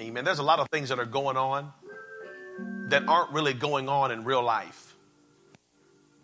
Amen. 0.00 0.24
There's 0.24 0.38
a 0.38 0.44
lot 0.44 0.60
of 0.60 0.68
things 0.70 0.90
that 0.90 1.00
are 1.00 1.04
going 1.04 1.36
on 1.36 1.72
that 2.88 3.08
aren't 3.08 3.32
really 3.32 3.52
going 3.52 3.88
on 3.88 4.12
in 4.12 4.24
real 4.24 4.42
life. 4.42 4.94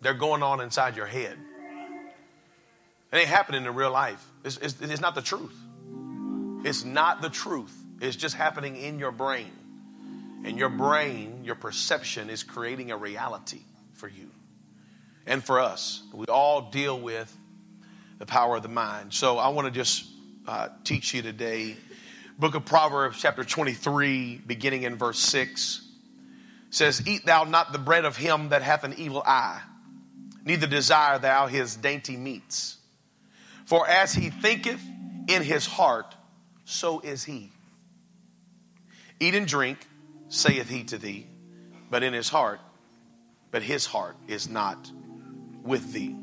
They're 0.01 0.13
going 0.13 0.43
on 0.43 0.61
inside 0.61 0.95
your 0.95 1.05
head. 1.05 1.37
It 3.11 3.17
ain't 3.17 3.27
happening 3.27 3.65
in 3.65 3.75
real 3.75 3.91
life. 3.91 4.25
It's, 4.43 4.57
it's, 4.57 4.79
it's 4.81 5.01
not 5.01 5.15
the 5.15 5.21
truth. 5.21 5.57
It's 6.63 6.85
not 6.85 7.21
the 7.21 7.29
truth. 7.29 7.73
It's 7.99 8.15
just 8.15 8.35
happening 8.35 8.77
in 8.77 8.97
your 8.97 9.11
brain. 9.11 9.51
And 10.45 10.57
your 10.57 10.69
brain, 10.69 11.41
your 11.43 11.55
perception 11.55 12.29
is 12.29 12.43
creating 12.43 12.91
a 12.91 12.97
reality 12.97 13.61
for 13.93 14.07
you 14.07 14.29
and 15.25 15.43
for 15.43 15.59
us. 15.59 16.03
We 16.13 16.25
all 16.27 16.69
deal 16.69 16.99
with 16.99 17.35
the 18.19 18.25
power 18.25 18.55
of 18.55 18.63
the 18.63 18.69
mind. 18.69 19.13
So 19.13 19.37
I 19.37 19.49
want 19.49 19.65
to 19.65 19.71
just 19.71 20.05
uh, 20.47 20.69
teach 20.83 21.13
you 21.13 21.21
today 21.21 21.75
book 22.37 22.55
of 22.55 22.65
Proverbs, 22.65 23.17
chapter 23.19 23.43
23, 23.43 24.41
beginning 24.45 24.83
in 24.83 24.97
verse 24.97 25.19
6, 25.19 25.87
says, 26.69 27.07
Eat 27.07 27.25
thou 27.25 27.45
not 27.45 27.71
the 27.71 27.79
bread 27.79 28.05
of 28.05 28.17
him 28.17 28.49
that 28.49 28.61
hath 28.61 28.83
an 28.83 28.93
evil 28.97 29.23
eye, 29.25 29.61
neither 30.43 30.67
desire 30.67 31.17
thou 31.17 31.47
his 31.47 31.75
dainty 31.75 32.17
meats. 32.17 32.77
For 33.65 33.87
as 33.87 34.13
he 34.13 34.29
thinketh 34.29 34.81
in 35.27 35.43
his 35.43 35.65
heart, 35.65 36.13
so 36.65 36.99
is 36.99 37.23
he. 37.23 37.51
Eat 39.19 39.33
and 39.33 39.47
drink, 39.47 39.87
saith 40.27 40.69
he 40.69 40.83
to 40.85 40.97
thee, 40.97 41.25
but 41.89 42.03
in 42.03 42.13
his 42.13 42.27
heart, 42.27 42.59
but 43.51 43.63
his 43.63 43.85
heart 43.85 44.17
is 44.27 44.49
not 44.49 44.91
with 45.63 45.93
thee. 45.93 46.15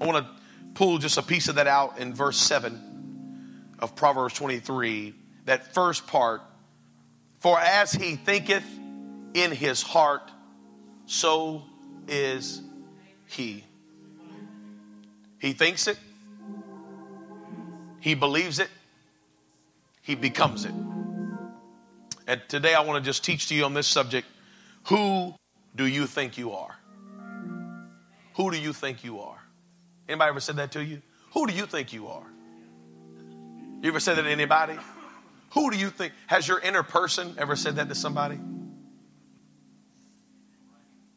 I 0.00 0.06
want 0.06 0.26
to 0.26 0.32
pull 0.74 0.96
just 0.98 1.18
a 1.18 1.22
piece 1.22 1.48
of 1.48 1.56
that 1.56 1.66
out 1.66 1.98
in 1.98 2.14
verse 2.14 2.38
7 2.38 2.93
of 3.78 3.96
Proverbs 3.96 4.34
23, 4.34 5.14
that 5.46 5.74
first 5.74 6.06
part, 6.06 6.42
for 7.40 7.58
as 7.58 7.92
he 7.92 8.16
thinketh 8.16 8.64
in 9.34 9.50
his 9.50 9.82
heart, 9.82 10.30
so 11.06 11.62
is 12.08 12.62
he. 13.26 13.64
He 15.38 15.52
thinks 15.52 15.86
it, 15.86 15.98
he 18.00 18.14
believes 18.14 18.58
it, 18.58 18.70
he 20.02 20.14
becomes 20.14 20.64
it. 20.64 20.72
And 22.26 22.40
today 22.48 22.74
I 22.74 22.80
want 22.80 23.02
to 23.02 23.06
just 23.06 23.24
teach 23.24 23.48
to 23.48 23.54
you 23.54 23.64
on 23.64 23.74
this 23.74 23.86
subject 23.86 24.26
who 24.84 25.34
do 25.74 25.86
you 25.86 26.06
think 26.06 26.36
you 26.36 26.52
are? 26.52 26.76
Who 28.34 28.50
do 28.50 28.58
you 28.58 28.72
think 28.72 29.04
you 29.04 29.20
are? 29.20 29.38
Anybody 30.08 30.28
ever 30.28 30.40
said 30.40 30.56
that 30.56 30.72
to 30.72 30.84
you? 30.84 31.00
Who 31.32 31.46
do 31.46 31.54
you 31.54 31.66
think 31.66 31.92
you 31.92 32.08
are? 32.08 32.26
You 33.82 33.90
ever 33.90 34.00
said 34.00 34.16
that 34.16 34.22
to 34.22 34.30
anybody? 34.30 34.76
Who 35.52 35.70
do 35.70 35.76
you 35.76 35.90
think? 35.90 36.12
Has 36.26 36.48
your 36.48 36.58
inner 36.58 36.82
person 36.82 37.34
ever 37.38 37.54
said 37.54 37.76
that 37.76 37.88
to 37.88 37.94
somebody? 37.94 38.38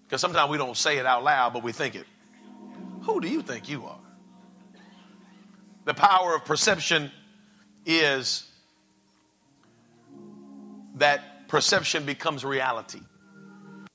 Because 0.05 0.21
sometimes 0.21 0.49
we 0.49 0.57
don't 0.57 0.77
say 0.77 0.97
it 0.97 1.05
out 1.05 1.23
loud, 1.23 1.53
but 1.53 1.63
we 1.63 1.71
think 1.71 1.95
it. 1.95 2.05
Who 3.03 3.19
do 3.19 3.27
you 3.27 3.41
think 3.41 3.67
you 3.67 3.85
are? 3.85 3.99
The 5.85 5.93
power 5.93 6.35
of 6.35 6.45
perception 6.45 7.11
is 7.85 8.49
that 10.95 11.47
perception 11.47 12.05
becomes 12.05 12.43
reality. 12.43 12.99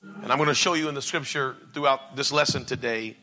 And 0.01 0.31
I'm 0.31 0.37
going 0.37 0.49
to 0.49 0.55
show 0.55 0.73
you 0.73 0.89
in 0.89 0.95
the 0.95 1.01
scripture 1.01 1.55
throughout 1.73 2.15
this 2.15 2.31
lesson 2.31 2.65
today 2.65 3.17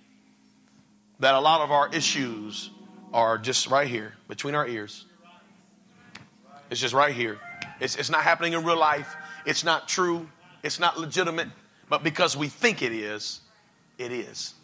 that 1.18 1.34
a 1.34 1.40
lot 1.40 1.60
of 1.60 1.70
our 1.70 1.92
issues 1.92 2.70
are 3.12 3.38
just 3.38 3.66
right 3.68 3.88
here 3.88 4.14
between 4.28 4.54
our 4.54 4.66
ears. 4.66 5.04
It's 6.70 6.80
just 6.80 6.94
right 6.94 7.14
here. 7.14 7.38
It's, 7.80 7.96
it's 7.96 8.10
not 8.10 8.22
happening 8.22 8.52
in 8.52 8.64
real 8.64 8.78
life. 8.78 9.16
It's 9.44 9.64
not 9.64 9.88
true. 9.88 10.28
It's 10.62 10.78
not 10.78 10.98
legitimate. 10.98 11.48
But 11.88 12.04
because 12.04 12.36
we 12.36 12.48
think 12.48 12.82
it 12.82 12.92
is, 12.92 13.40
it 13.98 14.12
is. 14.12 14.54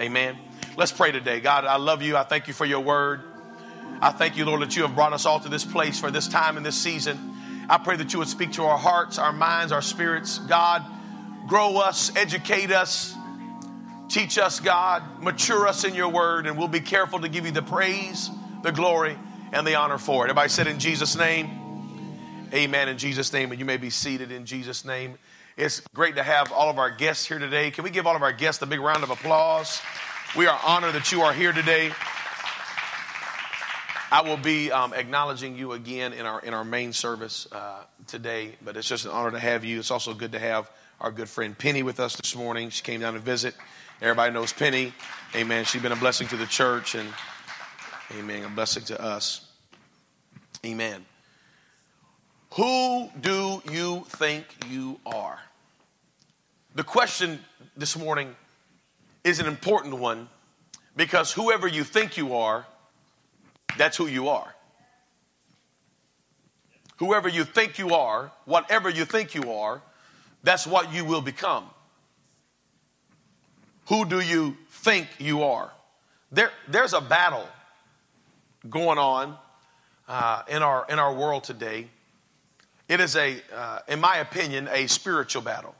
Amen. 0.00 0.36
Let's 0.76 0.92
pray 0.92 1.10
today. 1.10 1.40
God, 1.40 1.64
I 1.64 1.76
love 1.76 2.02
you. 2.02 2.16
I 2.16 2.24
thank 2.24 2.48
you 2.48 2.52
for 2.52 2.66
your 2.66 2.80
word. 2.80 3.22
I 4.00 4.10
thank 4.10 4.36
you, 4.36 4.44
Lord, 4.44 4.60
that 4.60 4.76
you 4.76 4.82
have 4.82 4.94
brought 4.94 5.14
us 5.14 5.24
all 5.24 5.40
to 5.40 5.48
this 5.48 5.64
place 5.64 5.98
for 5.98 6.10
this 6.10 6.28
time 6.28 6.58
and 6.58 6.66
this 6.66 6.76
season. 6.76 7.18
I 7.70 7.78
pray 7.78 7.96
that 7.96 8.12
you 8.12 8.18
would 8.18 8.28
speak 8.28 8.52
to 8.52 8.64
our 8.64 8.76
hearts, 8.76 9.18
our 9.18 9.32
minds, 9.32 9.72
our 9.72 9.80
spirits. 9.80 10.38
God, 10.38 10.84
grow 11.48 11.78
us, 11.78 12.14
educate 12.14 12.70
us, 12.70 13.14
teach 14.10 14.36
us, 14.36 14.60
God, 14.60 15.02
mature 15.22 15.66
us 15.66 15.84
in 15.84 15.94
your 15.94 16.10
word, 16.10 16.46
and 16.46 16.58
we'll 16.58 16.68
be 16.68 16.80
careful 16.80 17.20
to 17.20 17.28
give 17.28 17.46
you 17.46 17.52
the 17.52 17.62
praise, 17.62 18.30
the 18.62 18.70
glory, 18.70 19.16
and 19.52 19.66
the 19.66 19.74
honor 19.74 19.98
for 19.98 20.24
it. 20.24 20.30
Everybody 20.30 20.48
said 20.48 20.66
in 20.66 20.78
Jesus' 20.78 21.16
name, 21.16 21.48
Amen. 22.54 22.88
In 22.88 22.96
Jesus' 22.96 23.32
name, 23.32 23.50
and 23.50 23.58
you 23.58 23.64
may 23.64 23.76
be 23.76 23.90
seated 23.90 24.30
in 24.30 24.46
Jesus' 24.46 24.84
name. 24.84 25.18
It's 25.56 25.80
great 25.94 26.16
to 26.16 26.22
have 26.22 26.52
all 26.52 26.70
of 26.70 26.78
our 26.78 26.90
guests 26.90 27.26
here 27.26 27.38
today. 27.38 27.70
Can 27.70 27.82
we 27.82 27.90
give 27.90 28.06
all 28.06 28.14
of 28.14 28.22
our 28.22 28.32
guests 28.32 28.62
a 28.62 28.66
big 28.66 28.78
round 28.78 29.02
of 29.02 29.10
applause? 29.10 29.82
We 30.36 30.46
are 30.46 30.58
honored 30.64 30.94
that 30.94 31.10
you 31.10 31.22
are 31.22 31.32
here 31.32 31.52
today. 31.52 31.90
I 34.12 34.22
will 34.22 34.36
be 34.36 34.70
um, 34.70 34.94
acknowledging 34.94 35.56
you 35.56 35.72
again 35.72 36.12
in 36.12 36.24
our 36.24 36.40
in 36.40 36.54
our 36.54 36.64
main 36.64 36.92
service 36.92 37.48
uh, 37.50 37.82
today, 38.06 38.54
but 38.64 38.76
it's 38.76 38.88
just 38.88 39.04
an 39.04 39.10
honor 39.10 39.32
to 39.32 39.38
have 39.40 39.64
you. 39.64 39.80
It's 39.80 39.90
also 39.90 40.14
good 40.14 40.32
to 40.32 40.38
have 40.38 40.70
our 41.00 41.10
good 41.10 41.28
friend 41.28 41.58
Penny 41.58 41.82
with 41.82 41.98
us 41.98 42.14
this 42.16 42.36
morning. 42.36 42.70
She 42.70 42.82
came 42.82 43.00
down 43.00 43.14
to 43.14 43.18
visit. 43.18 43.54
Everybody 44.00 44.32
knows 44.32 44.52
Penny. 44.52 44.92
Amen. 45.34 45.64
She's 45.64 45.82
been 45.82 45.92
a 45.92 45.96
blessing 45.96 46.28
to 46.28 46.36
the 46.36 46.46
church 46.46 46.94
and 46.94 47.08
Amen. 48.12 48.44
A 48.44 48.48
blessing 48.48 48.84
to 48.84 49.02
us. 49.02 49.46
Amen. 50.64 51.04
Who 52.52 53.10
do 53.20 53.62
you 53.70 54.04
think 54.08 54.46
you 54.68 55.00
are? 55.04 55.38
The 56.74 56.84
question 56.84 57.40
this 57.76 57.96
morning 57.98 58.34
is 59.24 59.40
an 59.40 59.46
important 59.46 59.98
one 59.98 60.28
because 60.94 61.32
whoever 61.32 61.66
you 61.66 61.82
think 61.82 62.16
you 62.16 62.36
are, 62.36 62.64
that's 63.76 63.96
who 63.96 64.06
you 64.06 64.28
are. 64.28 64.54
Whoever 66.98 67.28
you 67.28 67.44
think 67.44 67.78
you 67.78 67.94
are, 67.94 68.30
whatever 68.44 68.88
you 68.88 69.04
think 69.04 69.34
you 69.34 69.52
are, 69.52 69.82
that's 70.42 70.66
what 70.66 70.92
you 70.94 71.04
will 71.04 71.20
become. 71.20 71.64
Who 73.88 74.04
do 74.04 74.20
you 74.20 74.56
think 74.70 75.08
you 75.18 75.42
are? 75.42 75.70
There, 76.30 76.50
there's 76.68 76.94
a 76.94 77.00
battle 77.00 77.46
going 78.70 78.98
on 78.98 79.36
uh, 80.08 80.42
in, 80.48 80.62
our, 80.62 80.86
in 80.88 80.98
our 80.98 81.14
world 81.14 81.44
today. 81.44 81.88
It 82.88 83.00
is 83.00 83.16
a, 83.16 83.36
uh, 83.54 83.78
in 83.88 84.00
my 84.00 84.18
opinion, 84.18 84.68
a 84.70 84.86
spiritual 84.86 85.42
battle. 85.42 85.74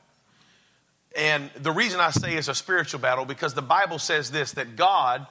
And 1.15 1.49
the 1.55 1.71
reason 1.71 1.99
I 1.99 2.11
say 2.11 2.35
it's 2.35 2.47
a 2.47 2.55
spiritual 2.55 2.99
battle 2.99 3.25
because 3.25 3.53
the 3.53 3.61
Bible 3.61 3.97
says 3.97 4.29
this 4.29 4.51
that 4.53 4.75
God 4.75 5.25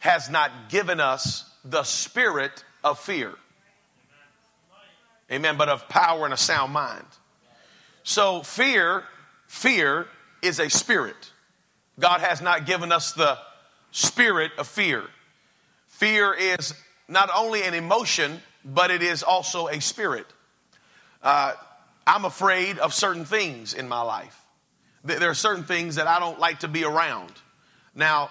has 0.00 0.28
not 0.28 0.50
given 0.68 1.00
us 1.00 1.50
the 1.64 1.82
spirit 1.84 2.64
of 2.82 2.98
fear. 2.98 3.32
Amen, 5.32 5.56
but 5.56 5.70
of 5.70 5.88
power 5.88 6.24
and 6.24 6.34
a 6.34 6.36
sound 6.36 6.72
mind. 6.72 7.06
So 8.02 8.42
fear, 8.42 9.04
fear 9.46 10.06
is 10.42 10.60
a 10.60 10.68
spirit. 10.68 11.32
God 11.98 12.20
has 12.20 12.42
not 12.42 12.66
given 12.66 12.92
us 12.92 13.12
the 13.12 13.38
spirit 13.90 14.52
of 14.58 14.68
fear. 14.68 15.04
Fear 15.88 16.34
is 16.34 16.74
not 17.08 17.30
only 17.34 17.62
an 17.62 17.74
emotion, 17.74 18.40
but 18.64 18.90
it 18.90 19.02
is 19.02 19.22
also 19.22 19.68
a 19.68 19.80
spirit. 19.80 20.26
Uh, 21.22 21.52
I'm 22.06 22.24
afraid 22.24 22.78
of 22.78 22.92
certain 22.92 23.24
things 23.24 23.74
in 23.74 23.88
my 23.88 24.02
life. 24.02 24.40
There 25.04 25.28
are 25.28 25.34
certain 25.34 25.64
things 25.64 25.96
that 25.96 26.06
I 26.06 26.18
don't 26.18 26.38
like 26.38 26.60
to 26.60 26.68
be 26.68 26.84
around. 26.84 27.32
Now, 27.94 28.30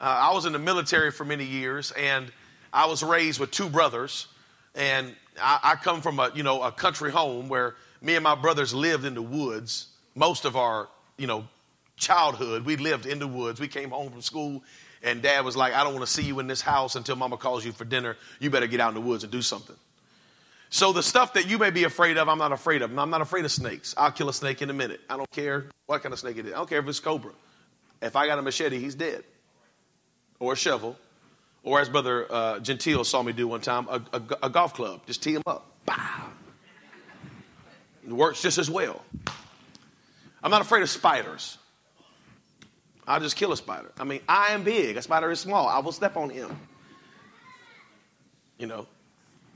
uh, 0.00 0.28
I 0.30 0.34
was 0.34 0.46
in 0.46 0.52
the 0.52 0.58
military 0.58 1.10
for 1.10 1.24
many 1.24 1.44
years, 1.44 1.92
and 1.92 2.30
I 2.72 2.86
was 2.86 3.02
raised 3.02 3.38
with 3.38 3.50
two 3.50 3.68
brothers, 3.68 4.26
and 4.74 5.14
I, 5.40 5.60
I 5.62 5.74
come 5.76 6.00
from 6.00 6.18
a 6.18 6.32
you 6.34 6.42
know 6.42 6.62
a 6.62 6.72
country 6.72 7.10
home 7.10 7.48
where 7.48 7.76
me 8.00 8.14
and 8.14 8.24
my 8.24 8.34
brothers 8.34 8.74
lived 8.74 9.04
in 9.04 9.14
the 9.14 9.22
woods 9.22 9.88
most 10.14 10.44
of 10.44 10.56
our 10.56 10.88
you 11.16 11.26
know 11.26 11.46
childhood. 11.96 12.64
We 12.64 12.76
lived 12.76 13.06
in 13.06 13.18
the 13.18 13.28
woods. 13.28 13.60
We 13.60 13.68
came 13.68 13.90
home 13.90 14.10
from 14.10 14.22
school 14.22 14.62
and 15.04 15.22
dad 15.22 15.44
was 15.44 15.56
like, 15.56 15.74
I 15.74 15.84
don't 15.84 15.94
want 15.94 16.04
to 16.04 16.10
see 16.10 16.22
you 16.22 16.40
in 16.40 16.46
this 16.46 16.62
house 16.62 16.96
until 16.96 17.14
mama 17.14 17.36
calls 17.36 17.64
you 17.64 17.72
for 17.72 17.84
dinner. 17.84 18.16
You 18.40 18.50
better 18.50 18.66
get 18.66 18.80
out 18.80 18.88
in 18.88 18.94
the 18.94 19.00
woods 19.00 19.22
and 19.22 19.30
do 19.30 19.42
something. 19.42 19.76
So 20.70 20.92
the 20.92 21.02
stuff 21.02 21.34
that 21.34 21.46
you 21.46 21.58
may 21.58 21.70
be 21.70 21.84
afraid 21.84 22.16
of, 22.16 22.28
I'm 22.28 22.38
not 22.38 22.50
afraid 22.50 22.82
of. 22.82 22.98
I'm 22.98 23.10
not 23.10 23.20
afraid 23.20 23.44
of 23.44 23.52
snakes. 23.52 23.94
I'll 23.96 24.10
kill 24.10 24.28
a 24.28 24.34
snake 24.34 24.62
in 24.62 24.70
a 24.70 24.72
minute. 24.72 25.00
I 25.08 25.16
don't 25.16 25.30
care 25.30 25.66
what 25.86 26.02
kind 26.02 26.12
of 26.12 26.18
snake 26.18 26.38
it 26.38 26.46
is. 26.46 26.52
I 26.52 26.56
don't 26.56 26.68
care 26.68 26.80
if 26.80 26.88
it's 26.88 26.98
cobra. 26.98 27.32
If 28.02 28.16
I 28.16 28.26
got 28.26 28.38
a 28.38 28.42
machete, 28.42 28.80
he's 28.80 28.94
dead. 28.94 29.22
Or 30.40 30.54
a 30.54 30.56
shovel. 30.56 30.96
Or 31.62 31.80
as 31.80 31.88
Brother 31.88 32.26
uh, 32.30 32.58
Gentile 32.60 33.04
saw 33.04 33.22
me 33.22 33.32
do 33.32 33.46
one 33.46 33.60
time, 33.60 33.86
a, 33.88 34.02
a, 34.12 34.22
a 34.44 34.50
golf 34.50 34.74
club. 34.74 35.06
Just 35.06 35.22
tee 35.22 35.34
him 35.34 35.42
up. 35.46 35.70
Bow. 35.86 36.30
It 38.06 38.12
works 38.12 38.42
just 38.42 38.58
as 38.58 38.68
well. 38.68 39.02
I'm 40.42 40.50
not 40.50 40.60
afraid 40.60 40.82
of 40.82 40.90
spiders. 40.90 41.56
I'll 43.06 43.20
just 43.20 43.36
kill 43.36 43.52
a 43.52 43.56
spider. 43.56 43.92
I 43.98 44.04
mean, 44.04 44.20
I 44.28 44.48
am 44.48 44.64
big. 44.64 44.96
A 44.96 45.02
spider 45.02 45.30
is 45.30 45.40
small. 45.40 45.68
I 45.68 45.78
will 45.78 45.92
step 45.92 46.16
on 46.16 46.30
him. 46.30 46.56
You 48.58 48.66
know, 48.66 48.86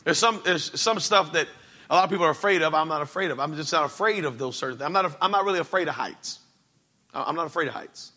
there's 0.04 0.18
some 0.18 0.40
there's 0.44 0.78
some 0.80 1.00
stuff 1.00 1.32
that 1.32 1.48
a 1.88 1.94
lot 1.94 2.04
of 2.04 2.10
people 2.10 2.26
are 2.26 2.30
afraid 2.30 2.62
of. 2.62 2.74
I'm 2.74 2.88
not 2.88 3.00
afraid 3.00 3.30
of. 3.30 3.40
I'm 3.40 3.54
just 3.56 3.72
not 3.72 3.84
afraid 3.84 4.24
of 4.24 4.38
those 4.38 4.56
certain 4.56 4.78
things. 4.78 4.86
I'm 4.86 4.92
not. 4.92 5.16
I'm 5.22 5.30
not 5.30 5.44
really 5.44 5.60
afraid 5.60 5.88
of 5.88 5.94
heights. 5.94 6.40
I'm 7.14 7.36
not 7.36 7.46
afraid 7.46 7.68
of 7.68 7.74
heights. 7.74 8.12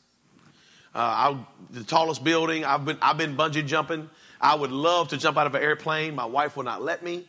Uh, 0.93 1.37
the 1.69 1.83
tallest 1.83 2.23
building. 2.23 2.65
I've 2.65 2.83
been 2.83 2.97
I've 3.01 3.17
been 3.17 3.37
bungee 3.37 3.65
jumping. 3.65 4.09
I 4.41 4.55
would 4.55 4.71
love 4.71 5.09
to 5.09 5.17
jump 5.17 5.37
out 5.37 5.47
of 5.47 5.55
an 5.55 5.61
airplane. 5.61 6.15
My 6.15 6.25
wife 6.25 6.57
will 6.57 6.63
not 6.63 6.81
let 6.81 7.03
me. 7.03 7.25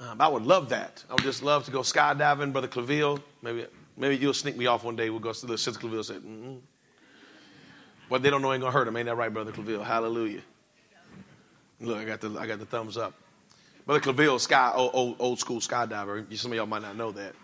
Um, 0.00 0.20
I 0.20 0.28
would 0.28 0.42
love 0.42 0.70
that. 0.70 1.04
I 1.08 1.14
would 1.14 1.22
just 1.22 1.42
love 1.42 1.64
to 1.66 1.70
go 1.70 1.80
skydiving, 1.80 2.52
Brother 2.52 2.66
Claville. 2.66 3.22
Maybe 3.40 3.66
maybe 4.02 4.16
you'll 4.16 4.34
sneak 4.34 4.56
me 4.56 4.66
off 4.66 4.84
one 4.84 4.96
day. 4.96 5.08
We'll 5.08 5.20
go 5.20 5.32
to 5.32 5.46
the 5.46 5.56
Sister 5.56 5.80
Claville 5.80 6.04
said, 6.04 6.16
mm-hmm. 6.16 6.56
What 8.08 8.22
they 8.22 8.28
don't 8.28 8.42
know 8.42 8.52
ain't 8.52 8.60
gonna 8.60 8.72
hurt 8.72 8.84
them. 8.84 8.96
Ain't 8.96 9.06
that 9.06 9.14
right, 9.14 9.32
Brother 9.32 9.52
Claville? 9.52 9.82
Hallelujah. 9.82 10.42
Look, 11.80 11.96
I 11.96 12.04
got 12.04 12.20
the 12.20 12.36
I 12.38 12.46
got 12.46 12.58
the 12.58 12.66
thumbs 12.66 12.98
up. 12.98 13.14
Brother 13.86 14.00
Claville, 14.00 14.38
sky 14.38 14.70
old, 14.74 14.90
old, 14.92 15.16
old 15.18 15.38
school 15.38 15.60
skydiver. 15.60 16.36
Some 16.36 16.52
of 16.52 16.56
y'all 16.56 16.66
might 16.66 16.82
not 16.82 16.96
know 16.96 17.12
that. 17.12 17.34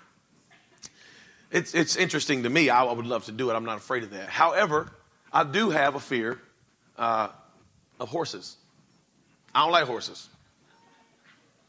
It's 1.51 1.75
it's 1.75 1.97
interesting 1.97 2.43
to 2.43 2.51
me. 2.51 2.69
I, 2.69 2.85
I, 2.85 2.93
would 2.93 3.07
love 3.07 3.25
to 3.27 3.33
do 3.33 3.51
it. 3.51 3.55
I'm 3.55 3.65
not 3.65 3.79
afraid 3.79 4.03
of 4.03 4.11
that. 4.11 4.29
However, 4.29 4.93
I 5.33 5.45
do 5.45 5.71
have 5.71 5.95
a 5.95 6.01
fear 6.01 6.39
uh, 6.99 7.29
of 7.99 8.09
horses. 8.11 8.57
I 9.55 9.63
don't 9.63 9.73
like 9.73 9.85
horses. 9.87 10.29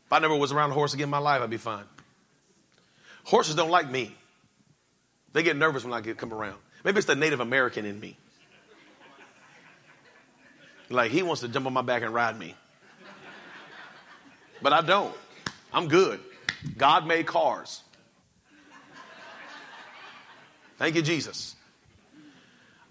If 0.07 0.13
I 0.13 0.19
never 0.19 0.35
was 0.35 0.51
around 0.51 0.71
a 0.71 0.73
horse 0.73 0.93
again 0.93 1.05
in 1.05 1.09
my 1.09 1.19
life, 1.19 1.41
I'd 1.41 1.49
be 1.49 1.57
fine. 1.57 1.85
Horses 3.23 3.55
don't 3.55 3.69
like 3.69 3.89
me. 3.89 4.15
They 5.33 5.43
get 5.43 5.55
nervous 5.55 5.83
when 5.83 5.93
I 5.93 6.01
get 6.01 6.17
come 6.17 6.33
around. 6.33 6.57
Maybe 6.83 6.97
it's 6.97 7.07
the 7.07 7.15
Native 7.15 7.39
American 7.39 7.85
in 7.85 7.99
me. 7.99 8.17
Like 10.89 11.11
he 11.11 11.21
wants 11.21 11.41
to 11.41 11.47
jump 11.47 11.67
on 11.67 11.73
my 11.73 11.81
back 11.81 12.01
and 12.01 12.13
ride 12.13 12.37
me. 12.37 12.55
But 14.61 14.73
I 14.73 14.81
don't. 14.81 15.15
I'm 15.71 15.87
good. 15.87 16.19
God 16.77 17.05
made 17.05 17.25
cars. 17.25 17.81
Thank 20.77 20.95
you, 20.95 21.01
Jesus. 21.01 21.55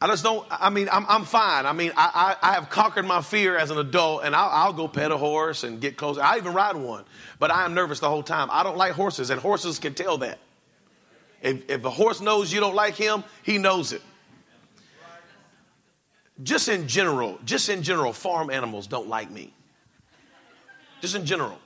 I 0.01 0.07
just 0.07 0.23
don't, 0.23 0.47
I 0.49 0.71
mean, 0.71 0.89
I'm, 0.93 1.05
I'm 1.09 1.25
fine. 1.25 1.67
I 1.67 1.73
mean, 1.73 1.91
I, 1.97 2.37
I, 2.41 2.51
I, 2.51 2.55
have 2.55 2.71
conquered 2.71 3.05
my 3.05 3.21
fear 3.21 3.57
as 3.57 3.73
an 3.73 3.79
adult, 3.79 4.23
and 4.23 4.37
I'll, 4.37 4.49
I'll, 4.49 4.73
go 4.73 4.87
pet 4.87 5.11
a 5.11 5.17
horse 5.17 5.65
and 5.65 5.81
get 5.81 5.97
close. 5.97 6.19
I 6.19 6.37
even 6.37 6.55
ride 6.55 6.77
one, 6.77 7.05
but 7.41 7.51
I 7.51 7.65
am 7.65 7.75
nervous 7.75 7.99
the 7.99 8.09
whole 8.09 8.23
time. 8.23 8.49
I 8.53 8.63
don't 8.63 8.77
like 8.77 8.93
horses, 8.93 9.31
and 9.31 9.41
horses 9.41 9.81
can 9.81 9.95
tell 9.95 10.19
that. 10.19 10.39
If, 11.41 11.71
if 11.71 11.85
a 11.85 11.91
horse 11.91 12.21
knows 12.21 12.53
you 12.53 12.61
don't 12.61 12.75
like 12.75 12.95
him, 12.95 13.25
he 13.43 13.59
knows 13.59 13.93
it 13.93 14.03
just 16.43 16.69
in 16.69 16.87
general, 16.87 17.39
just 17.45 17.69
in 17.69 17.83
general, 17.83 18.13
farm 18.13 18.51
animals 18.51 18.87
don't 18.87 19.09
like 19.09 19.31
me. 19.31 19.53
Just 21.01 21.15
in 21.15 21.27
general. 21.27 21.59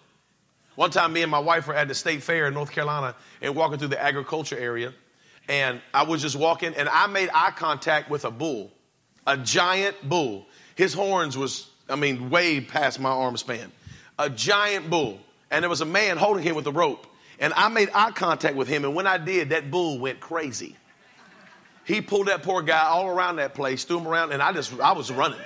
One 0.75 0.91
time, 0.91 1.13
me 1.13 1.23
and 1.23 1.31
my 1.31 1.39
wife 1.39 1.67
were 1.67 1.75
at 1.75 1.89
the 1.89 1.95
state 1.95 2.23
fair 2.23 2.47
in 2.47 2.55
North 2.55 2.71
Carolina 2.71 3.15
and 3.43 3.55
walking 3.55 3.79
through 3.79 3.89
the 3.89 4.03
agriculture 4.03 4.59
area. 4.59 4.95
And 5.49 5.81
I 5.93 6.05
was 6.05 6.23
just 6.23 6.37
walking 6.37 6.75
and 6.75 6.89
I 6.89 7.07
made 7.09 7.29
eye 7.35 7.51
contact 7.51 8.09
with 8.09 8.25
a 8.25 8.31
bull, 8.31 8.71
a 9.27 9.37
giant 9.37 9.97
bull. 10.09 10.47
His 10.75 10.95
horns 10.95 11.37
was, 11.37 11.69
I 11.89 11.97
mean, 11.97 12.31
way 12.31 12.61
past 12.61 13.01
my 13.01 13.11
arm 13.11 13.37
span. 13.37 13.71
A 14.19 14.31
giant 14.31 14.89
bull. 14.89 15.19
And 15.51 15.63
there 15.63 15.71
was 15.71 15.83
a 15.83 15.87
man 15.87 16.17
holding 16.17 16.43
him 16.43 16.55
with 16.57 16.67
a 16.67 16.73
rope. 16.73 17.07
And 17.43 17.53
I 17.55 17.69
made 17.69 17.91
eye 17.93 18.12
contact 18.12 18.55
with 18.55 18.69
him. 18.69 18.85
And 18.85 18.94
when 18.94 19.09
I 19.09 19.19
did, 19.19 19.50
that 19.50 19.69
bull 19.69 19.99
went 19.99 20.21
crazy. 20.21 20.77
He 21.85 22.00
pulled 22.00 22.29
that 22.29 22.44
poor 22.44 22.62
guy 22.62 22.85
all 22.85 23.09
around 23.09 23.37
that 23.37 23.53
place, 23.53 23.83
threw 23.83 23.99
him 23.99 24.06
around, 24.06 24.31
and 24.31 24.41
I 24.41 24.53
just, 24.53 24.73
I 24.79 24.93
was 24.93 25.11
running. 25.11 25.41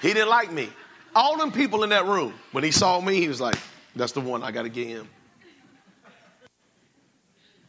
He 0.00 0.14
didn't 0.14 0.30
like 0.30 0.50
me. 0.50 0.70
All 1.14 1.36
them 1.36 1.52
people 1.52 1.82
in 1.82 1.90
that 1.90 2.06
room, 2.06 2.32
when 2.52 2.64
he 2.64 2.70
saw 2.70 2.98
me, 2.98 3.16
he 3.16 3.28
was 3.28 3.42
like, 3.42 3.58
that's 3.94 4.12
the 4.12 4.22
one, 4.22 4.42
I 4.42 4.50
got 4.52 4.62
to 4.62 4.70
get 4.70 4.86
him. 4.86 5.06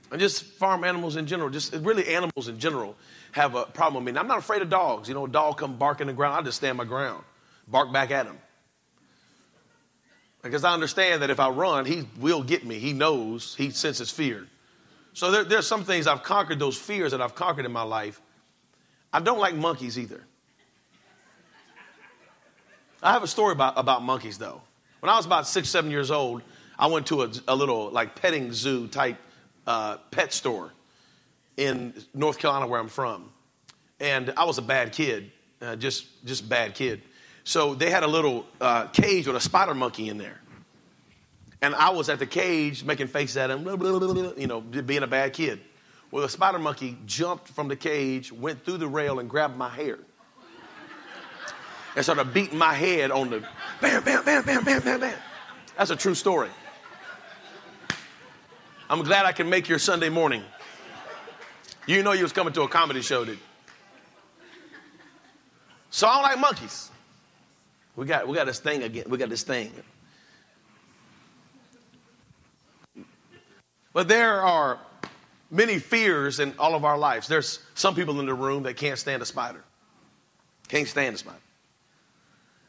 And 0.10 0.22
just 0.22 0.44
farm 0.44 0.86
animals 0.86 1.18
in 1.18 1.28
general, 1.28 1.50
just 1.50 1.74
really 1.74 2.08
animals 2.08 2.48
in 2.48 2.58
general 2.60 2.96
have 3.34 3.56
a 3.56 3.66
problem 3.66 4.06
with 4.06 4.14
me. 4.14 4.18
I'm 4.18 4.28
not 4.28 4.38
afraid 4.38 4.62
of 4.62 4.70
dogs. 4.70 5.10
You 5.10 5.16
know, 5.16 5.26
a 5.26 5.30
dog 5.30 5.58
come 5.58 5.76
bark 5.76 6.00
in 6.00 6.08
the 6.08 6.14
ground, 6.14 6.40
I 6.40 6.42
just 6.44 6.58
stand 6.58 6.78
my 6.78 6.86
ground, 6.86 7.26
bark 7.68 7.92
back 7.92 8.10
at 8.12 8.26
him. 8.26 8.38
Because 10.48 10.64
I 10.64 10.74
understand 10.74 11.22
that 11.22 11.30
if 11.30 11.40
I 11.40 11.50
run, 11.50 11.86
he 11.86 12.08
will 12.20 12.44
get 12.44 12.66
me. 12.66 12.80
He 12.80 12.94
knows, 12.94 13.56
he 13.56 13.70
senses 13.72 14.10
fear. 14.10 14.48
So 15.14 15.32
there, 15.32 15.44
there's 15.44 15.68
some 15.68 15.84
things 15.84 16.08
I've 16.08 16.24
conquered, 16.24 16.60
those 16.60 16.78
fears 16.78 17.12
that 17.12 17.22
I've 17.22 17.36
conquered 17.36 17.66
in 17.66 17.72
my 17.72 17.82
life. 17.84 18.22
I 19.12 19.20
don't 19.20 19.40
like 19.40 19.56
monkeys 19.56 19.98
either. 19.98 20.22
I 23.02 23.14
have 23.14 23.24
a 23.24 23.28
story 23.28 23.52
about, 23.52 23.74
about 23.78 24.04
monkeys 24.04 24.38
though. 24.38 24.62
When 25.00 25.10
I 25.10 25.16
was 25.16 25.26
about 25.26 25.48
six, 25.48 25.70
seven 25.70 25.92
years 25.92 26.12
old, 26.12 26.42
I 26.80 26.88
went 26.88 27.08
to 27.08 27.24
a, 27.24 27.32
a 27.48 27.56
little 27.56 27.90
like 27.92 28.16
petting 28.16 28.54
zoo 28.54 28.88
type 28.88 29.18
uh, 29.66 29.98
pet 30.12 30.34
store 30.34 30.72
in 31.58 31.94
North 32.14 32.40
Carolina 32.40 32.68
where 32.68 32.80
I'm 32.80 32.88
from. 32.88 33.30
And 34.00 34.34
I 34.38 34.46
was 34.46 34.58
a 34.58 34.64
bad 34.64 34.94
kid, 34.94 35.32
uh, 35.62 35.76
just, 35.76 36.06
just 36.26 36.48
bad 36.48 36.76
kid. 36.76 37.02
So 37.48 37.76
they 37.76 37.90
had 37.90 38.04
a 38.04 38.08
little 38.08 38.46
uh, 38.60 38.88
cage 38.88 39.26
with 39.26 39.38
a 39.38 39.40
spider 39.40 39.74
monkey 39.74 40.10
in 40.10 40.18
there. 40.18 40.38
And 41.62 41.74
I 41.76 41.92
was 41.92 42.10
at 42.10 42.20
the 42.20 42.26
cage 42.26 42.84
making 42.84 43.08
faces 43.08 43.38
at 43.38 43.50
him, 43.50 43.66
you 44.38 44.48
know, 44.48 44.60
being 44.60 45.02
a 45.02 45.08
bad 45.08 45.32
kid. 45.32 45.62
Well, 46.12 46.24
the 46.24 46.30
spider 46.30 46.60
monkey 46.60 46.98
jumped 47.06 47.48
from 47.48 47.70
the 47.70 47.78
cage, 47.78 48.34
went 48.34 48.66
through 48.66 48.80
the 48.80 48.88
rail, 48.90 49.20
and 49.20 49.30
grabbed 49.30 49.56
my 49.56 49.70
hair. 49.70 49.98
And 51.96 52.04
started 52.04 52.34
beating 52.34 52.58
my 52.58 52.74
head 52.74 53.12
on 53.12 53.30
the 53.30 53.40
bam, 53.80 54.04
bam, 54.04 54.26
bam, 54.26 54.44
bam, 54.44 54.66
bam, 54.66 54.82
bam, 54.84 55.00
bam. 55.00 55.18
That's 55.78 55.90
a 55.90 55.96
true 55.96 56.16
story. 56.16 56.50
I'm 58.90 59.04
glad 59.04 59.26
I 59.26 59.32
can 59.32 59.50
make 59.50 59.70
your 59.70 59.80
Sunday 59.80 60.10
morning. 60.10 60.44
You 61.86 62.04
know 62.04 62.12
you 62.12 62.24
was 62.24 62.34
coming 62.34 62.52
to 62.56 62.64
a 62.64 62.68
comedy 62.68 63.02
show, 63.02 63.24
did 63.24 63.40
So 65.92 66.10
I 66.10 66.16
don't 66.16 66.24
like 66.24 66.40
monkeys. 66.40 66.92
We 67.98 68.06
got, 68.06 68.28
we 68.28 68.36
got 68.36 68.46
this 68.46 68.60
thing 68.60 68.84
again. 68.84 69.06
We 69.10 69.18
got 69.18 69.30
this 69.30 69.44
thing. 69.44 69.72
But 73.92 74.08
there 74.08 74.40
are 74.40 74.80
many 75.50 75.80
fears 75.80 76.40
in 76.40 76.54
all 76.60 76.76
of 76.76 76.86
our 76.86 76.98
lives. 76.98 77.28
There's 77.28 77.60
some 77.74 77.96
people 77.96 78.20
in 78.20 78.28
the 78.28 78.36
room 78.36 78.64
that 78.64 78.78
can't 78.78 79.00
stand 79.00 79.24
a 79.24 79.26
spider. 79.26 79.64
Can't 80.68 80.88
stand 80.88 81.16
a 81.16 81.18
spider. 81.18 81.40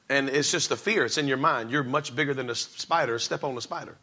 And 0.08 0.30
it's 0.30 0.50
just 0.50 0.70
a 0.70 0.76
fear. 0.76 1.04
It's 1.04 1.18
in 1.18 1.28
your 1.28 1.36
mind. 1.36 1.70
You're 1.70 1.84
much 1.84 2.16
bigger 2.16 2.32
than 2.32 2.48
a 2.48 2.54
spider. 2.54 3.18
Step 3.18 3.44
on 3.44 3.54
the 3.54 3.60
spider. 3.60 3.96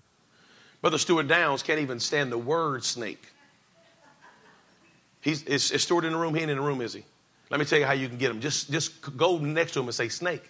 Brother 0.81 0.99
Stuart 0.99 1.27
Downs 1.27 1.63
can't 1.63 1.79
even 1.79 1.99
stand 1.99 2.31
the 2.31 2.37
word 2.37 2.83
snake. 2.83 3.25
He's, 5.21 5.41
is, 5.41 5.71
is 5.71 5.81
Stuart 5.81 6.05
in 6.05 6.13
the 6.13 6.19
room? 6.19 6.35
He 6.35 6.41
ain't 6.41 6.51
in 6.51 6.57
the 6.57 6.63
room, 6.63 6.81
is 6.81 6.93
he? 6.93 7.03
Let 7.49 7.59
me 7.59 7.65
tell 7.65 7.79
you 7.79 7.85
how 7.85 7.93
you 7.93 8.07
can 8.07 8.19
get 8.19 8.29
him. 8.29 8.41
Just, 8.41 8.69
just 8.69 9.17
go 9.17 9.39
next 9.39 9.71
to 9.71 9.79
him 9.79 9.87
and 9.87 9.95
say 9.95 10.09
snake. 10.09 10.43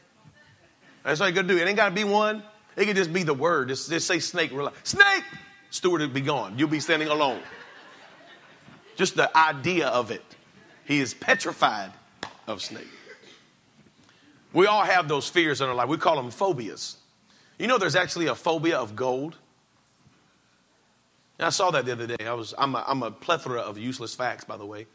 That's 1.05 1.21
all 1.21 1.29
you 1.29 1.35
got 1.35 1.43
to 1.43 1.47
do. 1.47 1.57
It 1.57 1.67
ain't 1.67 1.77
got 1.77 1.89
to 1.89 1.95
be 1.95 2.03
one. 2.03 2.43
It 2.75 2.85
could 2.85 2.95
just 2.95 3.13
be 3.13 3.23
the 3.23 3.33
word. 3.33 3.69
Just, 3.69 3.89
just 3.89 4.07
say 4.07 4.19
snake. 4.19 4.51
Snake! 4.83 5.23
Stuart 5.69 6.01
would 6.01 6.13
be 6.13 6.21
gone. 6.21 6.55
You'll 6.57 6.67
be 6.67 6.79
standing 6.79 7.07
alone. 7.07 7.41
Just 8.95 9.15
the 9.15 9.35
idea 9.37 9.87
of 9.87 10.11
it. 10.11 10.23
He 10.85 10.99
is 10.99 11.13
petrified 11.13 11.91
of 12.47 12.61
snake. 12.61 12.87
We 14.51 14.67
all 14.67 14.83
have 14.83 15.07
those 15.07 15.29
fears 15.29 15.61
in 15.61 15.67
our 15.67 15.75
life. 15.75 15.89
We 15.89 15.97
call 15.97 16.15
them 16.15 16.31
phobias. 16.31 16.97
You 17.59 17.67
know, 17.67 17.77
there's 17.77 17.95
actually 17.95 18.27
a 18.27 18.35
phobia 18.35 18.77
of 18.77 18.95
gold. 18.95 19.35
And 21.37 21.45
I 21.45 21.49
saw 21.49 21.71
that 21.71 21.85
the 21.85 21.91
other 21.91 22.07
day. 22.07 22.25
I 22.25 22.33
was, 22.33 22.53
I'm, 22.57 22.75
a, 22.75 22.83
I'm 22.87 23.03
a 23.03 23.11
plethora 23.11 23.59
of 23.59 23.77
useless 23.77 24.15
facts, 24.15 24.43
by 24.43 24.57
the 24.57 24.65
way. 24.65 24.87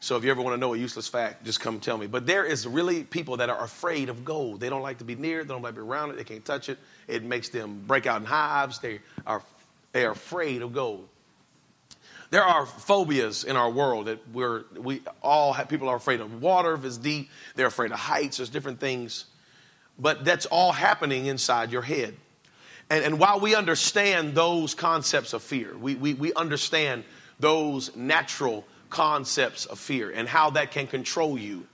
So 0.00 0.16
if 0.16 0.24
you 0.24 0.30
ever 0.30 0.40
want 0.40 0.54
to 0.54 0.60
know 0.60 0.74
a 0.74 0.78
useless 0.78 1.08
fact, 1.08 1.44
just 1.44 1.60
come 1.60 1.80
tell 1.80 1.98
me. 1.98 2.06
But 2.06 2.24
there 2.24 2.44
is 2.44 2.66
really 2.66 3.02
people 3.02 3.38
that 3.38 3.50
are 3.50 3.64
afraid 3.64 4.08
of 4.08 4.24
gold. 4.24 4.60
They 4.60 4.68
don't 4.68 4.82
like 4.82 4.98
to 4.98 5.04
be 5.04 5.16
near 5.16 5.40
it. 5.40 5.48
They 5.48 5.54
don't 5.54 5.62
like 5.62 5.74
to 5.74 5.80
be 5.80 5.86
around 5.86 6.10
it. 6.10 6.16
They 6.16 6.24
can't 6.24 6.44
touch 6.44 6.68
it. 6.68 6.78
It 7.08 7.24
makes 7.24 7.48
them 7.48 7.82
break 7.86 8.06
out 8.06 8.20
in 8.20 8.26
hives. 8.26 8.78
They 8.78 9.00
are 9.26 9.42
they 9.92 10.04
are 10.04 10.12
afraid 10.12 10.62
of 10.62 10.72
gold. 10.72 11.08
There 12.30 12.44
are 12.44 12.66
phobias 12.66 13.44
in 13.44 13.56
our 13.56 13.70
world 13.70 14.06
that 14.06 14.20
we're, 14.32 14.64
we 14.76 15.00
all 15.22 15.54
have, 15.54 15.68
people 15.68 15.88
are 15.88 15.96
afraid 15.96 16.20
of 16.20 16.42
water 16.42 16.74
if 16.74 16.84
it's 16.84 16.98
deep. 16.98 17.30
They're 17.54 17.66
afraid 17.66 17.90
of 17.90 17.98
heights. 17.98 18.36
There's 18.36 18.50
different 18.50 18.80
things. 18.80 19.24
But 19.98 20.24
that's 20.24 20.44
all 20.46 20.72
happening 20.72 21.26
inside 21.26 21.72
your 21.72 21.82
head. 21.82 22.14
And, 22.90 23.02
and 23.02 23.18
while 23.18 23.40
we 23.40 23.54
understand 23.54 24.34
those 24.34 24.74
concepts 24.74 25.32
of 25.32 25.42
fear, 25.42 25.76
we, 25.76 25.94
we, 25.94 26.14
we 26.14 26.34
understand 26.34 27.04
those 27.40 27.96
natural 27.96 28.66
concepts 28.90 29.66
of 29.66 29.78
fear 29.78 30.10
and 30.10 30.28
how 30.28 30.50
that 30.50 30.70
can 30.70 30.86
control 30.86 31.38
you. 31.38 31.66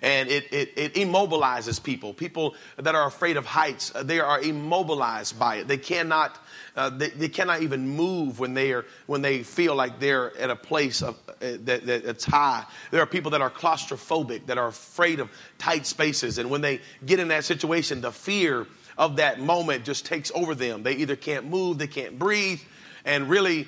And 0.00 0.28
it, 0.28 0.52
it, 0.52 0.72
it 0.76 0.94
immobilizes 0.94 1.82
people. 1.82 2.14
People 2.14 2.54
that 2.76 2.94
are 2.94 3.06
afraid 3.06 3.36
of 3.36 3.44
heights, 3.44 3.92
uh, 3.94 4.02
they 4.02 4.20
are 4.20 4.40
immobilized 4.40 5.38
by 5.38 5.56
it. 5.56 5.68
They 5.68 5.78
cannot, 5.78 6.38
uh, 6.76 6.90
they, 6.90 7.08
they, 7.08 7.28
cannot 7.28 7.62
even 7.62 7.88
move 7.88 8.38
when 8.38 8.54
they, 8.54 8.72
are, 8.72 8.84
when 9.06 9.22
they 9.22 9.42
feel 9.42 9.74
like 9.74 9.98
they're 9.98 10.36
at 10.38 10.50
a 10.50 10.56
place 10.56 11.02
of, 11.02 11.16
uh, 11.28 11.32
that, 11.64 11.84
that, 11.86 12.04
that's 12.04 12.24
high. 12.24 12.64
There 12.92 13.02
are 13.02 13.06
people 13.06 13.32
that 13.32 13.40
are 13.40 13.50
claustrophobic, 13.50 14.46
that 14.46 14.56
are 14.56 14.68
afraid 14.68 15.18
of 15.18 15.30
tight 15.58 15.84
spaces. 15.84 16.38
And 16.38 16.48
when 16.48 16.60
they 16.60 16.80
get 17.04 17.18
in 17.18 17.28
that 17.28 17.44
situation, 17.44 18.00
the 18.00 18.12
fear 18.12 18.66
of 18.96 19.16
that 19.16 19.40
moment 19.40 19.84
just 19.84 20.06
takes 20.06 20.30
over 20.34 20.54
them. 20.54 20.82
They 20.82 20.94
either 20.94 21.16
can't 21.16 21.46
move, 21.46 21.78
they 21.78 21.86
can't 21.88 22.18
breathe. 22.18 22.60
And 23.04 23.28
really, 23.28 23.66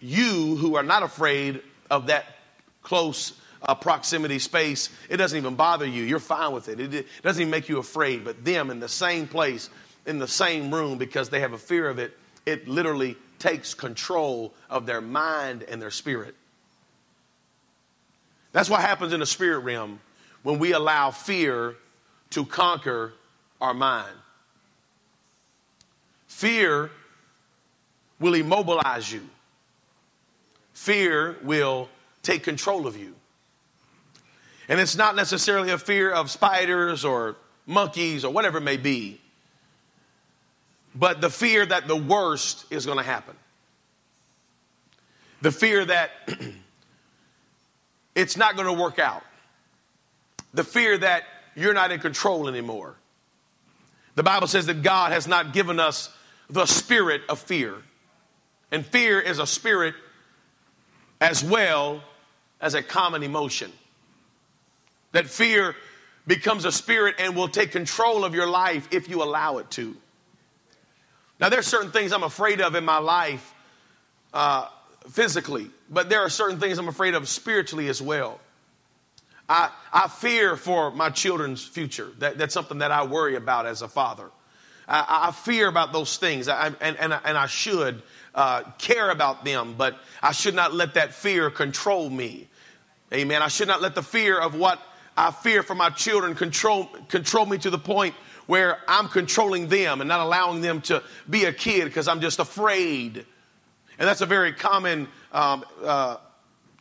you 0.00 0.56
who 0.56 0.76
are 0.76 0.82
not 0.82 1.02
afraid 1.02 1.62
of 1.90 2.06
that 2.06 2.24
close 2.82 3.34
uh, 3.62 3.74
proximity 3.74 4.38
space, 4.38 4.90
it 5.08 5.16
doesn't 5.16 5.38
even 5.38 5.54
bother 5.54 5.86
you. 5.86 6.02
You're 6.02 6.18
fine 6.18 6.52
with 6.52 6.68
it. 6.68 6.80
it. 6.80 6.94
It 6.94 7.06
doesn't 7.22 7.40
even 7.40 7.50
make 7.50 7.68
you 7.68 7.78
afraid. 7.78 8.24
But 8.24 8.44
them 8.44 8.70
in 8.70 8.80
the 8.80 8.88
same 8.88 9.26
place, 9.28 9.70
in 10.06 10.18
the 10.18 10.28
same 10.28 10.72
room, 10.72 10.98
because 10.98 11.30
they 11.30 11.40
have 11.40 11.52
a 11.52 11.58
fear 11.58 11.88
of 11.88 11.98
it, 11.98 12.16
it 12.44 12.66
literally 12.66 13.16
takes 13.38 13.74
control 13.74 14.52
of 14.68 14.86
their 14.86 15.00
mind 15.00 15.62
and 15.64 15.80
their 15.80 15.90
spirit. 15.90 16.34
That's 18.52 18.68
what 18.68 18.80
happens 18.80 19.12
in 19.12 19.20
the 19.20 19.26
spirit 19.26 19.60
realm 19.60 20.00
when 20.42 20.58
we 20.58 20.72
allow 20.72 21.10
fear 21.10 21.76
to 22.30 22.44
conquer 22.44 23.14
our 23.60 23.74
mind. 23.74 24.14
Fear 26.26 26.90
will 28.18 28.34
immobilize 28.34 29.12
you. 29.12 29.22
Fear 30.72 31.36
will 31.42 31.88
take 32.22 32.42
control 32.42 32.86
of 32.86 32.96
you. 32.96 33.14
And 34.68 34.80
it's 34.80 34.96
not 34.96 35.16
necessarily 35.16 35.70
a 35.70 35.78
fear 35.78 36.10
of 36.10 36.30
spiders 36.30 37.04
or 37.04 37.36
monkeys 37.66 38.24
or 38.24 38.32
whatever 38.32 38.58
it 38.58 38.62
may 38.62 38.76
be, 38.76 39.20
but 40.94 41.20
the 41.20 41.30
fear 41.30 41.64
that 41.64 41.88
the 41.88 41.96
worst 41.96 42.66
is 42.70 42.86
going 42.86 42.98
to 42.98 43.04
happen. 43.04 43.34
The 45.40 45.50
fear 45.50 45.84
that 45.84 46.10
it's 48.14 48.36
not 48.36 48.56
going 48.56 48.74
to 48.74 48.80
work 48.80 48.98
out. 48.98 49.22
The 50.54 50.64
fear 50.64 50.96
that 50.98 51.24
you're 51.56 51.74
not 51.74 51.90
in 51.90 52.00
control 52.00 52.48
anymore. 52.48 52.96
The 54.14 54.22
Bible 54.22 54.46
says 54.46 54.66
that 54.66 54.82
God 54.82 55.12
has 55.12 55.26
not 55.26 55.52
given 55.52 55.80
us 55.80 56.10
the 56.48 56.66
spirit 56.66 57.22
of 57.28 57.38
fear. 57.38 57.74
And 58.70 58.84
fear 58.84 59.18
is 59.20 59.38
a 59.38 59.46
spirit 59.46 59.94
as 61.20 61.42
well 61.42 62.02
as 62.62 62.74
a 62.74 62.82
common 62.82 63.22
emotion. 63.22 63.70
That 65.10 65.26
fear 65.26 65.76
becomes 66.26 66.64
a 66.64 66.72
spirit 66.72 67.16
and 67.18 67.36
will 67.36 67.48
take 67.48 67.72
control 67.72 68.24
of 68.24 68.34
your 68.34 68.46
life 68.46 68.88
if 68.92 69.08
you 69.10 69.22
allow 69.22 69.58
it 69.58 69.70
to. 69.72 69.94
Now, 71.40 71.48
there's 71.48 71.66
certain 71.66 71.90
things 71.90 72.12
I'm 72.12 72.22
afraid 72.22 72.60
of 72.60 72.76
in 72.76 72.84
my 72.84 72.98
life 72.98 73.52
uh, 74.32 74.68
physically, 75.10 75.68
but 75.90 76.08
there 76.08 76.20
are 76.20 76.30
certain 76.30 76.60
things 76.60 76.78
I'm 76.78 76.88
afraid 76.88 77.14
of 77.14 77.28
spiritually 77.28 77.88
as 77.88 78.00
well. 78.00 78.40
I, 79.48 79.70
I 79.92 80.06
fear 80.06 80.56
for 80.56 80.92
my 80.92 81.10
children's 81.10 81.66
future. 81.66 82.12
That, 82.20 82.38
that's 82.38 82.54
something 82.54 82.78
that 82.78 82.92
I 82.92 83.04
worry 83.04 83.34
about 83.34 83.66
as 83.66 83.82
a 83.82 83.88
father. 83.88 84.30
I, 84.86 85.28
I 85.28 85.32
fear 85.32 85.68
about 85.68 85.92
those 85.92 86.16
things, 86.16 86.48
I, 86.48 86.68
and, 86.80 86.96
and, 86.96 87.12
and 87.12 87.36
I 87.36 87.46
should 87.46 88.02
uh, 88.34 88.62
care 88.78 89.10
about 89.10 89.44
them, 89.44 89.74
but 89.76 89.98
I 90.22 90.32
should 90.32 90.54
not 90.54 90.72
let 90.72 90.94
that 90.94 91.12
fear 91.12 91.50
control 91.50 92.08
me. 92.08 92.48
Amen. 93.12 93.42
I 93.42 93.48
should 93.48 93.68
not 93.68 93.82
let 93.82 93.94
the 93.94 94.02
fear 94.02 94.38
of 94.38 94.54
what 94.54 94.80
I 95.16 95.30
fear 95.30 95.62
for 95.62 95.74
my 95.74 95.90
children 95.90 96.34
control, 96.34 96.86
control 97.08 97.44
me 97.44 97.58
to 97.58 97.68
the 97.68 97.78
point 97.78 98.14
where 98.46 98.78
I'm 98.88 99.08
controlling 99.08 99.68
them 99.68 100.00
and 100.00 100.08
not 100.08 100.20
allowing 100.20 100.62
them 100.62 100.80
to 100.82 101.02
be 101.28 101.44
a 101.44 101.52
kid 101.52 101.84
because 101.84 102.08
I'm 102.08 102.22
just 102.22 102.38
afraid. 102.38 103.26
And 103.98 104.08
that's 104.08 104.22
a 104.22 104.26
very 104.26 104.52
common 104.52 105.08
um, 105.30 105.64
uh, 105.84 106.16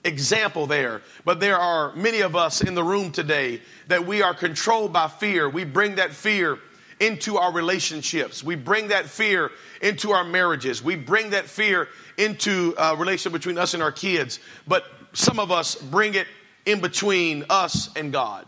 example 0.06 0.68
there. 0.68 1.02
But 1.26 1.42
there 1.42 1.58
are 1.58 1.94
many 1.96 2.22
of 2.22 2.38
us 2.38 2.62
in 2.62 2.76
the 2.76 2.84
room 2.84 3.12
today 3.12 3.62
that 3.90 4.08
we 4.08 4.22
are 4.22 4.34
controlled 4.34 4.94
by 4.94 5.10
fear. 5.10 5.50
We 5.50 5.66
bring 5.66 5.96
that 5.96 6.12
fear 6.12 6.60
into 7.02 7.38
our 7.38 7.52
relationships. 7.52 8.42
We 8.42 8.56
bring 8.56 8.88
that 8.90 9.08
fear 9.08 9.52
into 9.82 10.12
our 10.12 10.24
marriages. 10.24 10.82
We 10.82 10.96
bring 10.96 11.32
that 11.32 11.46
fear 11.46 11.90
into 12.18 12.74
a 12.78 12.96
relationship 12.96 13.34
between 13.34 13.58
us 13.58 13.74
and 13.74 13.84
our 13.84 13.92
kids. 13.92 14.40
But 14.66 14.86
some 15.14 15.40
of 15.40 15.52
us 15.52 15.76
bring 15.76 16.14
it 16.14 16.28
in 16.66 16.82
between 16.82 17.46
us 17.50 17.90
and 17.96 18.12
God. 18.12 18.46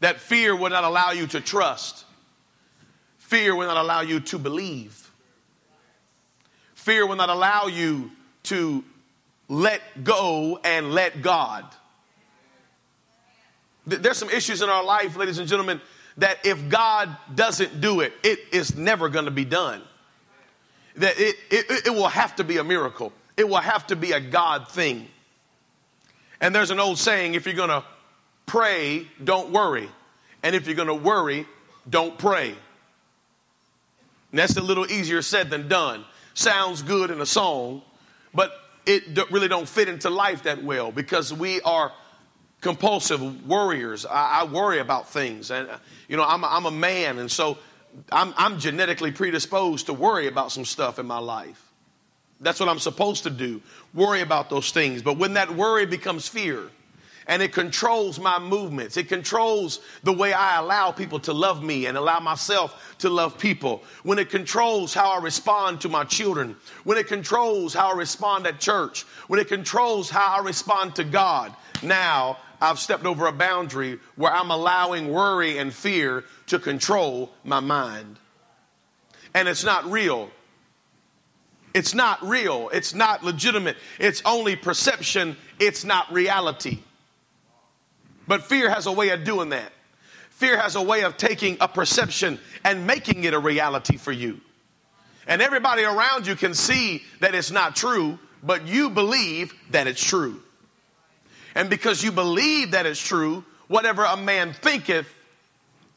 That 0.00 0.18
fear 0.18 0.56
will 0.56 0.70
not 0.70 0.84
allow 0.84 1.10
you 1.10 1.26
to 1.28 1.40
trust. 1.40 2.04
Fear 3.18 3.54
will 3.54 3.66
not 3.66 3.76
allow 3.76 4.00
you 4.00 4.20
to 4.20 4.38
believe. 4.38 5.10
Fear 6.74 7.06
will 7.06 7.16
not 7.16 7.28
allow 7.28 7.66
you 7.66 8.10
to 8.44 8.82
let 9.48 9.82
go 10.02 10.58
and 10.64 10.92
let 10.92 11.20
God. 11.20 11.66
There's 13.86 14.16
some 14.16 14.30
issues 14.30 14.62
in 14.62 14.68
our 14.68 14.84
life, 14.84 15.16
ladies 15.16 15.38
and 15.38 15.48
gentlemen, 15.48 15.80
that 16.16 16.38
if 16.44 16.68
God 16.68 17.14
doesn't 17.34 17.80
do 17.80 18.00
it, 18.00 18.12
it 18.22 18.38
is 18.52 18.76
never 18.76 19.08
going 19.08 19.26
to 19.26 19.30
be 19.30 19.44
done. 19.44 19.82
That 20.96 21.18
it, 21.18 21.36
it, 21.50 21.86
it 21.86 21.90
will 21.90 22.08
have 22.08 22.36
to 22.36 22.44
be 22.44 22.58
a 22.58 22.64
miracle, 22.64 23.12
it 23.40 23.48
will 23.48 23.56
have 23.56 23.86
to 23.86 23.96
be 23.96 24.12
a 24.12 24.20
God 24.20 24.68
thing. 24.68 25.08
And 26.42 26.54
there's 26.54 26.70
an 26.70 26.78
old 26.78 26.98
saying 26.98 27.32
if 27.32 27.46
you're 27.46 27.54
going 27.54 27.70
to 27.70 27.82
pray, 28.44 29.06
don't 29.24 29.50
worry. 29.50 29.88
And 30.42 30.54
if 30.54 30.66
you're 30.66 30.76
going 30.76 30.88
to 30.88 30.94
worry, 30.94 31.46
don't 31.88 32.18
pray. 32.18 32.48
And 32.50 34.38
that's 34.38 34.58
a 34.58 34.60
little 34.60 34.90
easier 34.90 35.22
said 35.22 35.48
than 35.48 35.68
done. 35.68 36.04
Sounds 36.34 36.82
good 36.82 37.10
in 37.10 37.22
a 37.22 37.26
song, 37.26 37.80
but 38.34 38.52
it 38.84 39.18
really 39.30 39.48
don't 39.48 39.66
fit 39.66 39.88
into 39.88 40.10
life 40.10 40.42
that 40.42 40.62
well 40.62 40.92
because 40.92 41.32
we 41.32 41.62
are 41.62 41.92
compulsive 42.60 43.48
worriers. 43.48 44.04
I, 44.04 44.40
I 44.40 44.44
worry 44.44 44.80
about 44.80 45.08
things. 45.08 45.50
And, 45.50 45.66
uh, 45.66 45.78
you 46.08 46.18
know, 46.18 46.24
I'm 46.24 46.44
a, 46.44 46.46
I'm 46.46 46.66
a 46.66 46.70
man, 46.70 47.18
and 47.18 47.30
so 47.30 47.56
I'm, 48.12 48.34
I'm 48.36 48.58
genetically 48.58 49.12
predisposed 49.12 49.86
to 49.86 49.94
worry 49.94 50.26
about 50.26 50.52
some 50.52 50.66
stuff 50.66 50.98
in 50.98 51.06
my 51.06 51.18
life. 51.18 51.69
That's 52.40 52.58
what 52.58 52.68
I'm 52.68 52.78
supposed 52.78 53.24
to 53.24 53.30
do, 53.30 53.60
worry 53.92 54.22
about 54.22 54.48
those 54.48 54.70
things. 54.70 55.02
But 55.02 55.18
when 55.18 55.34
that 55.34 55.54
worry 55.54 55.86
becomes 55.86 56.26
fear, 56.26 56.70
and 57.30 57.42
it 57.42 57.52
controls 57.52 58.18
my 58.18 58.40
movements. 58.40 58.96
It 58.96 59.08
controls 59.08 59.78
the 60.02 60.12
way 60.12 60.32
I 60.32 60.58
allow 60.58 60.90
people 60.90 61.20
to 61.20 61.32
love 61.32 61.62
me 61.62 61.86
and 61.86 61.96
allow 61.96 62.18
myself 62.18 62.96
to 62.98 63.08
love 63.08 63.38
people. 63.38 63.84
When 64.02 64.18
it 64.18 64.30
controls 64.30 64.92
how 64.92 65.12
I 65.12 65.22
respond 65.22 65.82
to 65.82 65.88
my 65.88 66.02
children. 66.02 66.56
When 66.82 66.98
it 66.98 67.06
controls 67.06 67.72
how 67.72 67.92
I 67.92 67.96
respond 67.96 68.48
at 68.48 68.58
church. 68.58 69.02
When 69.28 69.38
it 69.38 69.46
controls 69.46 70.10
how 70.10 70.38
I 70.38 70.44
respond 70.44 70.96
to 70.96 71.04
God. 71.04 71.54
Now 71.84 72.38
I've 72.60 72.80
stepped 72.80 73.06
over 73.06 73.26
a 73.26 73.32
boundary 73.32 74.00
where 74.16 74.32
I'm 74.32 74.50
allowing 74.50 75.12
worry 75.12 75.58
and 75.58 75.72
fear 75.72 76.24
to 76.48 76.58
control 76.58 77.30
my 77.44 77.60
mind. 77.60 78.16
And 79.34 79.46
it's 79.46 79.64
not 79.64 79.88
real. 79.88 80.30
It's 81.74 81.94
not 81.94 82.22
real. 82.26 82.68
It's 82.72 82.94
not 82.94 83.22
legitimate. 83.22 83.76
It's 83.98 84.22
only 84.24 84.56
perception. 84.56 85.36
It's 85.58 85.84
not 85.84 86.12
reality. 86.12 86.80
But 88.26 88.44
fear 88.44 88.70
has 88.70 88.86
a 88.86 88.92
way 88.92 89.10
of 89.10 89.24
doing 89.24 89.50
that. 89.50 89.72
Fear 90.30 90.58
has 90.58 90.74
a 90.74 90.82
way 90.82 91.02
of 91.02 91.16
taking 91.16 91.58
a 91.60 91.68
perception 91.68 92.38
and 92.64 92.86
making 92.86 93.24
it 93.24 93.34
a 93.34 93.38
reality 93.38 93.96
for 93.96 94.12
you. 94.12 94.40
And 95.26 95.42
everybody 95.42 95.84
around 95.84 96.26
you 96.26 96.34
can 96.34 96.54
see 96.54 97.02
that 97.20 97.34
it's 97.34 97.50
not 97.50 97.76
true, 97.76 98.18
but 98.42 98.66
you 98.66 98.90
believe 98.90 99.52
that 99.70 99.86
it's 99.86 100.02
true. 100.02 100.40
And 101.54 101.68
because 101.68 102.02
you 102.02 102.10
believe 102.10 102.70
that 102.72 102.86
it's 102.86 103.00
true, 103.00 103.44
whatever 103.68 104.04
a 104.04 104.16
man 104.16 104.52
thinketh, 104.52 105.06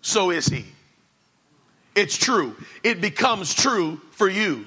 so 0.02 0.30
is 0.30 0.46
he. 0.46 0.66
It's 1.96 2.18
true. 2.18 2.56
It 2.84 3.02
becomes 3.02 3.54
true 3.54 4.02
for 4.12 4.28
you. 4.28 4.66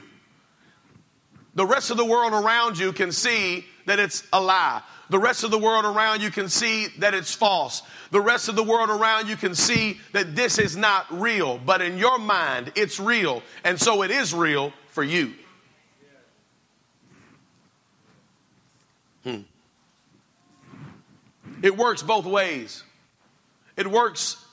The 1.56 1.66
rest 1.66 1.90
of 1.90 1.96
the 1.96 2.04
world 2.04 2.34
around 2.34 2.78
you 2.78 2.92
can 2.92 3.10
see 3.10 3.64
that 3.86 3.98
it's 3.98 4.22
a 4.32 4.40
lie. 4.40 4.82
The 5.08 5.18
rest 5.18 5.42
of 5.42 5.50
the 5.50 5.58
world 5.58 5.86
around 5.86 6.20
you 6.20 6.30
can 6.30 6.50
see 6.50 6.88
that 6.98 7.14
it's 7.14 7.32
false. 7.32 7.82
The 8.10 8.20
rest 8.20 8.48
of 8.48 8.56
the 8.56 8.62
world 8.62 8.90
around 8.90 9.28
you 9.28 9.36
can 9.36 9.54
see 9.54 9.98
that 10.12 10.36
this 10.36 10.58
is 10.58 10.76
not 10.76 11.06
real. 11.10 11.58
But 11.58 11.80
in 11.80 11.96
your 11.96 12.18
mind, 12.18 12.72
it's 12.76 13.00
real. 13.00 13.42
And 13.64 13.80
so 13.80 14.02
it 14.02 14.10
is 14.10 14.34
real 14.34 14.72
for 14.90 15.02
you. 15.02 15.32
Hmm. 19.25 19.40
It 21.62 21.75
works 21.75 22.02
both 22.02 22.26
ways. 22.26 22.82
It 23.76 23.86
works 23.86 24.44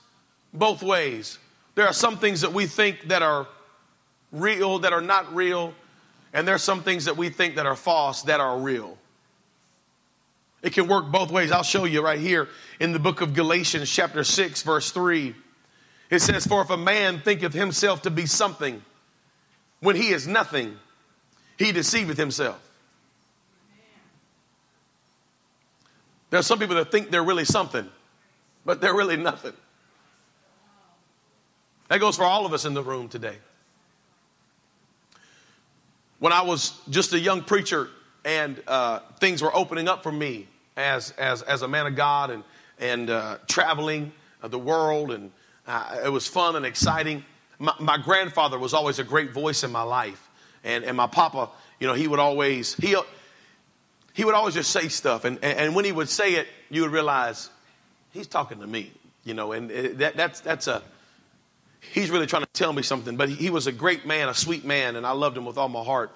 both 0.54 0.82
ways. 0.82 1.38
There 1.76 1.86
are 1.86 1.94
some 1.94 2.18
things 2.18 2.42
that 2.42 2.54
we 2.54 2.66
think 2.66 3.10
that 3.10 3.22
are 3.22 3.48
real 4.32 4.80
that 4.80 4.94
are 4.94 5.02
not 5.02 5.36
real, 5.36 5.74
and 6.34 6.48
there 6.48 6.56
are 6.56 6.60
some 6.60 6.82
things 6.82 7.06
that 7.06 7.16
we 7.16 7.30
think 7.30 7.56
that 7.56 7.66
are 7.66 7.76
false 7.76 8.24
that 8.24 8.40
are 8.40 8.58
real. 8.58 8.98
It 10.64 10.74
can 10.74 10.88
work 10.88 11.12
both 11.12 11.30
ways. 11.30 11.52
I'll 11.52 11.62
show 11.62 11.86
you 11.86 12.02
right 12.02 12.20
here 12.20 12.48
in 12.80 12.94
the 12.94 13.00
book 13.00 13.22
of 13.22 13.34
Galatians, 13.34 13.90
chapter 13.90 14.24
6, 14.24 14.64
verse 14.64 14.92
3. 14.92 15.36
It 16.10 16.20
says, 16.20 16.48
For 16.48 16.62
if 16.62 16.70
a 16.70 16.78
man 16.78 17.20
thinketh 17.20 17.54
himself 17.54 18.04
to 18.04 18.10
be 18.10 18.26
something 18.26 18.82
when 19.82 19.96
he 19.96 20.10
is 20.10 20.28
nothing, 20.28 20.78
he 21.58 21.72
deceiveth 21.72 22.18
himself. 22.18 22.60
There 26.30 26.40
are 26.40 26.44
some 26.44 26.58
people 26.58 26.78
that 26.78 26.92
think 26.92 27.12
they're 27.12 27.24
really 27.24 27.46
something, 27.46 27.88
but 28.66 28.82
they're 28.82 28.96
really 28.96 29.18
nothing. 29.18 29.54
That 31.90 32.00
goes 32.00 32.16
for 32.16 32.24
all 32.24 32.46
of 32.46 32.54
us 32.54 32.66
in 32.66 32.74
the 32.74 32.82
room 32.82 33.10
today. 33.10 33.36
When 36.24 36.32
I 36.32 36.44
was 36.44 36.80
just 36.90 37.12
a 37.12 37.20
young 37.20 37.42
preacher 37.42 37.90
and 38.24 38.64
uh, 38.66 39.00
things 39.20 39.42
were 39.42 39.54
opening 39.54 39.90
up 39.90 40.04
for 40.04 40.12
me 40.12 40.48
as, 40.78 41.12
as, 41.18 41.42
as 41.42 41.64
a 41.64 41.68
man 41.68 41.86
of 41.86 41.98
God 41.98 42.30
and, 42.30 42.46
and 42.80 43.10
uh, 43.10 43.40
traveling 43.50 44.14
the 44.42 44.58
world, 44.58 45.12
and 45.12 45.32
uh, 45.68 46.00
it 46.06 46.08
was 46.08 46.26
fun 46.26 46.56
and 46.56 46.66
exciting. 46.66 47.26
My, 47.60 47.74
my, 47.78 47.98
grandfather 47.98 48.58
was 48.58 48.74
always 48.74 49.00
a 49.00 49.04
great 49.04 49.34
voice 49.34 49.66
in 49.66 49.72
my 49.74 49.82
life. 49.82 50.30
And, 50.64 50.86
and 50.86 50.96
my 50.96 51.08
papa, 51.08 51.50
you 51.82 51.88
know, 51.88 51.94
he 51.94 52.08
would 52.08 52.20
always, 52.20 52.74
he, 52.76 52.96
he 54.14 54.24
would 54.24 54.34
always 54.34 54.54
just 54.54 54.72
say 54.72 54.88
stuff. 54.88 55.26
And, 55.26 55.40
and, 55.44 55.60
and 55.60 55.76
when 55.76 55.84
he 55.84 55.92
would 55.92 56.08
say 56.08 56.36
it, 56.36 56.48
you 56.70 56.84
would 56.84 56.92
realize 56.92 57.50
he's 58.14 58.28
talking 58.28 58.62
to 58.62 58.66
me, 58.66 58.94
you 59.26 59.34
know, 59.34 59.52
and 59.52 59.70
that, 60.00 60.16
that's, 60.16 60.40
that's 60.40 60.68
a, 60.68 60.84
he's 61.92 62.10
really 62.10 62.26
trying 62.26 62.44
to 62.44 62.50
tell 62.54 62.74
me 62.74 62.82
something. 62.84 63.18
But 63.18 63.30
he 63.30 63.50
was 63.50 63.68
a 63.68 63.72
great 63.72 64.06
man, 64.06 64.30
a 64.30 64.34
sweet 64.34 64.66
man, 64.66 64.96
and 64.96 65.06
I 65.06 65.12
loved 65.12 65.38
him 65.38 65.46
with 65.46 65.58
all 65.58 65.70
my 65.70 65.84
heart. 65.84 66.12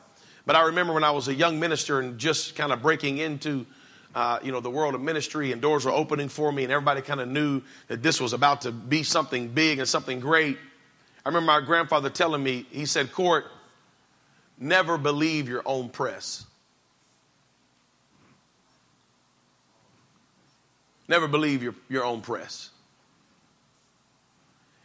But 0.46 0.56
I 0.56 0.68
remember 0.68 0.94
when 0.94 1.04
I 1.04 1.12
was 1.12 1.28
a 1.28 1.34
young 1.34 1.60
minister 1.60 2.00
and 2.00 2.18
just 2.18 2.56
kind 2.56 2.72
of 2.72 2.82
breaking 2.82 3.18
into, 3.18 3.66
uh, 4.16 4.40
you 4.42 4.52
know, 4.52 4.62
the 4.62 4.72
world 4.72 4.96
of 4.96 5.02
ministry 5.02 5.52
and 5.52 5.62
doors 5.62 5.84
were 5.84 5.92
opening 5.92 6.30
for 6.30 6.52
me 6.52 6.64
and 6.64 6.72
everybody 6.72 7.02
kind 7.02 7.20
of 7.20 7.28
knew 7.28 7.62
that 7.90 8.02
this 8.02 8.22
was 8.22 8.32
about 8.32 8.62
to 8.62 8.72
be 8.72 9.04
something 9.04 9.50
big 9.50 9.80
and 9.80 9.88
something 9.88 10.22
great. 10.22 10.58
I 11.26 11.30
remember 11.30 11.48
my 11.48 11.60
grandfather 11.60 12.10
telling 12.10 12.42
me, 12.42 12.66
he 12.72 12.86
said, 12.86 13.12
Court, 13.12 13.46
never 14.58 14.98
believe 14.98 15.50
your 15.50 15.64
own 15.66 15.90
press. 15.90 16.46
Never 21.10 21.28
believe 21.28 21.62
your, 21.62 21.76
your 21.90 22.06
own 22.06 22.22
press. 22.22 22.70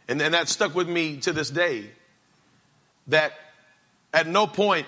And, 0.07 0.21
and 0.21 0.33
that 0.33 0.49
stuck 0.49 0.75
with 0.75 0.89
me 0.89 1.17
to 1.17 1.31
this 1.31 1.49
day. 1.49 1.89
That 3.07 3.33
at 4.13 4.27
no 4.27 4.47
point, 4.47 4.87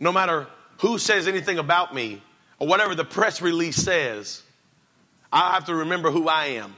no 0.00 0.12
matter 0.12 0.46
who 0.78 0.98
says 0.98 1.28
anything 1.28 1.58
about 1.58 1.94
me 1.94 2.22
or 2.58 2.66
whatever 2.66 2.94
the 2.94 3.04
press 3.04 3.42
release 3.42 3.76
says, 3.76 4.42
I 5.32 5.54
have 5.54 5.66
to 5.66 5.74
remember 5.74 6.10
who 6.10 6.28
I 6.28 6.46
am. 6.46 6.74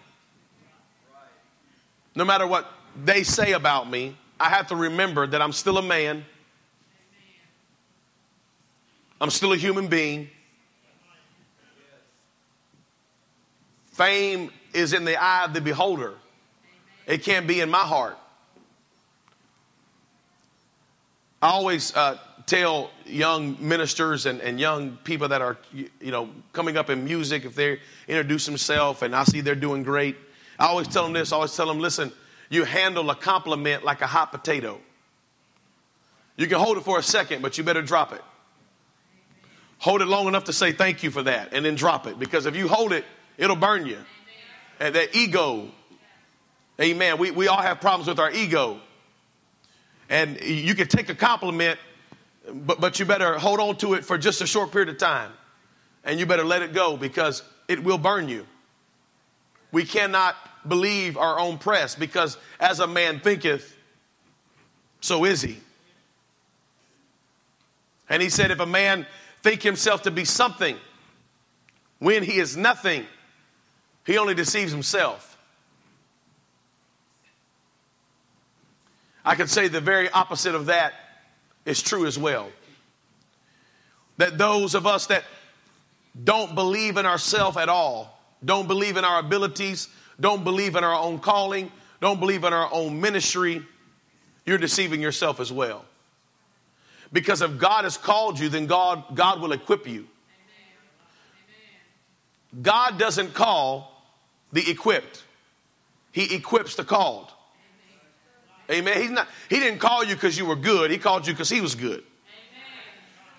No 2.14 2.24
matter 2.24 2.46
what 2.46 2.70
they 3.04 3.22
say 3.22 3.52
about 3.52 3.88
me, 3.88 4.16
I 4.40 4.48
have 4.48 4.68
to 4.68 4.76
remember 4.76 5.26
that 5.26 5.42
I'm 5.42 5.52
still 5.52 5.76
a 5.78 5.82
man. 5.82 6.24
I'm 9.20 9.30
still 9.30 9.52
a 9.52 9.56
human 9.56 9.88
being. 9.88 10.28
Fame 13.92 14.50
is 14.74 14.92
in 14.92 15.04
the 15.04 15.16
eye 15.22 15.44
of 15.44 15.54
the 15.54 15.60
beholder. 15.60 16.14
It 17.06 17.22
can't 17.22 17.46
be 17.46 17.60
in 17.60 17.70
my 17.70 17.78
heart. 17.78 18.18
I 21.40 21.50
always 21.50 21.94
uh, 21.94 22.18
tell 22.46 22.90
young 23.04 23.56
ministers 23.60 24.26
and, 24.26 24.40
and 24.40 24.58
young 24.58 24.96
people 25.04 25.28
that 25.28 25.42
are, 25.42 25.56
you 25.72 25.90
know, 26.00 26.30
coming 26.52 26.76
up 26.76 26.90
in 26.90 27.04
music, 27.04 27.44
if 27.44 27.54
they 27.54 27.78
introduce 28.08 28.46
themselves 28.46 29.02
and 29.02 29.14
I 29.14 29.24
see 29.24 29.42
they're 29.42 29.54
doing 29.54 29.82
great, 29.82 30.16
I 30.58 30.66
always 30.66 30.88
tell 30.88 31.04
them 31.04 31.12
this. 31.12 31.32
I 31.32 31.36
always 31.36 31.54
tell 31.54 31.66
them, 31.66 31.78
listen, 31.78 32.12
you 32.48 32.64
handle 32.64 33.10
a 33.10 33.14
compliment 33.14 33.84
like 33.84 34.00
a 34.00 34.06
hot 34.06 34.32
potato. 34.32 34.80
You 36.36 36.46
can 36.46 36.58
hold 36.58 36.78
it 36.78 36.84
for 36.84 36.98
a 36.98 37.02
second, 37.02 37.42
but 37.42 37.58
you 37.58 37.64
better 37.64 37.82
drop 37.82 38.12
it. 38.12 38.22
Hold 39.78 40.00
it 40.00 40.06
long 40.06 40.26
enough 40.26 40.44
to 40.44 40.52
say 40.52 40.72
thank 40.72 41.02
you 41.02 41.10
for 41.10 41.22
that 41.24 41.52
and 41.52 41.64
then 41.64 41.74
drop 41.74 42.06
it. 42.06 42.18
Because 42.18 42.46
if 42.46 42.56
you 42.56 42.68
hold 42.68 42.92
it, 42.92 43.04
it'll 43.36 43.56
burn 43.56 43.86
you. 43.86 43.98
And 44.80 44.94
that 44.94 45.14
ego 45.14 45.70
Amen. 46.80 47.18
We, 47.18 47.30
we 47.30 47.48
all 47.48 47.60
have 47.60 47.80
problems 47.80 48.08
with 48.08 48.18
our 48.18 48.30
ego. 48.30 48.80
And 50.08 50.40
you 50.40 50.74
can 50.74 50.88
take 50.88 51.08
a 51.08 51.14
compliment, 51.14 51.78
but, 52.52 52.80
but 52.80 52.98
you 52.98 53.06
better 53.06 53.38
hold 53.38 53.60
on 53.60 53.76
to 53.78 53.94
it 53.94 54.04
for 54.04 54.18
just 54.18 54.40
a 54.40 54.46
short 54.46 54.70
period 54.70 54.88
of 54.88 54.98
time. 54.98 55.32
And 56.04 56.20
you 56.20 56.26
better 56.26 56.44
let 56.44 56.62
it 56.62 56.72
go 56.72 56.96
because 56.96 57.42
it 57.66 57.82
will 57.82 57.98
burn 57.98 58.28
you. 58.28 58.46
We 59.72 59.84
cannot 59.84 60.36
believe 60.68 61.16
our 61.16 61.38
own 61.38 61.58
press 61.58 61.94
because 61.94 62.36
as 62.60 62.80
a 62.80 62.86
man 62.86 63.20
thinketh, 63.20 63.76
so 65.00 65.24
is 65.24 65.42
he. 65.42 65.58
And 68.08 68.22
he 68.22 68.28
said, 68.28 68.50
if 68.50 68.60
a 68.60 68.66
man 68.66 69.06
think 69.42 69.62
himself 69.62 70.02
to 70.02 70.10
be 70.10 70.24
something 70.24 70.76
when 71.98 72.22
he 72.22 72.38
is 72.38 72.56
nothing, 72.56 73.04
he 74.04 74.18
only 74.18 74.34
deceives 74.34 74.70
himself. 74.70 75.35
I 79.26 79.34
could 79.34 79.50
say 79.50 79.66
the 79.66 79.80
very 79.80 80.08
opposite 80.08 80.54
of 80.54 80.66
that 80.66 80.94
is 81.64 81.82
true 81.82 82.06
as 82.06 82.16
well. 82.16 82.48
That 84.18 84.38
those 84.38 84.76
of 84.76 84.86
us 84.86 85.08
that 85.08 85.24
don't 86.22 86.54
believe 86.54 86.96
in 86.96 87.04
ourselves 87.04 87.56
at 87.56 87.68
all, 87.68 88.18
don't 88.44 88.68
believe 88.68 88.96
in 88.96 89.04
our 89.04 89.18
abilities, 89.18 89.88
don't 90.20 90.44
believe 90.44 90.76
in 90.76 90.84
our 90.84 90.94
own 90.94 91.18
calling, 91.18 91.72
don't 92.00 92.20
believe 92.20 92.44
in 92.44 92.52
our 92.52 92.72
own 92.72 93.00
ministry, 93.00 93.62
you're 94.46 94.58
deceiving 94.58 95.02
yourself 95.02 95.40
as 95.40 95.52
well. 95.52 95.84
Because 97.12 97.42
if 97.42 97.58
God 97.58 97.82
has 97.82 97.96
called 97.96 98.38
you, 98.38 98.48
then 98.48 98.66
God, 98.66 99.16
God 99.16 99.40
will 99.40 99.52
equip 99.52 99.88
you. 99.88 100.06
God 102.62 102.96
doesn't 102.96 103.34
call 103.34 103.92
the 104.52 104.70
equipped, 104.70 105.24
He 106.12 106.32
equips 106.32 106.76
the 106.76 106.84
called. 106.84 107.32
Amen. 108.70 109.00
He's 109.00 109.10
not, 109.10 109.28
he 109.48 109.60
didn't 109.60 109.78
call 109.78 110.04
you 110.04 110.14
because 110.14 110.36
you 110.36 110.46
were 110.46 110.56
good. 110.56 110.90
He 110.90 110.98
called 110.98 111.26
you 111.26 111.32
because 111.32 111.48
he 111.48 111.60
was 111.60 111.74
good. 111.74 112.02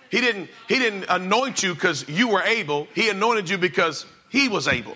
He 0.09 0.21
didn't, 0.21 0.49
he 0.69 0.79
didn't 0.79 1.05
anoint 1.09 1.63
you 1.63 1.73
because 1.73 2.07
you 2.07 2.29
were 2.29 2.41
able. 2.41 2.87
He 2.95 3.09
anointed 3.09 3.49
you 3.49 3.57
because 3.57 4.05
he 4.29 4.47
was 4.47 4.67
able. 4.67 4.95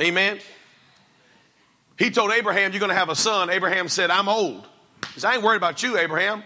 Amen. 0.00 0.40
He 1.98 2.10
told 2.10 2.32
Abraham, 2.32 2.72
You're 2.72 2.80
going 2.80 2.90
to 2.90 2.96
have 2.96 3.10
a 3.10 3.16
son. 3.16 3.50
Abraham 3.50 3.88
said, 3.88 4.10
I'm 4.10 4.28
old. 4.28 4.66
He 5.14 5.20
said, 5.20 5.30
I 5.30 5.34
ain't 5.34 5.44
worried 5.44 5.56
about 5.56 5.82
you, 5.82 5.98
Abraham. 5.98 6.42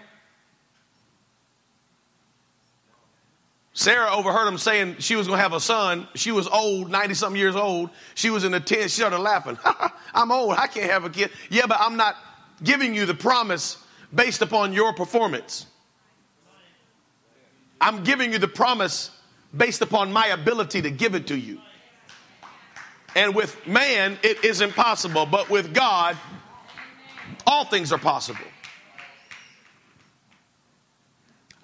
Sarah 3.75 4.15
overheard 4.15 4.47
him 4.47 4.59
saying 4.59 4.97
she 4.99 5.17
was 5.17 5.27
going 5.27 5.39
to 5.39 5.43
have 5.43 5.55
a 5.55 5.61
son. 5.61 6.07
She 6.15 6.31
was 6.31 6.47
old, 6.47 6.91
90 6.91 7.15
something 7.15 7.41
years 7.41 7.57
old. 7.57 7.89
She 8.15 8.29
was 8.29 8.45
in 8.45 8.53
the 8.53 8.61
tent. 8.61 8.83
She 8.83 9.01
started 9.01 9.19
laughing. 9.19 9.59
I'm 10.15 10.31
old. 10.31 10.53
I 10.53 10.67
can't 10.67 10.91
have 10.91 11.05
a 11.05 11.11
kid. 11.11 11.31
Yeah, 11.49 11.67
but 11.67 11.79
I'm 11.81 11.97
not 11.97 12.17
giving 12.63 12.95
you 12.95 13.07
the 13.07 13.15
promise 13.15 13.79
based 14.15 14.43
upon 14.43 14.73
your 14.73 14.93
performance. 14.93 15.67
I'm 17.81 18.05
giving 18.05 18.33
you 18.33 18.39
the 18.39 18.49
promise 18.49 19.11
based 19.57 19.83
upon 19.83 20.13
my 20.13 20.29
ability 20.29 20.83
to 20.83 20.91
give 20.91 21.15
it 21.15 21.27
to 21.29 21.37
you. 21.37 21.59
And 23.15 23.35
with 23.35 23.67
man, 23.67 24.19
it 24.23 24.45
is 24.45 24.61
impossible, 24.61 25.27
but 25.27 25.51
with 25.51 25.75
God, 25.75 26.17
all 27.47 27.65
things 27.65 27.93
are 27.93 27.99
possible. 27.99 28.41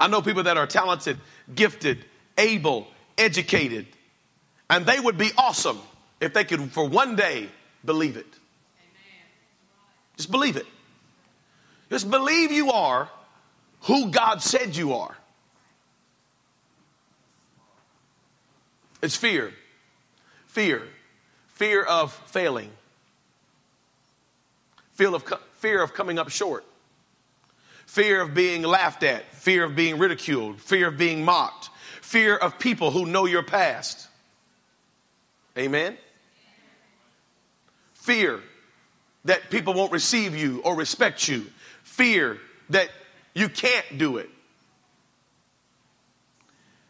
I 0.00 0.08
know 0.08 0.22
people 0.22 0.44
that 0.44 0.56
are 0.56 0.66
talented, 0.66 1.18
gifted, 1.54 2.04
able, 2.36 2.86
educated, 3.16 3.86
and 4.70 4.86
they 4.86 5.00
would 5.00 5.18
be 5.18 5.30
awesome 5.36 5.78
if 6.20 6.34
they 6.34 6.44
could, 6.44 6.70
for 6.72 6.86
one 6.86 7.16
day, 7.16 7.48
believe 7.84 8.16
it. 8.16 8.26
Just 10.16 10.30
believe 10.30 10.56
it. 10.56 10.66
Just 11.90 12.10
believe 12.10 12.52
you 12.52 12.70
are 12.70 13.08
who 13.82 14.10
God 14.10 14.42
said 14.42 14.76
you 14.76 14.94
are. 14.94 15.16
It's 19.00 19.16
fear. 19.16 19.52
Fear. 20.46 20.82
Fear 21.48 21.84
of 21.84 22.12
failing. 22.12 22.70
Fear 24.94 25.14
of, 25.14 25.24
fear 25.54 25.82
of 25.82 25.94
coming 25.94 26.18
up 26.18 26.28
short. 26.28 26.64
Fear 27.86 28.20
of 28.20 28.34
being 28.34 28.62
laughed 28.62 29.02
at. 29.02 29.24
Fear 29.34 29.64
of 29.64 29.76
being 29.76 29.98
ridiculed. 29.98 30.60
Fear 30.60 30.88
of 30.88 30.98
being 30.98 31.24
mocked. 31.24 31.70
Fear 32.02 32.36
of 32.36 32.58
people 32.58 32.90
who 32.90 33.06
know 33.06 33.24
your 33.24 33.42
past. 33.42 34.08
Amen? 35.56 35.96
Fear 37.94 38.40
that 39.24 39.50
people 39.50 39.74
won't 39.74 39.92
receive 39.92 40.36
you 40.36 40.60
or 40.64 40.74
respect 40.74 41.28
you, 41.28 41.46
fear 41.98 42.38
that 42.70 42.88
you 43.34 43.48
can't 43.48 43.98
do 43.98 44.18
it, 44.18 44.30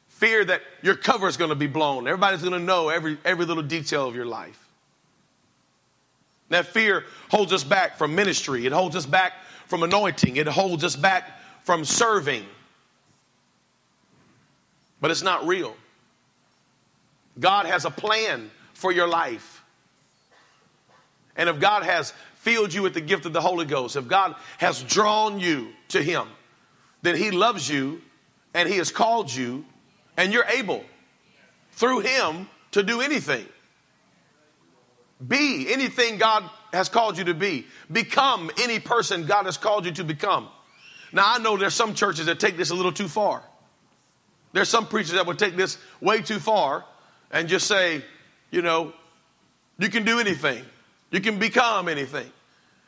fear 0.09 0.44
that 0.44 0.61
your 0.83 0.94
cover 0.94 1.27
is 1.27 1.38
going 1.38 1.49
to 1.49 1.57
be 1.57 1.66
blown. 1.66 2.07
Everybody's 2.07 2.42
going 2.42 2.53
to 2.53 2.59
know 2.59 2.90
every, 2.90 3.16
every 3.25 3.47
little 3.47 3.62
detail 3.62 4.07
of 4.07 4.14
your 4.14 4.27
life. 4.27 4.68
That 6.51 6.66
fear 6.66 7.05
holds 7.31 7.53
us 7.53 7.64
back 7.64 7.97
from 7.97 8.14
ministry, 8.14 8.66
it 8.66 8.73
holds 8.73 8.94
us 8.94 9.07
back 9.07 9.33
from 9.66 9.83
anointing, 9.83 10.37
it 10.37 10.47
holds 10.47 10.85
us 10.85 10.94
back 10.94 11.40
from 11.64 11.87
serving. 11.87 12.44
But 15.01 15.11
it's 15.11 15.23
not 15.23 15.47
real. 15.47 15.75
God 17.38 17.66
has 17.66 17.85
a 17.85 17.90
plan 17.90 18.51
for 18.75 18.92
your 18.92 19.07
life. 19.07 19.64
And 21.37 21.49
if 21.49 21.61
God 21.61 21.85
has 21.85 22.12
filled 22.40 22.72
you 22.72 22.83
with 22.83 22.94
the 22.94 23.01
gift 23.01 23.27
of 23.27 23.33
the 23.33 23.40
Holy 23.40 23.66
Ghost, 23.66 23.96
if 23.96 24.09
God 24.09 24.35
has 24.59 24.83
drawn 24.83 25.40
you 25.40 25.68
to 25.88 26.03
Him, 26.03 26.27
then 27.03 27.16
He 27.16 27.31
loves 27.31 27.68
you 27.68 28.01
and 28.55 28.68
He 28.68 28.77
has 28.79 28.90
called 28.90 29.33
you, 29.33 29.64
and 30.16 30.33
you're 30.33 30.46
able 30.46 30.85
through 31.72 32.01
Him 32.01 32.48
to 32.72 32.83
do 32.83 33.01
anything. 33.01 33.46
Be 35.27 35.72
anything 35.72 36.18
God 36.18 36.48
has 36.72 36.88
called 36.88 37.18
you 37.18 37.24
to 37.24 37.35
be. 37.35 37.66
Become 37.90 38.51
any 38.61 38.79
person 38.79 39.27
God 39.27 39.46
has 39.46 39.57
called 39.57 39.85
you 39.85 39.92
to 39.92 40.05
become. 40.05 40.48
Now, 41.12 41.24
I 41.27 41.38
know 41.38 41.57
there's 41.57 41.74
some 41.74 41.94
churches 41.94 42.27
that 42.27 42.38
take 42.38 42.57
this 42.57 42.70
a 42.70 42.74
little 42.74 42.92
too 42.92 43.09
far. 43.09 43.42
There's 44.53 44.68
some 44.68 44.87
preachers 44.87 45.12
that 45.12 45.27
would 45.27 45.38
take 45.38 45.57
this 45.57 45.79
way 46.01 46.22
too 46.22 46.38
far 46.38 46.85
and 47.31 47.48
just 47.48 47.66
say, 47.66 48.03
you 48.51 48.62
know, 48.62 48.92
you 49.79 49.88
can 49.88 50.05
do 50.05 50.18
anything, 50.18 50.64
you 51.11 51.21
can 51.21 51.38
become 51.38 51.88
anything. 51.88 52.31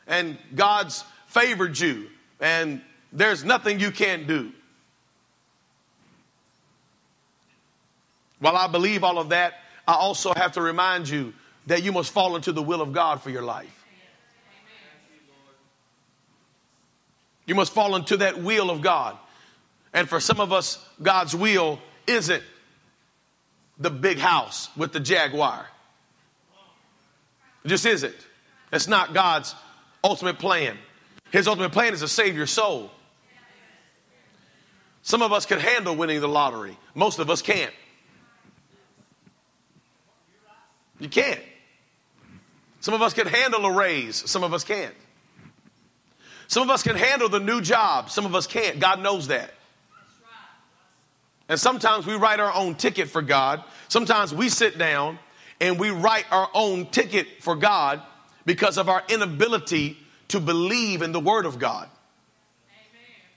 And 0.07 0.37
God's 0.55 1.03
favored 1.27 1.77
you, 1.79 2.07
and 2.39 2.81
there's 3.11 3.43
nothing 3.43 3.79
you 3.79 3.91
can't 3.91 4.27
do. 4.27 4.51
While 8.39 8.57
I 8.57 8.67
believe 8.67 9.03
all 9.03 9.19
of 9.19 9.29
that, 9.29 9.53
I 9.87 9.93
also 9.93 10.33
have 10.33 10.53
to 10.53 10.61
remind 10.61 11.07
you 11.07 11.33
that 11.67 11.83
you 11.83 11.91
must 11.91 12.11
fall 12.11 12.35
into 12.35 12.51
the 12.51 12.61
will 12.61 12.81
of 12.81 12.91
God 12.91 13.21
for 13.21 13.29
your 13.29 13.43
life. 13.43 13.85
You 17.45 17.55
must 17.55 17.73
fall 17.73 17.95
into 17.95 18.17
that 18.17 18.41
will 18.41 18.69
of 18.69 18.81
God. 18.81 19.17
And 19.93 20.07
for 20.07 20.19
some 20.19 20.39
of 20.39 20.53
us, 20.53 20.83
God's 21.01 21.35
will 21.35 21.79
isn't 22.07 22.43
the 23.77 23.89
big 23.89 24.17
house 24.17 24.69
with 24.77 24.93
the 24.93 24.99
Jaguar. 24.99 25.67
It 27.63 27.67
just 27.67 27.85
isn't. 27.85 28.15
It's 28.71 28.87
not 28.87 29.13
God's 29.13 29.55
ultimate 30.03 30.39
plan. 30.39 30.77
His 31.31 31.47
ultimate 31.47 31.71
plan 31.71 31.93
is 31.93 32.01
to 32.01 32.07
save 32.07 32.35
your 32.35 32.47
soul. 32.47 32.91
Some 35.03 35.21
of 35.21 35.31
us 35.33 35.45
can 35.45 35.59
handle 35.59 35.95
winning 35.95 36.21
the 36.21 36.27
lottery, 36.27 36.77
most 36.93 37.19
of 37.19 37.29
us 37.29 37.41
can't. 37.41 37.73
You 40.99 41.09
can't. 41.09 41.39
Some 42.79 42.93
of 42.93 43.01
us 43.01 43.13
can 43.13 43.25
handle 43.27 43.65
a 43.65 43.71
raise, 43.71 44.29
some 44.29 44.43
of 44.43 44.53
us 44.53 44.63
can't. 44.63 44.93
Some 46.47 46.63
of 46.63 46.69
us 46.69 46.83
can 46.83 46.95
handle 46.95 47.29
the 47.29 47.39
new 47.39 47.61
job, 47.61 48.09
some 48.09 48.25
of 48.25 48.35
us 48.35 48.45
can't. 48.45 48.79
God 48.79 49.01
knows 49.01 49.27
that. 49.27 49.51
And 51.49 51.59
sometimes 51.59 52.05
we 52.05 52.15
write 52.15 52.39
our 52.39 52.53
own 52.53 52.75
ticket 52.75 53.09
for 53.09 53.21
God. 53.21 53.63
Sometimes 53.87 54.33
we 54.33 54.49
sit 54.49 54.77
down 54.77 55.19
and 55.61 55.79
we 55.79 55.91
write 55.91 56.25
our 56.31 56.49
own 56.55 56.87
ticket 56.87 57.27
for 57.39 57.55
God 57.55 58.01
because 58.45 58.79
of 58.79 58.89
our 58.89 59.03
inability 59.07 59.95
to 60.29 60.39
believe 60.39 61.03
in 61.03 61.11
the 61.11 61.19
Word 61.19 61.45
of 61.45 61.59
God, 61.59 61.87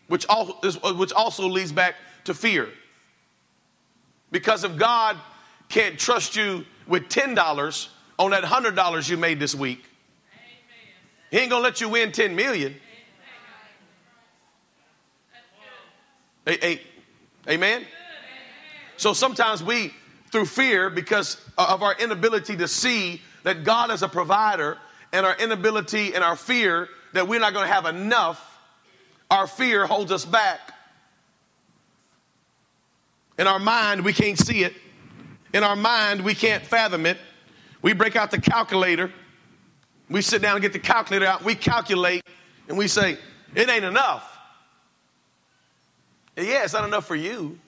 which 0.08 0.26
also, 0.26 0.94
which 0.94 1.12
also 1.12 1.46
leads 1.46 1.70
back 1.70 1.94
to 2.24 2.32
fear. 2.32 2.70
Because 4.32 4.64
if 4.64 4.76
God 4.76 5.18
can't 5.68 5.98
trust 5.98 6.34
you 6.34 6.64
with 6.88 7.04
$10 7.04 7.88
on 8.18 8.30
that 8.30 8.42
$100 8.42 9.10
you 9.10 9.16
made 9.18 9.38
this 9.38 9.54
week, 9.54 9.84
He 11.30 11.38
ain't 11.38 11.50
gonna 11.50 11.62
let 11.62 11.80
you 11.80 11.90
win 11.90 12.10
10 12.10 12.34
million. 12.34 12.74
Amen? 17.48 17.84
So 18.96 19.12
sometimes 19.12 19.62
we, 19.62 19.92
through 20.34 20.46
fear, 20.46 20.90
because 20.90 21.40
of 21.56 21.80
our 21.84 21.94
inability 21.94 22.56
to 22.56 22.66
see 22.66 23.22
that 23.44 23.62
God 23.62 23.92
is 23.92 24.02
a 24.02 24.08
provider 24.08 24.78
and 25.12 25.24
our 25.24 25.36
inability 25.36 26.12
and 26.12 26.24
our 26.24 26.34
fear 26.34 26.88
that 27.12 27.28
we're 27.28 27.38
not 27.38 27.52
going 27.52 27.68
to 27.68 27.72
have 27.72 27.86
enough, 27.86 28.58
our 29.30 29.46
fear 29.46 29.86
holds 29.86 30.10
us 30.10 30.24
back. 30.24 30.58
In 33.38 33.46
our 33.46 33.60
mind, 33.60 34.04
we 34.04 34.12
can't 34.12 34.36
see 34.36 34.64
it. 34.64 34.74
In 35.52 35.62
our 35.62 35.76
mind, 35.76 36.24
we 36.24 36.34
can't 36.34 36.66
fathom 36.66 37.06
it. 37.06 37.18
We 37.80 37.92
break 37.92 38.16
out 38.16 38.32
the 38.32 38.40
calculator. 38.40 39.12
We 40.10 40.20
sit 40.20 40.42
down 40.42 40.56
and 40.56 40.62
get 40.62 40.72
the 40.72 40.80
calculator 40.80 41.26
out. 41.26 41.44
We 41.44 41.54
calculate 41.54 42.24
and 42.68 42.76
we 42.76 42.88
say, 42.88 43.18
it 43.54 43.68
ain't 43.68 43.84
enough. 43.84 44.36
Yeah, 46.36 46.64
it's 46.64 46.72
not 46.72 46.84
enough 46.84 47.06
for 47.06 47.14
you 47.14 47.60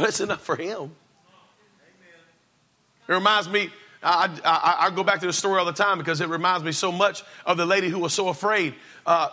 but 0.00 0.08
it's 0.08 0.20
enough 0.20 0.40
for 0.40 0.56
him. 0.56 0.92
It 3.10 3.14
reminds 3.14 3.48
me, 3.48 3.70
I, 4.04 4.30
I, 4.44 4.86
I, 4.86 4.90
go 4.94 5.02
back 5.02 5.18
to 5.18 5.26
the 5.26 5.32
story 5.32 5.58
all 5.58 5.64
the 5.64 5.72
time 5.72 5.98
because 5.98 6.20
it 6.20 6.28
reminds 6.28 6.64
me 6.64 6.70
so 6.70 6.92
much 6.92 7.24
of 7.44 7.56
the 7.56 7.66
lady 7.66 7.88
who 7.88 7.98
was 7.98 8.14
so 8.14 8.28
afraid. 8.28 8.76
Uh, 9.04 9.30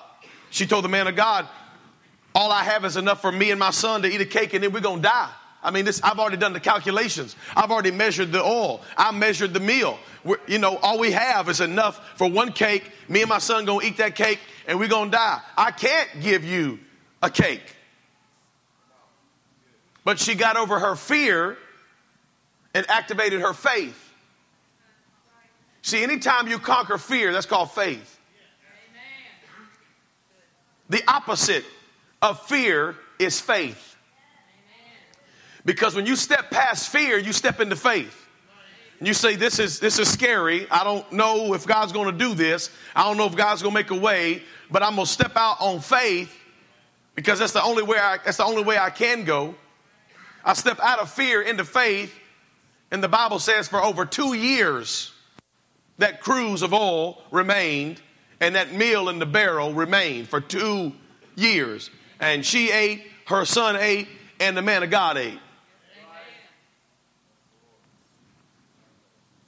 she 0.49 0.65
told 0.65 0.83
the 0.83 0.89
man 0.89 1.05
of 1.05 1.15
God, 1.15 1.47
All 2.33 2.51
I 2.51 2.63
have 2.63 2.85
is 2.85 2.97
enough 2.97 3.21
for 3.21 3.31
me 3.31 3.51
and 3.51 3.59
my 3.59 3.69
son 3.69 4.01
to 4.01 4.07
eat 4.07 4.19
a 4.19 4.25
cake 4.25 4.55
and 4.55 4.63
then 4.63 4.73
we're 4.73 4.79
going 4.79 5.03
to 5.03 5.07
die. 5.07 5.29
I 5.61 5.69
mean, 5.69 5.85
this, 5.85 6.01
I've 6.03 6.17
already 6.17 6.37
done 6.37 6.53
the 6.53 6.59
calculations. 6.59 7.35
I've 7.55 7.69
already 7.69 7.91
measured 7.91 8.31
the 8.31 8.41
oil. 8.41 8.81
I 8.97 9.11
measured 9.11 9.53
the 9.53 9.59
meal. 9.59 9.99
We're, 10.23 10.39
you 10.47 10.57
know, 10.57 10.77
all 10.77 10.97
we 10.97 11.11
have 11.11 11.47
is 11.47 11.61
enough 11.61 12.17
for 12.17 12.27
one 12.27 12.53
cake. 12.53 12.91
Me 13.07 13.21
and 13.21 13.29
my 13.29 13.37
son 13.37 13.65
going 13.65 13.81
to 13.81 13.85
eat 13.85 13.97
that 13.97 14.15
cake 14.15 14.39
and 14.65 14.79
we're 14.79 14.87
going 14.87 15.11
to 15.11 15.17
die. 15.17 15.39
I 15.55 15.69
can't 15.69 16.09
give 16.21 16.43
you 16.43 16.79
a 17.21 17.29
cake. 17.29 17.75
But 20.03 20.17
she 20.17 20.33
got 20.33 20.57
over 20.57 20.79
her 20.79 20.95
fear 20.95 21.59
and 22.77 22.87
activated 22.91 23.41
her 23.41 23.53
faith. 23.53 24.13
See, 25.81 26.03
anytime 26.03 26.47
you 26.47 26.59
conquer 26.59 26.99
fear, 26.99 27.33
that's 27.33 27.47
called 27.47 27.71
faith. 27.71 28.19
The 30.87 31.01
opposite 31.07 31.65
of 32.21 32.39
fear 32.45 32.95
is 33.17 33.41
faith. 33.41 33.95
Because 35.65 35.95
when 35.95 36.05
you 36.05 36.15
step 36.15 36.51
past 36.51 36.89
fear, 36.89 37.17
you 37.17 37.33
step 37.33 37.59
into 37.59 37.75
faith. 37.75 38.27
And 38.99 39.07
you 39.07 39.15
say, 39.15 39.35
This 39.35 39.57
is 39.57 39.79
this 39.79 39.97
is 39.97 40.07
scary. 40.07 40.69
I 40.69 40.83
don't 40.83 41.11
know 41.11 41.55
if 41.55 41.65
God's 41.65 41.91
gonna 41.91 42.11
do 42.11 42.35
this. 42.35 42.69
I 42.95 43.03
don't 43.03 43.17
know 43.17 43.25
if 43.25 43.35
God's 43.35 43.63
gonna 43.63 43.73
make 43.73 43.89
a 43.89 43.95
way, 43.95 44.43
but 44.69 44.83
I'm 44.83 44.95
gonna 44.95 45.07
step 45.07 45.31
out 45.35 45.57
on 45.59 45.79
faith 45.79 46.31
because 47.15 47.39
that's 47.39 47.53
the 47.53 47.63
only 47.63 47.81
way 47.81 47.97
I 47.97 48.19
that's 48.23 48.37
the 48.37 48.45
only 48.45 48.63
way 48.63 48.77
I 48.77 48.91
can 48.91 49.23
go. 49.23 49.55
I 50.45 50.53
step 50.53 50.79
out 50.79 50.99
of 50.99 51.09
fear 51.09 51.41
into 51.41 51.65
faith. 51.65 52.13
And 52.91 53.03
the 53.03 53.09
Bible 53.09 53.39
says 53.39 53.67
for 53.67 53.83
over 53.83 54.05
two 54.05 54.33
years, 54.33 55.11
that 55.97 56.21
cruse 56.21 56.61
of 56.61 56.73
oil 56.73 57.21
remained 57.31 58.01
and 58.39 58.55
that 58.55 58.73
meal 58.73 59.09
in 59.09 59.19
the 59.19 59.25
barrel 59.25 59.73
remained 59.73 60.29
for 60.29 60.39
two 60.39 60.93
years. 61.35 61.89
And 62.19 62.45
she 62.45 62.71
ate, 62.71 63.03
her 63.25 63.45
son 63.45 63.75
ate, 63.75 64.07
and 64.39 64.55
the 64.55 64.61
man 64.61 64.83
of 64.83 64.89
God 64.89 65.17
ate. 65.17 65.39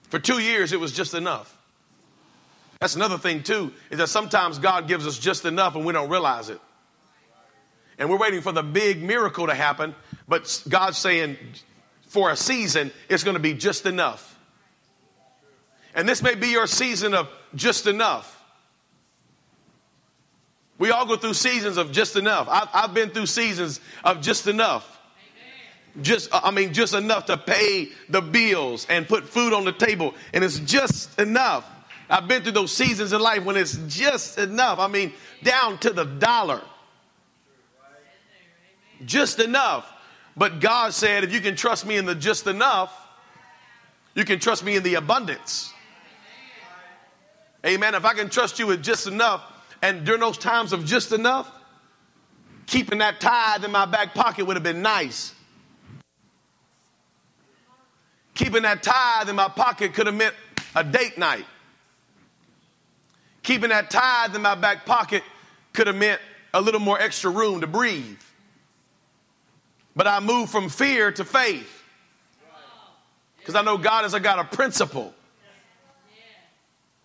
For 0.10 0.18
two 0.18 0.40
years, 0.40 0.74
it 0.74 0.80
was 0.80 0.92
just 0.92 1.14
enough. 1.14 1.56
That's 2.80 2.96
another 2.96 3.20
thing, 3.20 3.44
too, 3.44 3.72
is 3.92 4.00
that 4.00 4.08
sometimes 4.08 4.58
God 4.58 4.88
gives 4.88 5.06
us 5.06 5.20
just 5.20 5.46
enough 5.46 5.76
and 5.76 5.86
we 5.86 5.94
don't 5.94 6.10
realize 6.10 6.50
it. 6.50 6.60
And 8.00 8.10
we're 8.10 8.18
waiting 8.18 8.42
for 8.42 8.52
the 8.52 8.64
big 8.64 9.04
miracle 9.04 9.48
to 9.48 9.54
happen, 9.54 9.94
but 10.28 10.64
God's 10.68 10.98
saying 10.98 11.38
for 12.10 12.32
a 12.32 12.36
season, 12.36 12.92
it's 13.08 13.24
going 13.24 13.36
to 13.36 13.40
be 13.40 13.54
just 13.54 13.86
enough. 13.86 14.38
And 15.96 16.08
this 16.08 16.22
may 16.22 16.36
be 16.36 16.48
your 16.48 16.68
season 16.68 17.14
of 17.14 17.30
just 17.56 17.88
enough. 17.88 18.36
We 20.78 20.92
all 20.92 21.06
go 21.06 21.18
through 21.18 21.34
seasons 21.36 21.78
of 21.78 21.92
just 21.92 22.16
enough. 22.16 22.48
I've, 22.50 22.70
I've 22.74 22.94
been 22.94 23.10
through 23.10 23.28
seasons 23.28 23.80
of 24.04 24.22
just 24.22 24.48
enough. 24.48 24.98
Just, 26.02 26.34
uh, 26.34 26.42
I 26.44 26.52
mean, 26.52 26.74
just 26.74 26.94
enough 26.94 27.26
to 27.26 27.38
pay 27.38 27.90
the 28.08 28.22
bills 28.22 28.88
and 28.90 29.08
put 29.08 29.28
food 29.28 29.54
on 29.54 29.66
the 29.66 29.72
table, 29.72 30.14
and 30.34 30.44
it's 30.44 30.60
just 30.60 31.20
enough. 31.20 31.70
I've 32.10 32.28
been 32.28 32.42
through 32.44 32.54
those 32.54 32.72
seasons 32.72 33.12
in 33.12 33.22
life 33.22 33.44
when 33.44 33.58
it's 33.58 33.78
just 33.88 34.38
enough. 34.40 34.80
I 34.80 34.88
mean, 34.88 35.14
down 35.44 35.78
to 35.80 35.92
the 35.92 36.06
dollar. 36.06 36.62
Just 39.06 39.40
enough. 39.40 39.92
But 40.40 40.62
God 40.62 40.94
said, 40.94 41.26
if 41.26 41.34
you 41.34 41.42
can 41.42 41.58
trust 41.58 41.86
me 41.86 41.98
in 41.98 42.06
the 42.06 42.16
just 42.16 42.48
enough, 42.48 42.96
you 44.16 44.24
can 44.24 44.40
trust 44.40 44.64
me 44.64 44.78
in 44.78 44.84
the 44.84 44.96
abundance. 44.96 45.74
Amen. 47.66 47.94
If 47.94 48.06
I 48.06 48.14
can 48.14 48.30
trust 48.30 48.58
you 48.58 48.66
with 48.66 48.82
just 48.82 49.06
enough, 49.06 49.44
and 49.82 50.06
during 50.06 50.22
those 50.22 50.38
times 50.38 50.72
of 50.72 50.86
just 50.86 51.12
enough, 51.12 51.52
keeping 52.68 53.00
that 53.00 53.20
tithe 53.20 53.66
in 53.66 53.72
my 53.72 53.86
back 53.86 54.14
pocket 54.14 54.48
would 54.48 54.56
have 54.56 54.64
been 54.64 54.82
nice. 54.82 55.34
Keeping 58.34 58.62
that 58.62 58.82
tithe 58.82 59.28
in 59.28 59.36
my 59.36 59.50
pocket 59.50 59.94
could 59.94 60.08
have 60.08 60.16
meant 60.16 60.36
a 60.74 60.86
date 60.86 61.18
night. 61.18 61.46
Keeping 63.44 63.72
that 63.72 63.92
tithe 63.92 64.34
in 64.38 64.42
my 64.42 64.56
back 64.56 64.86
pocket 64.86 65.22
could 65.74 65.88
have 65.88 65.98
meant 65.98 66.22
a 66.54 66.62
little 66.62 66.80
more 66.80 66.98
extra 66.98 67.30
room 67.30 67.60
to 67.60 67.68
breathe. 67.68 68.18
But 70.00 70.08
I 70.08 70.22
moved 70.22 70.50
from 70.50 70.70
fear 70.70 71.12
to 71.12 71.26
faith. 71.26 71.84
Because 73.38 73.54
I 73.54 73.64
know 73.64 73.78
God 73.78 74.06
is 74.06 74.14
a 74.14 74.20
God 74.22 74.40
of 74.40 74.50
principle. 74.50 75.14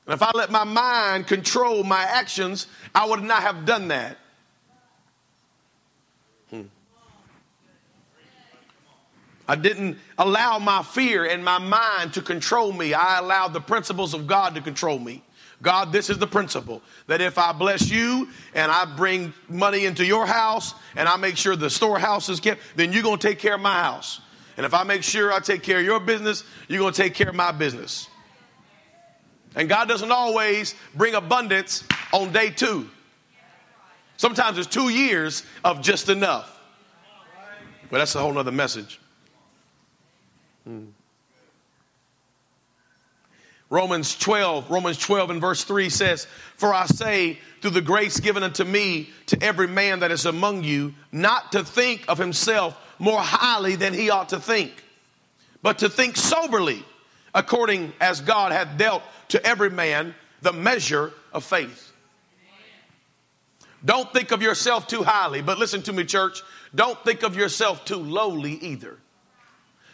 And 0.06 0.14
if 0.14 0.22
I 0.22 0.30
let 0.32 0.52
my 0.52 0.62
mind 0.62 1.26
control 1.26 1.82
my 1.82 2.02
actions, 2.02 2.68
I 2.94 3.06
would 3.06 3.24
not 3.24 3.42
have 3.42 3.66
done 3.66 3.88
that. 3.88 4.16
Hmm. 6.50 6.62
I 9.48 9.56
didn't 9.56 9.98
allow 10.16 10.60
my 10.60 10.84
fear 10.84 11.24
and 11.24 11.44
my 11.44 11.58
mind 11.58 12.14
to 12.14 12.22
control 12.22 12.72
me. 12.72 12.94
I 12.94 13.18
allowed 13.18 13.54
the 13.54 13.60
principles 13.60 14.14
of 14.14 14.28
God 14.28 14.54
to 14.54 14.60
control 14.60 15.00
me. 15.00 15.24
God, 15.64 15.92
this 15.92 16.10
is 16.10 16.18
the 16.18 16.26
principle 16.26 16.82
that 17.06 17.20
if 17.20 17.38
I 17.38 17.52
bless 17.52 17.90
you 17.90 18.28
and 18.54 18.70
I 18.70 18.84
bring 18.84 19.32
money 19.48 19.86
into 19.86 20.04
your 20.04 20.26
house 20.26 20.74
and 20.94 21.08
I 21.08 21.16
make 21.16 21.36
sure 21.36 21.56
the 21.56 21.70
storehouse 21.70 22.28
is 22.28 22.38
kept, 22.38 22.60
then 22.76 22.92
you're 22.92 23.02
going 23.02 23.18
to 23.18 23.26
take 23.26 23.38
care 23.38 23.54
of 23.54 23.60
my 23.60 23.82
house. 23.82 24.20
And 24.56 24.66
if 24.66 24.74
I 24.74 24.84
make 24.84 25.02
sure 25.02 25.32
I 25.32 25.40
take 25.40 25.62
care 25.62 25.78
of 25.78 25.84
your 25.84 25.98
business, 25.98 26.44
you're 26.68 26.78
going 26.78 26.92
to 26.92 27.02
take 27.02 27.14
care 27.14 27.30
of 27.30 27.34
my 27.34 27.50
business. 27.50 28.08
And 29.56 29.68
God 29.68 29.88
doesn't 29.88 30.12
always 30.12 30.74
bring 30.94 31.14
abundance 31.14 31.82
on 32.12 32.30
day 32.30 32.50
two. 32.50 32.88
Sometimes 34.18 34.58
it's 34.58 34.68
two 34.68 34.90
years 34.90 35.44
of 35.64 35.80
just 35.80 36.08
enough. 36.08 36.60
But 37.90 37.98
that's 37.98 38.14
a 38.14 38.20
whole 38.20 38.36
other 38.36 38.52
message. 38.52 39.00
Hmm. 40.64 40.84
Romans 43.74 44.14
12, 44.16 44.70
Romans 44.70 44.98
12 44.98 45.30
and 45.30 45.40
verse 45.40 45.64
3 45.64 45.90
says, 45.90 46.28
For 46.54 46.72
I 46.72 46.86
say, 46.86 47.40
through 47.60 47.72
the 47.72 47.80
grace 47.80 48.20
given 48.20 48.44
unto 48.44 48.62
me, 48.62 49.10
to 49.26 49.42
every 49.42 49.66
man 49.66 49.98
that 49.98 50.12
is 50.12 50.26
among 50.26 50.62
you, 50.62 50.94
not 51.10 51.50
to 51.50 51.64
think 51.64 52.04
of 52.06 52.16
himself 52.16 52.80
more 53.00 53.18
highly 53.18 53.74
than 53.74 53.92
he 53.92 54.10
ought 54.10 54.28
to 54.28 54.38
think, 54.38 54.70
but 55.60 55.80
to 55.80 55.88
think 55.88 56.16
soberly, 56.16 56.84
according 57.34 57.92
as 58.00 58.20
God 58.20 58.52
hath 58.52 58.78
dealt 58.78 59.02
to 59.30 59.44
every 59.44 59.70
man 59.70 60.14
the 60.40 60.52
measure 60.52 61.10
of 61.32 61.42
faith. 61.42 61.92
Don't 63.84 64.12
think 64.12 64.30
of 64.30 64.40
yourself 64.40 64.86
too 64.86 65.02
highly, 65.02 65.42
but 65.42 65.58
listen 65.58 65.82
to 65.82 65.92
me, 65.92 66.04
church. 66.04 66.42
Don't 66.76 67.02
think 67.02 67.24
of 67.24 67.34
yourself 67.34 67.84
too 67.84 67.96
lowly 67.96 68.52
either. 68.52 68.98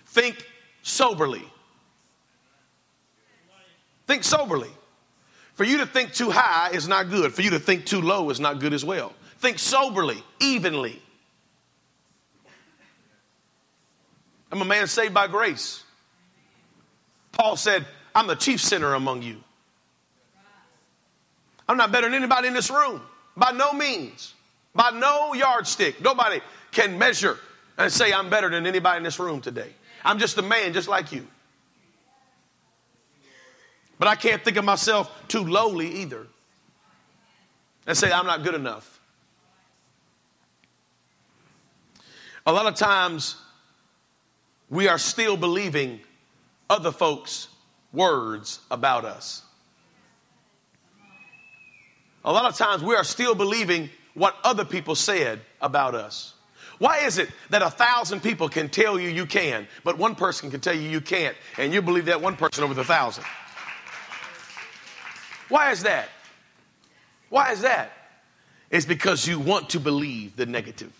Think 0.04 0.46
soberly. 0.82 1.50
Think 4.10 4.24
soberly. 4.24 4.70
For 5.54 5.62
you 5.62 5.78
to 5.78 5.86
think 5.86 6.12
too 6.12 6.32
high 6.32 6.70
is 6.72 6.88
not 6.88 7.10
good. 7.10 7.32
For 7.32 7.42
you 7.42 7.50
to 7.50 7.60
think 7.60 7.86
too 7.86 8.00
low 8.00 8.28
is 8.30 8.40
not 8.40 8.58
good 8.58 8.74
as 8.74 8.84
well. 8.84 9.12
Think 9.38 9.60
soberly, 9.60 10.20
evenly. 10.40 11.00
I'm 14.50 14.60
a 14.60 14.64
man 14.64 14.88
saved 14.88 15.14
by 15.14 15.28
grace. 15.28 15.84
Paul 17.30 17.54
said, 17.54 17.86
I'm 18.12 18.26
the 18.26 18.34
chief 18.34 18.60
sinner 18.60 18.94
among 18.94 19.22
you. 19.22 19.36
I'm 21.68 21.76
not 21.76 21.92
better 21.92 22.08
than 22.08 22.16
anybody 22.16 22.48
in 22.48 22.54
this 22.54 22.68
room. 22.68 23.00
By 23.36 23.52
no 23.52 23.72
means. 23.72 24.34
By 24.74 24.90
no 24.90 25.34
yardstick. 25.34 26.00
Nobody 26.00 26.40
can 26.72 26.98
measure 26.98 27.38
and 27.78 27.92
say, 27.92 28.12
I'm 28.12 28.28
better 28.28 28.50
than 28.50 28.66
anybody 28.66 28.96
in 28.96 29.04
this 29.04 29.20
room 29.20 29.40
today. 29.40 29.72
I'm 30.04 30.18
just 30.18 30.36
a 30.36 30.42
man 30.42 30.72
just 30.72 30.88
like 30.88 31.12
you. 31.12 31.28
But 34.00 34.08
I 34.08 34.16
can't 34.16 34.42
think 34.42 34.56
of 34.56 34.64
myself 34.64 35.14
too 35.28 35.44
lowly 35.44 36.00
either 36.00 36.26
and 37.86 37.94
say, 37.94 38.10
I'm 38.10 38.24
not 38.24 38.42
good 38.42 38.54
enough. 38.54 38.98
A 42.46 42.52
lot 42.52 42.64
of 42.64 42.76
times, 42.76 43.36
we 44.70 44.88
are 44.88 44.96
still 44.96 45.36
believing 45.36 46.00
other 46.70 46.92
folks' 46.92 47.48
words 47.92 48.60
about 48.70 49.04
us. 49.04 49.42
A 52.24 52.32
lot 52.32 52.46
of 52.46 52.56
times 52.56 52.82
we 52.82 52.94
are 52.94 53.04
still 53.04 53.34
believing 53.34 53.90
what 54.14 54.34
other 54.44 54.64
people 54.64 54.94
said 54.94 55.40
about 55.60 55.94
us. 55.94 56.32
Why 56.78 57.00
is 57.00 57.18
it 57.18 57.28
that 57.50 57.60
a 57.60 57.68
thousand 57.68 58.22
people 58.22 58.48
can 58.48 58.70
tell 58.70 58.98
you 58.98 59.10
you 59.10 59.26
can, 59.26 59.68
but 59.84 59.98
one 59.98 60.14
person 60.14 60.50
can 60.50 60.60
tell 60.60 60.74
you 60.74 60.88
you 60.88 61.02
can't, 61.02 61.36
and 61.58 61.74
you 61.74 61.82
believe 61.82 62.06
that 62.06 62.22
one 62.22 62.36
person 62.36 62.64
over 62.64 62.72
the 62.72 62.84
thousand? 62.84 63.24
Why 65.50 65.72
is 65.72 65.82
that? 65.82 66.08
Why 67.28 67.52
is 67.52 67.60
that? 67.60 67.92
It's 68.70 68.86
because 68.86 69.26
you 69.26 69.38
want 69.38 69.70
to 69.70 69.80
believe 69.80 70.36
the 70.36 70.46
negative. 70.46 70.92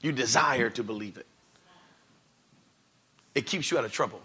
You 0.00 0.12
desire 0.12 0.70
to 0.70 0.82
believe 0.82 1.18
it. 1.18 1.26
It 3.34 3.46
keeps 3.46 3.70
you 3.70 3.76
out 3.76 3.84
of 3.84 3.92
trouble. 3.92 4.22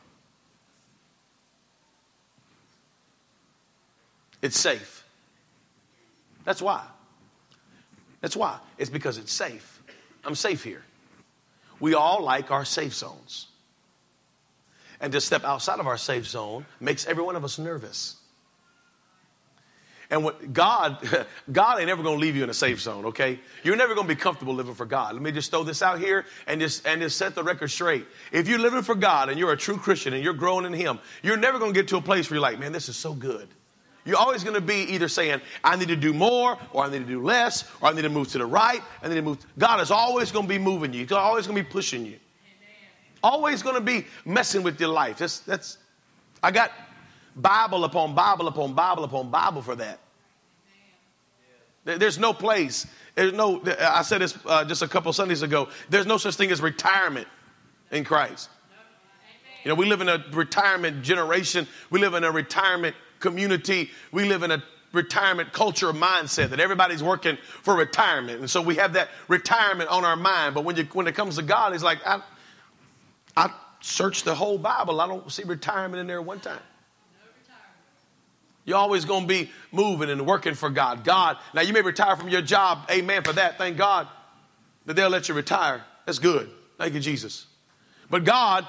It's 4.41 4.59
safe. 4.59 5.03
That's 6.45 6.61
why. 6.61 6.83
That's 8.21 8.35
why. 8.35 8.59
It's 8.77 8.89
because 8.89 9.17
it's 9.17 9.33
safe. 9.33 9.81
I'm 10.23 10.35
safe 10.35 10.63
here. 10.63 10.83
We 11.79 11.95
all 11.95 12.23
like 12.23 12.51
our 12.51 12.65
safe 12.65 12.93
zones. 12.93 13.47
And 15.01 15.13
to 15.13 15.21
step 15.21 15.43
outside 15.43 15.79
of 15.79 15.87
our 15.87 15.97
safe 15.97 16.27
zone 16.27 16.65
makes 16.79 17.07
every 17.07 17.23
one 17.23 17.35
of 17.35 17.43
us 17.43 17.57
nervous. 17.57 18.18
And 20.11 20.23
what 20.23 20.53
God, 20.53 20.97
God 21.51 21.79
ain't 21.79 21.89
ever 21.89 22.01
gonna 22.01 22.17
leave 22.17 22.35
you 22.35 22.43
in 22.43 22.49
a 22.49 22.53
safe 22.53 22.81
zone, 22.81 23.05
okay? 23.05 23.39
You're 23.63 23.75
never 23.75 23.93
gonna 23.93 24.07
be 24.07 24.15
comfortable 24.15 24.55
living 24.55 24.73
for 24.73 24.85
God. 24.85 25.13
Let 25.13 25.21
me 25.21 25.31
just 25.31 25.51
throw 25.51 25.63
this 25.63 25.81
out 25.81 25.99
here 25.99 26.25
and 26.47 26.59
just 26.59 26.87
and 26.87 27.01
just 27.01 27.17
set 27.17 27.35
the 27.35 27.43
record 27.43 27.69
straight. 27.69 28.05
If 28.31 28.47
you're 28.47 28.59
living 28.59 28.81
for 28.81 28.95
God 28.95 29.29
and 29.29 29.37
you're 29.37 29.51
a 29.51 29.57
true 29.57 29.77
Christian 29.77 30.13
and 30.13 30.23
you're 30.23 30.33
growing 30.33 30.65
in 30.65 30.73
Him, 30.73 30.99
you're 31.21 31.37
never 31.37 31.59
gonna 31.59 31.73
get 31.73 31.87
to 31.89 31.97
a 31.97 32.01
place 32.01 32.29
where 32.29 32.37
you're 32.37 32.41
like, 32.41 32.59
man, 32.59 32.71
this 32.71 32.89
is 32.89 32.95
so 32.95 33.13
good. 33.13 33.47
You're 34.05 34.17
always 34.17 34.43
to 34.43 34.61
be 34.61 34.93
either 34.93 35.07
saying, 35.07 35.41
I 35.63 35.75
need 35.75 35.89
to 35.89 35.95
do 35.95 36.13
more, 36.13 36.57
or 36.73 36.83
I 36.83 36.89
need 36.89 36.99
to 36.99 37.05
do 37.05 37.21
less, 37.21 37.69
or 37.79 37.89
I 37.89 37.93
need 37.93 38.03
to 38.03 38.09
move 38.09 38.29
to 38.29 38.39
the 38.39 38.45
right, 38.45 38.81
I 39.03 39.07
need 39.07 39.15
to 39.15 39.21
move. 39.21 39.45
God 39.57 39.81
is 39.81 39.91
always 39.91 40.31
to 40.31 40.41
be 40.41 40.57
moving 40.57 40.93
you. 40.93 41.01
He's 41.01 41.11
always 41.11 41.45
to 41.45 41.53
be 41.53 41.61
pushing 41.63 42.05
you. 42.05 42.17
Always 43.21 43.61
to 43.61 43.81
be 43.81 44.07
messing 44.25 44.63
with 44.63 44.79
your 44.79 44.89
life. 44.89 45.17
That's, 45.19 45.41
that's, 45.41 45.77
I 46.41 46.51
got 46.51 46.71
Bible 47.41 47.83
upon 47.83 48.15
Bible 48.15 48.47
upon 48.47 48.73
Bible 48.73 49.03
upon 49.03 49.29
Bible 49.31 49.61
for 49.61 49.75
that. 49.75 49.99
There's 51.85 52.19
no 52.19 52.33
place. 52.33 52.85
There's 53.15 53.33
no. 53.33 53.63
I 53.79 54.01
said 54.03 54.21
this 54.21 54.37
uh, 54.45 54.65
just 54.65 54.81
a 54.81 54.87
couple 54.87 55.11
Sundays 55.13 55.41
ago. 55.41 55.69
There's 55.89 56.05
no 56.05 56.17
such 56.17 56.35
thing 56.35 56.51
as 56.51 56.61
retirement 56.61 57.27
in 57.91 58.03
Christ. 58.03 58.49
You 59.63 59.69
know, 59.69 59.75
we 59.75 59.85
live 59.85 60.01
in 60.01 60.09
a 60.09 60.23
retirement 60.31 61.03
generation. 61.03 61.67
We 61.89 61.99
live 61.99 62.13
in 62.13 62.23
a 62.23 62.31
retirement 62.31 62.95
community. 63.19 63.89
We 64.11 64.25
live 64.25 64.43
in 64.43 64.51
a 64.51 64.63
retirement 64.93 65.51
culture 65.51 65.91
mindset 65.91 66.49
that 66.49 66.59
everybody's 66.59 67.03
working 67.03 67.37
for 67.61 67.75
retirement. 67.75 68.39
And 68.39 68.49
so 68.49 68.61
we 68.61 68.75
have 68.75 68.93
that 68.93 69.09
retirement 69.27 69.89
on 69.89 70.05
our 70.05 70.15
mind. 70.15 70.55
But 70.55 70.63
when, 70.63 70.75
you, 70.75 70.83
when 70.93 71.07
it 71.07 71.15
comes 71.15 71.35
to 71.35 71.41
God, 71.41 71.73
He's 71.73 71.83
like, 71.83 71.99
I, 72.05 72.21
I 73.35 73.53
searched 73.81 74.25
the 74.25 74.35
whole 74.35 74.57
Bible. 74.57 75.01
I 75.01 75.07
don't 75.07 75.29
see 75.31 75.43
retirement 75.43 75.99
in 75.99 76.07
there 76.07 76.21
one 76.21 76.39
time. 76.39 76.61
You're 78.69 78.77
always 78.77 79.03
going 79.03 79.23
to 79.23 79.27
be 79.27 79.49
moving 79.71 80.11
and 80.11 80.27
working 80.27 80.53
for 80.53 80.69
God. 80.69 81.03
God, 81.03 81.37
now 81.55 81.61
you 81.61 81.73
may 81.73 81.81
retire 81.81 82.15
from 82.15 82.29
your 82.29 82.43
job. 82.43 82.87
Amen 82.91 83.23
for 83.23 83.33
that. 83.33 83.57
Thank 83.57 83.77
God 83.77 84.07
that 84.85 84.95
they'll 84.95 85.09
let 85.09 85.27
you 85.27 85.33
retire. 85.33 85.83
That's 86.05 86.19
good. 86.19 86.51
Thank 86.77 86.93
you, 86.93 86.99
Jesus. 86.99 87.47
But 88.11 88.25
God, 88.25 88.67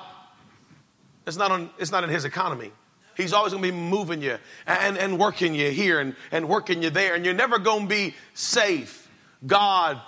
it's 1.26 1.36
not, 1.36 1.52
on, 1.52 1.68
it's 1.78 1.92
not 1.92 2.02
in 2.02 2.08
His 2.08 2.24
economy. 2.24 2.72
He's 3.14 3.34
always 3.34 3.52
going 3.52 3.62
to 3.62 3.70
be 3.70 3.76
moving 3.76 4.22
you 4.22 4.38
and, 4.66 4.96
and 4.96 5.18
working 5.18 5.54
you 5.54 5.70
here 5.70 6.00
and, 6.00 6.16
and 6.32 6.48
working 6.48 6.82
you 6.82 6.88
there, 6.88 7.14
and 7.14 7.22
you're 7.22 7.34
never 7.34 7.58
going 7.58 7.82
to 7.82 7.88
be 7.88 8.14
safe. 8.32 9.06
God 9.46 10.00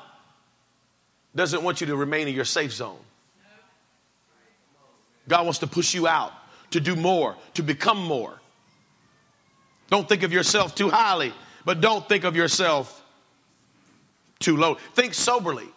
doesn't 1.37 1.63
want 1.63 1.83
you 1.83 1.89
to 1.89 1.97
remain 1.97 2.29
in 2.29 2.35
your 2.35 2.47
safe 2.47 2.73
zone. 2.73 2.99
God 5.29 5.45
wants 5.45 5.59
to 5.59 5.67
push 5.67 5.93
you 5.93 6.09
out 6.09 6.33
to 6.71 6.81
do 6.81 6.97
more, 6.97 7.37
to 7.55 7.63
become 7.63 8.03
more. 8.03 8.39
Don't 9.93 10.09
think 10.09 10.23
of 10.23 10.33
yourself 10.33 10.75
too 10.75 10.89
highly, 10.89 11.35
but 11.67 11.83
don't 11.83 12.09
think 12.09 12.25
of 12.25 12.35
yourself 12.35 13.05
too 14.39 14.57
low. 14.57 14.77
Think 14.95 15.13
soberly. 15.13 15.69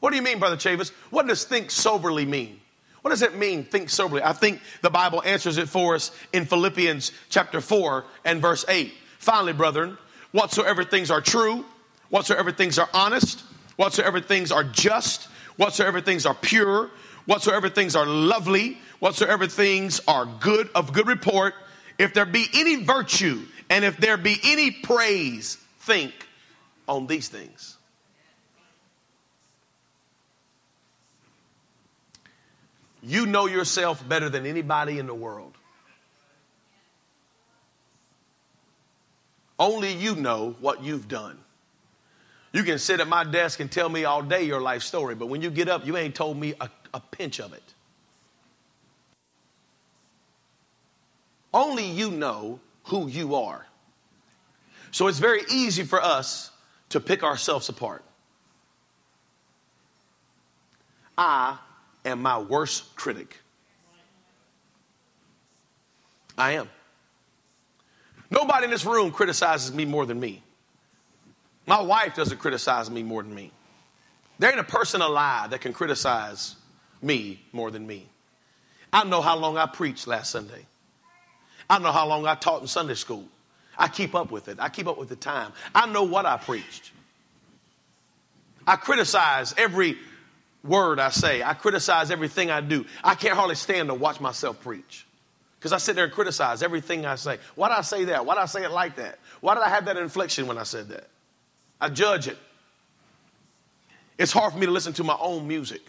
What 0.00 0.10
do 0.10 0.16
you 0.16 0.22
mean, 0.22 0.38
Brother 0.38 0.58
Chavis? 0.58 0.92
What 1.08 1.26
does 1.26 1.44
think 1.44 1.70
soberly 1.70 2.26
mean? 2.26 2.60
What 3.00 3.10
does 3.10 3.22
it 3.22 3.34
mean, 3.34 3.64
think 3.64 3.88
soberly? 3.88 4.22
I 4.22 4.34
think 4.34 4.60
the 4.82 4.90
Bible 4.90 5.22
answers 5.24 5.56
it 5.56 5.70
for 5.70 5.94
us 5.94 6.10
in 6.34 6.44
Philippians 6.44 7.10
chapter 7.30 7.62
4 7.62 8.04
and 8.26 8.42
verse 8.42 8.66
8. 8.68 8.92
Finally, 9.18 9.54
brethren, 9.54 9.96
whatsoever 10.32 10.84
things 10.84 11.10
are 11.10 11.22
true, 11.22 11.64
whatsoever 12.10 12.52
things 12.52 12.78
are 12.78 12.90
honest, 12.92 13.44
whatsoever 13.76 14.20
things 14.20 14.52
are 14.52 14.64
just, 14.64 15.28
whatsoever 15.56 16.02
things 16.02 16.26
are 16.26 16.34
pure, 16.34 16.90
whatsoever 17.24 17.70
things 17.70 17.96
are 17.96 18.04
lovely, 18.04 18.76
whatsoever 18.98 19.46
things 19.46 20.02
are 20.06 20.26
good 20.26 20.68
of 20.74 20.92
good 20.92 21.06
report, 21.06 21.54
if 22.02 22.14
there 22.14 22.26
be 22.26 22.46
any 22.52 22.82
virtue 22.82 23.42
and 23.70 23.84
if 23.84 23.96
there 23.96 24.16
be 24.16 24.36
any 24.42 24.72
praise, 24.72 25.56
think 25.80 26.12
on 26.88 27.06
these 27.06 27.28
things. 27.28 27.76
You 33.04 33.26
know 33.26 33.46
yourself 33.46 34.06
better 34.08 34.28
than 34.28 34.46
anybody 34.46 34.98
in 34.98 35.06
the 35.06 35.14
world. 35.14 35.54
Only 39.56 39.92
you 39.92 40.16
know 40.16 40.56
what 40.58 40.82
you've 40.82 41.06
done. 41.06 41.38
You 42.52 42.64
can 42.64 42.80
sit 42.80 42.98
at 42.98 43.06
my 43.06 43.22
desk 43.22 43.60
and 43.60 43.70
tell 43.70 43.88
me 43.88 44.04
all 44.04 44.22
day 44.22 44.42
your 44.42 44.60
life 44.60 44.82
story, 44.82 45.14
but 45.14 45.26
when 45.26 45.40
you 45.40 45.50
get 45.50 45.68
up, 45.68 45.86
you 45.86 45.96
ain't 45.96 46.16
told 46.16 46.36
me 46.36 46.54
a, 46.60 46.68
a 46.92 47.00
pinch 47.00 47.38
of 47.38 47.52
it. 47.52 47.62
Only 51.54 51.86
you 51.86 52.10
know 52.10 52.60
who 52.84 53.08
you 53.08 53.34
are. 53.34 53.66
So 54.90 55.08
it's 55.08 55.18
very 55.18 55.42
easy 55.50 55.84
for 55.84 56.02
us 56.02 56.50
to 56.90 57.00
pick 57.00 57.22
ourselves 57.22 57.68
apart. 57.68 58.04
I 61.16 61.58
am 62.04 62.22
my 62.22 62.38
worst 62.38 62.94
critic. 62.96 63.38
I 66.36 66.52
am. 66.52 66.68
Nobody 68.30 68.64
in 68.64 68.70
this 68.70 68.86
room 68.86 69.10
criticizes 69.10 69.74
me 69.74 69.84
more 69.84 70.06
than 70.06 70.18
me. 70.18 70.42
My 71.66 71.80
wife 71.80 72.14
doesn't 72.14 72.38
criticize 72.38 72.90
me 72.90 73.02
more 73.02 73.22
than 73.22 73.34
me. 73.34 73.52
There 74.38 74.50
ain't 74.50 74.58
a 74.58 74.64
person 74.64 75.02
alive 75.02 75.50
that 75.50 75.60
can 75.60 75.72
criticize 75.72 76.56
me 77.00 77.40
more 77.52 77.70
than 77.70 77.86
me. 77.86 78.08
I 78.92 79.04
know 79.04 79.20
how 79.20 79.36
long 79.36 79.56
I 79.56 79.66
preached 79.66 80.06
last 80.06 80.30
Sunday. 80.30 80.66
I 81.72 81.78
know 81.78 81.90
how 81.90 82.06
long 82.06 82.26
I 82.26 82.34
taught 82.34 82.60
in 82.60 82.66
Sunday 82.68 82.92
school. 82.92 83.24
I 83.78 83.88
keep 83.88 84.14
up 84.14 84.30
with 84.30 84.48
it. 84.48 84.58
I 84.60 84.68
keep 84.68 84.86
up 84.86 84.98
with 84.98 85.08
the 85.08 85.16
time. 85.16 85.54
I 85.74 85.86
know 85.86 86.02
what 86.02 86.26
I 86.26 86.36
preached. 86.36 86.92
I 88.66 88.76
criticize 88.76 89.54
every 89.56 89.96
word 90.62 91.00
I 91.00 91.08
say. 91.08 91.42
I 91.42 91.54
criticize 91.54 92.10
everything 92.10 92.50
I 92.50 92.60
do. 92.60 92.84
I 93.02 93.14
can't 93.14 93.34
hardly 93.34 93.54
stand 93.54 93.88
to 93.88 93.94
watch 93.94 94.20
myself 94.20 94.60
preach. 94.60 95.06
Because 95.58 95.72
I 95.72 95.78
sit 95.78 95.96
there 95.96 96.04
and 96.04 96.12
criticize 96.12 96.62
everything 96.62 97.06
I 97.06 97.14
say. 97.14 97.38
Why 97.54 97.70
did 97.70 97.78
I 97.78 97.80
say 97.80 98.04
that? 98.04 98.26
Why 98.26 98.34
did 98.34 98.42
I 98.42 98.46
say 98.46 98.64
it 98.64 98.70
like 98.70 98.96
that? 98.96 99.18
Why 99.40 99.54
did 99.54 99.62
I 99.62 99.70
have 99.70 99.86
that 99.86 99.96
inflection 99.96 100.46
when 100.46 100.58
I 100.58 100.64
said 100.64 100.90
that? 100.90 101.08
I 101.80 101.88
judge 101.88 102.28
it. 102.28 102.36
It's 104.18 104.30
hard 104.30 104.52
for 104.52 104.58
me 104.58 104.66
to 104.66 104.72
listen 104.72 104.92
to 104.92 105.04
my 105.04 105.16
own 105.18 105.48
music. 105.48 105.80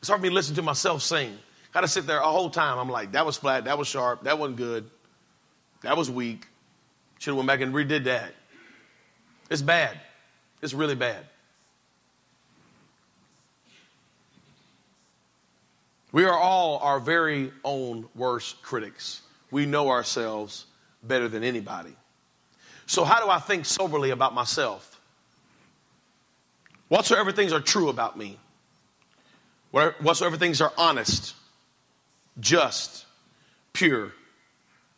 It's 0.00 0.08
hard 0.08 0.20
for 0.20 0.24
me 0.24 0.28
to 0.28 0.34
listen 0.34 0.56
to 0.56 0.62
myself 0.62 1.00
sing. 1.00 1.38
Got 1.72 1.82
to 1.82 1.88
sit 1.88 2.06
there 2.06 2.18
a 2.18 2.24
whole 2.24 2.50
time. 2.50 2.78
I'm 2.78 2.90
like, 2.90 3.12
that 3.12 3.24
was 3.24 3.36
flat, 3.36 3.64
that 3.64 3.78
was 3.78 3.88
sharp, 3.88 4.24
that 4.24 4.38
wasn't 4.38 4.58
good, 4.58 4.90
that 5.82 5.96
was 5.96 6.10
weak. 6.10 6.46
Should 7.18 7.30
have 7.30 7.36
went 7.36 7.46
back 7.46 7.60
and 7.60 7.74
redid 7.74 8.04
that. 8.04 8.34
It's 9.50 9.62
bad. 9.62 9.98
It's 10.60 10.74
really 10.74 10.94
bad. 10.94 11.24
We 16.12 16.24
are 16.24 16.38
all 16.38 16.78
our 16.78 17.00
very 17.00 17.52
own 17.64 18.06
worst 18.14 18.60
critics. 18.62 19.22
We 19.50 19.64
know 19.64 19.88
ourselves 19.88 20.66
better 21.02 21.28
than 21.28 21.42
anybody. 21.42 21.96
So, 22.86 23.04
how 23.04 23.24
do 23.24 23.30
I 23.30 23.38
think 23.38 23.64
soberly 23.64 24.10
about 24.10 24.34
myself? 24.34 25.00
Whatsoever 26.88 27.32
things 27.32 27.52
are 27.54 27.60
true 27.60 27.88
about 27.88 28.18
me, 28.18 28.38
whatsoever 29.70 30.36
things 30.36 30.60
are 30.60 30.72
honest, 30.76 31.34
just, 32.40 33.04
pure, 33.72 34.12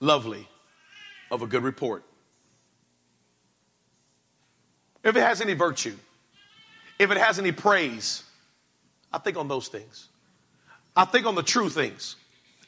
lovely, 0.01 0.49
of 1.31 1.43
a 1.43 1.47
good 1.47 1.63
report. 1.63 2.05
If 5.03 5.17
it 5.17 5.21
has 5.21 5.41
any 5.41 5.55
virtue, 5.55 5.97
if 6.99 7.11
it 7.11 7.17
has 7.17 7.39
any 7.39 7.53
praise, 7.53 8.23
I 9.13 9.19
think 9.19 9.37
on 9.37 9.49
those 9.49 9.69
things. 9.69 10.09
I 10.97 11.05
think 11.05 11.27
on 11.27 11.35
the 11.35 11.43
true 11.43 11.69
things. 11.69 12.17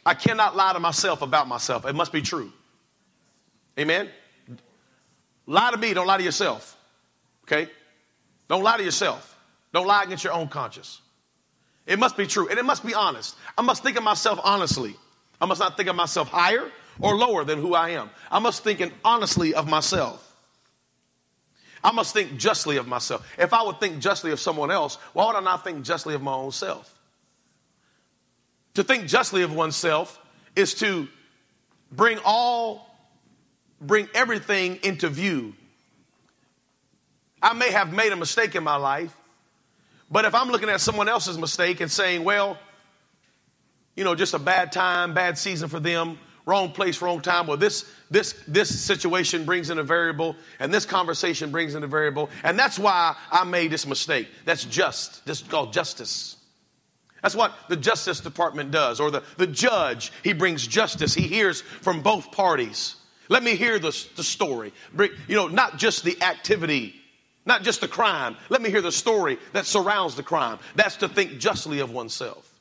I 0.05 0.15
cannot 0.15 0.55
lie 0.57 0.73
to 0.73 0.81
myself 0.81 1.23
about 1.23 1.49
myself. 1.49 1.87
It 1.87 1.95
must 1.95 2.13
be 2.13 2.23
true. 2.23 2.53
Amen? 3.79 4.09
Lie 5.47 5.71
to 5.71 5.77
me, 5.77 5.95
don't 5.95 6.07
lie 6.07 6.19
to 6.19 6.23
yourself. 6.23 6.77
Okay? 7.45 7.71
Don't 8.49 8.63
lie 8.63 8.77
to 8.77 8.85
yourself. 8.85 9.39
Don't 9.73 9.87
lie 9.87 10.05
against 10.05 10.25
your 10.25 10.33
own 10.33 10.49
conscience. 10.49 11.01
It 11.87 11.99
must 11.99 12.17
be 12.17 12.27
true 12.27 12.49
and 12.49 12.59
it 12.59 12.65
must 12.65 12.85
be 12.85 12.95
honest. 12.95 13.37
I 13.57 13.63
must 13.63 13.83
think 13.83 13.97
of 13.97 14.03
myself 14.03 14.41
honestly. 14.43 14.97
I 15.41 15.47
must 15.47 15.61
not 15.61 15.77
think 15.77 15.89
of 15.89 15.97
myself 15.97 16.29
higher 16.29 16.71
or 17.01 17.17
lower 17.17 17.45
than 17.45 17.61
who 17.61 17.75
I 17.75 17.91
am. 17.91 18.11
I 18.31 18.39
must 18.39 18.65
think 18.65 18.83
honestly 19.05 19.55
of 19.55 19.69
myself. 19.69 20.23
I 21.85 21.93
must 21.93 22.13
think 22.13 22.37
justly 22.37 22.79
of 22.79 22.89
myself. 22.89 23.27
If 23.39 23.53
I 23.53 23.63
would 23.63 23.79
think 23.79 24.01
justly 24.01 24.33
of 24.33 24.41
someone 24.41 24.71
else, 24.73 24.97
why 25.13 25.27
would 25.27 25.37
I 25.37 25.41
not 25.41 25.63
think 25.63 25.85
justly 25.85 26.15
of 26.15 26.23
my 26.23 26.33
own 26.33 26.51
self? 26.51 26.93
To 28.75 28.83
think 28.83 29.07
justly 29.07 29.43
of 29.43 29.55
oneself 29.55 30.19
is 30.57 30.75
to 30.75 31.07
bring 31.93 32.19
all, 32.25 32.95
bring 33.81 34.09
everything 34.15 34.81
into 34.83 35.09
view. 35.09 35.55
I 37.41 37.53
may 37.53 37.71
have 37.71 37.93
made 37.93 38.13
a 38.13 38.17
mistake 38.17 38.55
in 38.57 38.65
my 38.65 38.77
life, 38.77 39.17
but 40.11 40.25
if 40.25 40.35
I'm 40.35 40.49
looking 40.49 40.69
at 40.69 40.81
someone 40.81 41.09
else's 41.09 41.39
mistake 41.39 41.81
and 41.81 41.91
saying, 41.91 42.25
well, 42.25 42.59
you 43.97 44.05
know, 44.05 44.15
just 44.15 44.35
a 44.35 44.39
bad 44.39 44.73
time, 44.73 45.15
bad 45.15 45.39
season 45.39 45.69
for 45.69 45.81
them, 45.81 46.19
wrong 46.45 46.71
place, 46.71 47.03
wrong 47.03 47.21
time. 47.21 47.47
Well, 47.47 47.57
this 47.57 47.91
this 48.11 48.35
this 48.47 48.81
situation 48.81 49.45
brings 49.45 49.71
in 49.71 49.79
a 49.79 49.83
variable, 49.83 50.37
and 50.61 50.73
this 50.73 50.87
conversation 50.87 51.51
brings 51.51 51.75
in 51.75 51.83
a 51.83 51.87
variable, 51.87 52.31
and 52.45 52.59
that's 52.59 52.79
why 52.79 53.17
I 53.33 53.45
made 53.45 53.71
this 53.71 53.87
mistake. 53.87 54.29
That's 54.45 54.65
just. 54.65 55.27
This 55.27 55.41
is 55.41 55.49
called 55.49 55.73
justice. 55.73 56.37
That's 57.23 57.35
what 57.35 57.53
the 57.69 57.77
Justice 57.77 58.21
Department 58.21 58.71
does, 58.71 59.01
or 59.01 59.11
the, 59.11 59.23
the 59.37 59.49
judge. 59.49 60.13
He 60.23 60.33
brings 60.33 60.65
justice. 60.67 61.13
He 61.15 61.23
hears 61.23 61.61
from 61.61 62.03
both 62.03 62.31
parties. 62.31 62.95
Let 63.29 63.43
me 63.43 63.57
hear 63.57 63.81
the, 63.81 63.91
the 64.15 64.23
story. 64.23 64.73
Bring, 64.93 65.11
you 65.27 65.35
know, 65.35 65.49
not 65.49 65.79
just 65.79 66.05
the 66.05 66.23
activity, 66.23 66.95
not 67.47 67.63
just 67.63 67.81
the 67.81 67.89
crime. 67.89 68.37
Let 68.51 68.61
me 68.61 68.71
hear 68.71 68.83
the 68.83 68.93
story 68.93 69.39
that 69.53 69.65
surrounds 69.65 70.17
the 70.17 70.23
crime. 70.23 70.59
That's 70.75 70.97
to 70.97 71.09
think 71.09 71.39
justly 71.39 71.79
of 71.79 71.91
oneself. 71.93 72.53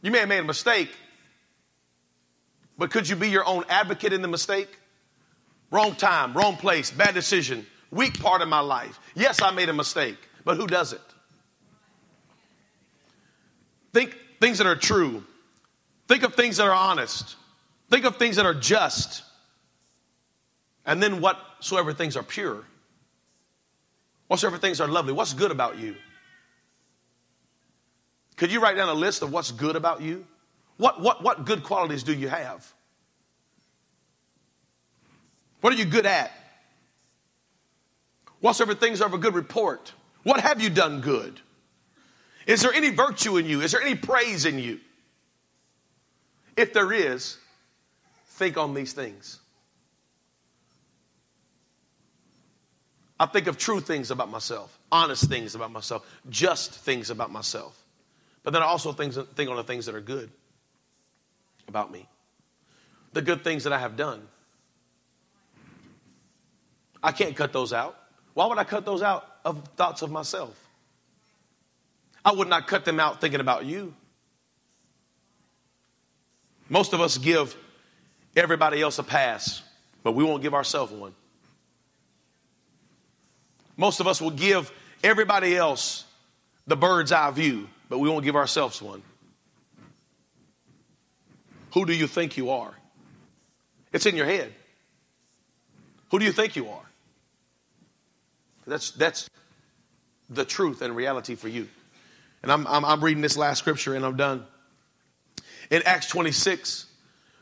You 0.00 0.10
may 0.10 0.20
have 0.20 0.28
made 0.28 0.38
a 0.38 0.44
mistake, 0.44 0.90
but 2.78 2.90
could 2.90 3.08
you 3.08 3.16
be 3.16 3.28
your 3.28 3.44
own 3.44 3.64
advocate 3.68 4.12
in 4.12 4.22
the 4.22 4.28
mistake? 4.28 4.68
Wrong 5.70 5.94
time, 5.94 6.34
wrong 6.34 6.56
place, 6.56 6.90
bad 6.90 7.14
decision, 7.14 7.66
weak 7.90 8.20
part 8.20 8.40
of 8.40 8.48
my 8.48 8.60
life. 8.60 9.00
Yes, 9.14 9.42
I 9.42 9.50
made 9.50 9.68
a 9.68 9.72
mistake, 9.72 10.18
but 10.44 10.56
who 10.56 10.66
does 10.66 10.92
it? 10.92 11.00
Think 13.92 14.16
things 14.40 14.58
that 14.58 14.66
are 14.66 14.76
true. 14.76 15.24
Think 16.06 16.22
of 16.22 16.34
things 16.34 16.58
that 16.58 16.66
are 16.66 16.74
honest. 16.74 17.36
Think 17.90 18.04
of 18.04 18.16
things 18.16 18.36
that 18.36 18.46
are 18.46 18.54
just. 18.54 19.22
And 20.84 21.02
then 21.02 21.20
whatsoever 21.20 21.92
things 21.92 22.16
are 22.16 22.22
pure. 22.22 22.64
Whatsoever 24.28 24.58
things 24.58 24.80
are 24.80 24.88
lovely. 24.88 25.12
What's 25.12 25.34
good 25.34 25.50
about 25.50 25.78
you? 25.78 25.96
Could 28.36 28.50
you 28.50 28.60
write 28.60 28.76
down 28.76 28.88
a 28.88 28.94
list 28.94 29.22
of 29.22 29.32
what's 29.32 29.52
good 29.52 29.76
about 29.76 30.02
you? 30.02 30.26
What, 30.76 31.00
what, 31.00 31.22
what 31.22 31.44
good 31.44 31.62
qualities 31.62 32.02
do 32.02 32.12
you 32.12 32.28
have? 32.28 32.72
What 35.60 35.72
are 35.72 35.76
you 35.76 35.84
good 35.84 36.06
at? 36.06 36.32
Whatsoever 38.40 38.74
things 38.74 39.00
are 39.00 39.06
of 39.06 39.14
a 39.14 39.18
good 39.18 39.34
report. 39.34 39.92
What 40.24 40.40
have 40.40 40.60
you 40.60 40.68
done 40.68 41.00
good? 41.00 41.40
Is 42.46 42.60
there 42.60 42.72
any 42.72 42.90
virtue 42.90 43.36
in 43.36 43.46
you? 43.46 43.62
Is 43.62 43.72
there 43.72 43.80
any 43.80 43.94
praise 43.94 44.44
in 44.44 44.58
you? 44.58 44.80
If 46.56 46.72
there 46.72 46.92
is, 46.92 47.38
think 48.26 48.58
on 48.58 48.74
these 48.74 48.92
things. 48.92 49.40
I 53.18 53.26
think 53.26 53.46
of 53.46 53.56
true 53.56 53.80
things 53.80 54.10
about 54.10 54.30
myself, 54.30 54.76
honest 54.90 55.28
things 55.28 55.54
about 55.54 55.70
myself, 55.70 56.04
just 56.28 56.72
things 56.72 57.10
about 57.10 57.30
myself. 57.30 57.80
But 58.42 58.52
then 58.52 58.62
I 58.62 58.66
also 58.66 58.92
think, 58.92 59.14
think 59.34 59.50
on 59.50 59.56
the 59.56 59.64
things 59.64 59.86
that 59.86 59.94
are 59.94 60.00
good 60.00 60.30
about 61.68 61.92
me, 61.92 62.08
the 63.12 63.22
good 63.22 63.44
things 63.44 63.64
that 63.64 63.72
I 63.72 63.78
have 63.78 63.96
done. 63.96 64.26
I 67.02 67.12
can't 67.12 67.36
cut 67.36 67.52
those 67.52 67.72
out. 67.72 67.96
Why 68.34 68.46
would 68.46 68.58
I 68.58 68.64
cut 68.64 68.84
those 68.84 69.02
out 69.02 69.26
of 69.44 69.62
thoughts 69.76 70.02
of 70.02 70.10
myself? 70.10 70.58
I 72.24 72.32
would 72.32 72.48
not 72.48 72.66
cut 72.66 72.84
them 72.84 72.98
out 72.98 73.20
thinking 73.20 73.40
about 73.40 73.64
you. 73.64 73.94
Most 76.68 76.92
of 76.94 77.00
us 77.00 77.18
give 77.18 77.54
everybody 78.34 78.80
else 78.80 78.98
a 78.98 79.02
pass, 79.02 79.62
but 80.02 80.12
we 80.12 80.24
won't 80.24 80.42
give 80.42 80.54
ourselves 80.54 80.92
one. 80.92 81.14
Most 83.76 84.00
of 84.00 84.06
us 84.06 84.20
will 84.20 84.30
give 84.30 84.72
everybody 85.02 85.56
else 85.56 86.04
the 86.66 86.76
bird's 86.76 87.12
eye 87.12 87.30
view, 87.30 87.68
but 87.88 87.98
we 87.98 88.08
won't 88.08 88.24
give 88.24 88.36
ourselves 88.36 88.80
one. 88.80 89.02
Who 91.72 91.84
do 91.84 91.92
you 91.92 92.06
think 92.06 92.36
you 92.36 92.50
are? 92.50 92.72
It's 93.92 94.06
in 94.06 94.16
your 94.16 94.26
head. 94.26 94.52
Who 96.10 96.18
do 96.18 96.24
you 96.24 96.32
think 96.32 96.56
you 96.56 96.68
are? 96.68 96.84
That's, 98.66 98.92
that's 98.92 99.28
the 100.30 100.44
truth 100.44 100.82
and 100.82 100.94
reality 100.94 101.34
for 101.34 101.48
you. 101.48 101.68
And 102.42 102.52
I'm, 102.52 102.66
I'm, 102.66 102.84
I'm 102.84 103.02
reading 103.02 103.22
this 103.22 103.36
last 103.36 103.58
scripture 103.58 103.94
and 103.94 104.04
I'm 104.04 104.16
done. 104.16 104.44
In 105.70 105.82
Acts 105.84 106.08
26, 106.08 106.86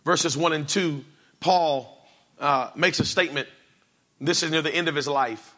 verses 0.04 0.36
1 0.36 0.52
and 0.52 0.68
2, 0.68 1.04
Paul 1.40 2.06
uh, 2.38 2.70
makes 2.74 3.00
a 3.00 3.04
statement. 3.04 3.48
This 4.20 4.42
is 4.42 4.50
near 4.50 4.62
the 4.62 4.74
end 4.74 4.88
of 4.88 4.94
his 4.94 5.08
life. 5.08 5.51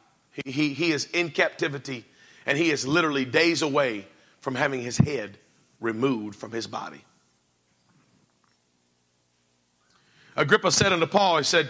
He, 0.45 0.74
he, 0.74 0.93
is 0.93 1.07
in 1.12 1.30
captivity 1.30 2.05
and 2.47 2.59
he 2.59 2.70
is 2.70 2.87
literally 2.87 3.24
days 3.24 3.62
away 3.62 4.07
from 4.41 4.55
having 4.55 4.82
his 4.82 4.99
head 4.99 5.39
removed 5.80 6.37
from 6.37 6.51
his 6.51 6.66
body. 6.66 7.05
Agrippa 10.37 10.72
said 10.72 10.93
unto 10.93 11.07
Paul, 11.07 11.39
He 11.39 11.45
said, 11.45 11.68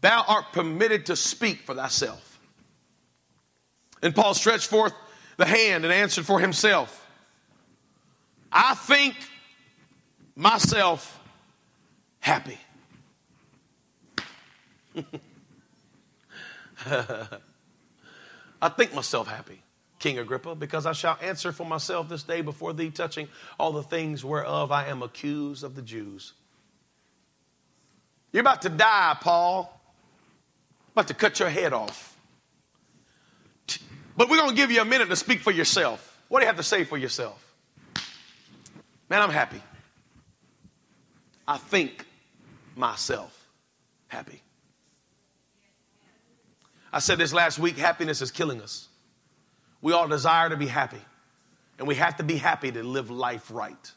Thou 0.00 0.24
art 0.26 0.52
permitted 0.52 1.06
to 1.06 1.16
speak 1.16 1.60
for 1.60 1.74
thyself. 1.74 2.40
And 4.02 4.14
Paul 4.14 4.34
stretched 4.34 4.68
forth 4.68 4.94
the 5.36 5.46
hand 5.46 5.84
and 5.84 5.92
answered 5.92 6.24
for 6.24 6.40
himself, 6.40 7.06
I 8.50 8.74
think 8.74 9.14
myself 10.34 11.20
happy. 12.20 12.58
I 18.66 18.68
think 18.68 18.92
myself 18.92 19.28
happy, 19.28 19.62
King 20.00 20.18
Agrippa, 20.18 20.56
because 20.56 20.86
I 20.86 20.92
shall 20.92 21.16
answer 21.22 21.52
for 21.52 21.64
myself 21.64 22.08
this 22.08 22.24
day 22.24 22.40
before 22.40 22.72
thee, 22.72 22.90
touching 22.90 23.28
all 23.60 23.70
the 23.70 23.84
things 23.84 24.24
whereof 24.24 24.72
I 24.72 24.88
am 24.88 25.04
accused 25.04 25.62
of 25.62 25.76
the 25.76 25.82
Jews. 25.82 26.32
You're 28.32 28.40
about 28.40 28.62
to 28.62 28.68
die, 28.68 29.16
Paul. 29.20 29.72
About 30.90 31.06
to 31.06 31.14
cut 31.14 31.38
your 31.38 31.48
head 31.48 31.72
off. 31.72 32.16
But 34.16 34.28
we're 34.28 34.38
going 34.38 34.50
to 34.50 34.56
give 34.56 34.72
you 34.72 34.80
a 34.80 34.84
minute 34.84 35.10
to 35.10 35.16
speak 35.16 35.38
for 35.38 35.52
yourself. 35.52 36.20
What 36.26 36.40
do 36.40 36.46
you 36.46 36.48
have 36.48 36.56
to 36.56 36.64
say 36.64 36.82
for 36.82 36.98
yourself? 36.98 37.40
Man, 39.08 39.22
I'm 39.22 39.30
happy. 39.30 39.62
I 41.46 41.56
think 41.56 42.04
myself 42.74 43.46
happy. 44.08 44.42
I 46.96 46.98
said 46.98 47.18
this 47.18 47.34
last 47.34 47.58
week 47.58 47.76
happiness 47.76 48.22
is 48.22 48.30
killing 48.30 48.62
us. 48.62 48.88
We 49.82 49.92
all 49.92 50.08
desire 50.08 50.48
to 50.48 50.56
be 50.56 50.66
happy, 50.66 51.02
and 51.78 51.86
we 51.86 51.94
have 51.96 52.16
to 52.16 52.22
be 52.22 52.36
happy 52.38 52.72
to 52.72 52.82
live 52.82 53.10
life 53.10 53.50
right. 53.50 53.92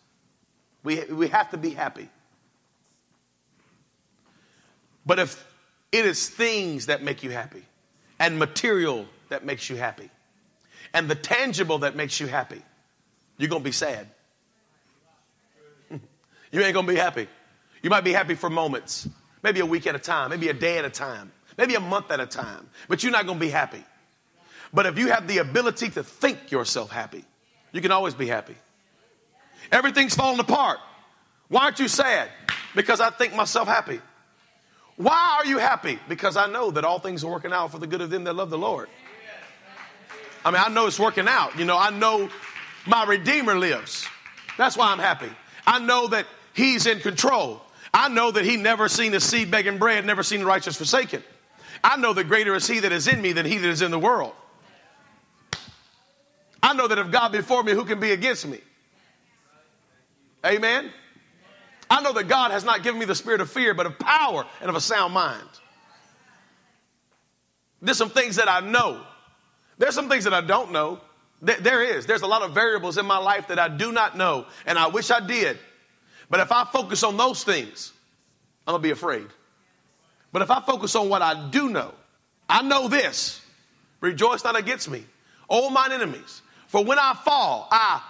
We, 0.84 1.06
we 1.06 1.30
have 1.30 1.50
to 1.52 1.58
be 1.58 1.70
happy. 1.70 2.10
But 5.06 5.20
if 5.20 5.48
it 5.94 6.06
is 6.06 6.28
things 6.28 6.88
that 6.88 7.02
make 7.02 7.24
you 7.24 7.30
happy, 7.30 7.64
and 8.20 8.38
material 8.38 9.06
that 9.30 9.46
makes 9.46 9.70
you 9.70 9.78
happy, 9.78 10.10
and 10.94 11.10
the 11.10 11.16
tangible 11.16 11.78
that 11.80 11.96
makes 11.96 12.20
you 12.20 12.28
happy, 12.28 12.62
you're 13.38 13.48
going 13.48 13.62
to 13.62 13.70
be 13.70 13.72
sad. 13.72 14.08
you 15.90 16.00
ain't 16.62 16.74
going 16.74 16.86
to 16.86 16.92
be 16.92 17.00
happy. 17.00 17.30
You 17.82 17.92
might 17.92 18.04
be 18.04 18.12
happy 18.12 18.36
for 18.36 18.50
moments, 18.50 19.08
maybe 19.42 19.62
a 19.62 19.66
week 19.66 19.88
at 19.88 19.96
a 19.96 20.00
time, 20.00 20.32
maybe 20.32 20.50
a 20.50 20.54
day 20.54 20.78
at 20.78 20.84
a 20.84 20.90
time, 20.90 21.32
maybe 21.60 21.76
a 21.76 21.80
month 21.82 22.10
at 22.10 22.22
a 22.22 22.26
time, 22.26 22.70
but 22.88 23.04
you're 23.04 23.12
not 23.12 23.26
going 23.26 23.38
to 23.38 23.46
be 23.46 23.52
happy. 23.52 23.84
But 24.74 24.86
if 24.86 24.98
you 24.98 25.10
have 25.10 25.28
the 25.28 25.40
ability 25.40 25.90
to 25.90 26.04
think 26.04 26.52
yourself 26.52 26.90
happy, 26.90 27.26
you 27.74 27.82
can 27.82 27.92
always 27.92 28.14
be 28.14 28.28
happy. 28.28 28.56
Everything's 29.70 30.16
falling 30.16 30.40
apart. 30.40 30.80
Why 31.50 31.66
aren't 31.66 31.80
you 31.80 31.90
sad? 31.90 32.30
Because 32.76 33.02
I 33.02 33.10
think 33.10 33.36
myself 33.36 33.68
happy. 33.68 34.00
Why 34.96 35.40
are 35.40 35.46
you 35.46 35.58
happy? 35.58 36.00
Because 36.08 36.38
I 36.38 36.48
know 36.48 36.72
that 36.72 36.86
all 36.86 37.00
things 37.00 37.26
are 37.26 37.30
working 37.30 37.52
out 37.52 37.72
for 37.72 37.78
the 37.78 37.88
good 37.88 38.00
of 38.00 38.10
them 38.10 38.24
that 38.24 38.36
love 38.36 38.50
the 38.50 38.58
Lord. 38.58 38.88
I 40.46 40.52
mean, 40.52 40.62
I 40.66 40.70
know 40.70 40.88
it's 40.88 41.00
working 41.00 41.28
out. 41.28 41.60
You 41.60 41.66
know, 41.66 41.78
I 41.78 41.90
know 41.90 42.30
my 42.88 43.04
Redeemer 43.04 43.58
lives. 43.58 44.08
That's 44.58 44.78
why 44.78 44.94
I'm 44.94 45.00
happy. 45.00 45.32
I 45.68 45.80
know 45.80 46.08
that 46.08 46.26
He's 46.54 46.86
in 46.86 47.02
control. 47.02 47.62
I 47.94 48.08
know 48.08 48.32
that 48.32 48.46
He 48.46 48.56
never 48.56 48.88
seen 48.88 49.14
a 49.14 49.20
seed 49.20 49.52
begging 49.52 49.78
bread, 49.78 50.06
never 50.06 50.24
seen 50.24 50.40
the 50.40 50.46
righteous 50.46 50.78
forsaken. 50.78 51.22
I 51.84 51.98
know 51.98 52.14
that 52.14 52.26
greater 52.26 52.56
is 52.56 52.68
He 52.68 52.80
that 52.80 52.92
is 52.92 53.08
in 53.08 53.22
me 53.22 53.32
than 53.32 53.46
He 53.46 53.58
that 53.58 53.70
is 53.70 53.82
in 53.82 53.92
the 53.92 54.00
world. 54.00 54.34
I 56.62 56.74
know 56.74 56.88
that 56.88 56.98
if 56.98 57.12
God 57.12 57.32
before 57.32 57.64
me, 57.64 57.72
who 57.72 57.86
can 57.86 58.00
be 58.00 58.12
against 58.12 58.48
me? 58.48 58.60
Amen. 60.46 60.92
I 61.90 62.02
know 62.02 62.14
that 62.14 62.28
God 62.28 62.52
has 62.52 62.64
not 62.64 62.84
given 62.84 63.00
me 63.00 63.06
the 63.06 63.16
spirit 63.16 63.42
of 63.42 63.50
fear, 63.50 63.74
but 63.74 63.86
of 63.86 63.98
power 63.98 64.46
and 64.62 64.70
of 64.70 64.76
a 64.76 64.82
sound 64.82 65.14
mind. 65.14 65.48
There's 67.82 67.98
some 67.98 68.10
things 68.10 68.36
that 68.36 68.50
I 68.50 68.60
know. 68.60 69.02
There's 69.78 69.96
some 69.96 70.10
things 70.10 70.26
that 70.26 70.34
I 70.34 70.42
don't 70.42 70.72
know. 70.72 71.00
There 71.42 71.82
is. 71.82 72.06
There's 72.06 72.22
a 72.22 72.28
lot 72.28 72.42
of 72.42 72.54
variables 72.54 72.98
in 72.98 73.06
my 73.06 73.18
life 73.18 73.48
that 73.48 73.58
I 73.58 73.70
do 73.70 73.92
not 73.94 74.18
know, 74.18 74.46
and 74.66 74.78
I 74.78 74.88
wish 74.88 75.10
I 75.10 75.26
did. 75.26 75.58
But 76.30 76.42
if 76.42 76.52
I 76.52 76.66
focus 76.66 77.04
on 77.04 77.16
those 77.16 77.44
things, 77.44 77.94
I'm 78.68 78.74
going 78.74 78.82
to 78.82 78.88
be 78.88 78.92
afraid. 78.92 79.28
But 80.32 80.42
if 80.42 80.52
I 80.52 80.62
focus 80.62 80.96
on 80.96 81.10
what 81.10 81.22
I 81.22 81.50
do 81.50 81.70
know, 81.70 81.94
I 82.48 82.62
know 82.62 82.88
this 82.88 83.42
rejoice 84.02 84.44
not 84.44 84.58
against 84.58 84.90
me, 84.90 85.04
all 85.48 85.70
mine 85.70 85.92
enemies. 85.92 86.42
For 86.68 86.84
when 86.84 87.00
I 87.00 87.14
fall, 87.26 87.68
I 87.72 88.02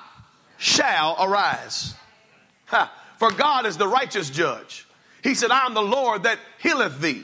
shall 0.57 1.15
arise. 1.19 1.95
Ha. 2.67 2.91
For 3.17 3.31
God 3.31 3.65
is 3.65 3.77
the 3.77 3.87
righteous 3.87 4.29
judge. 4.29 4.85
He 5.23 5.33
said, 5.33 5.51
I 5.51 5.65
am 5.65 5.73
the 5.73 5.81
Lord 5.81 6.23
that 6.23 6.39
healeth 6.61 6.99
thee. 6.99 7.23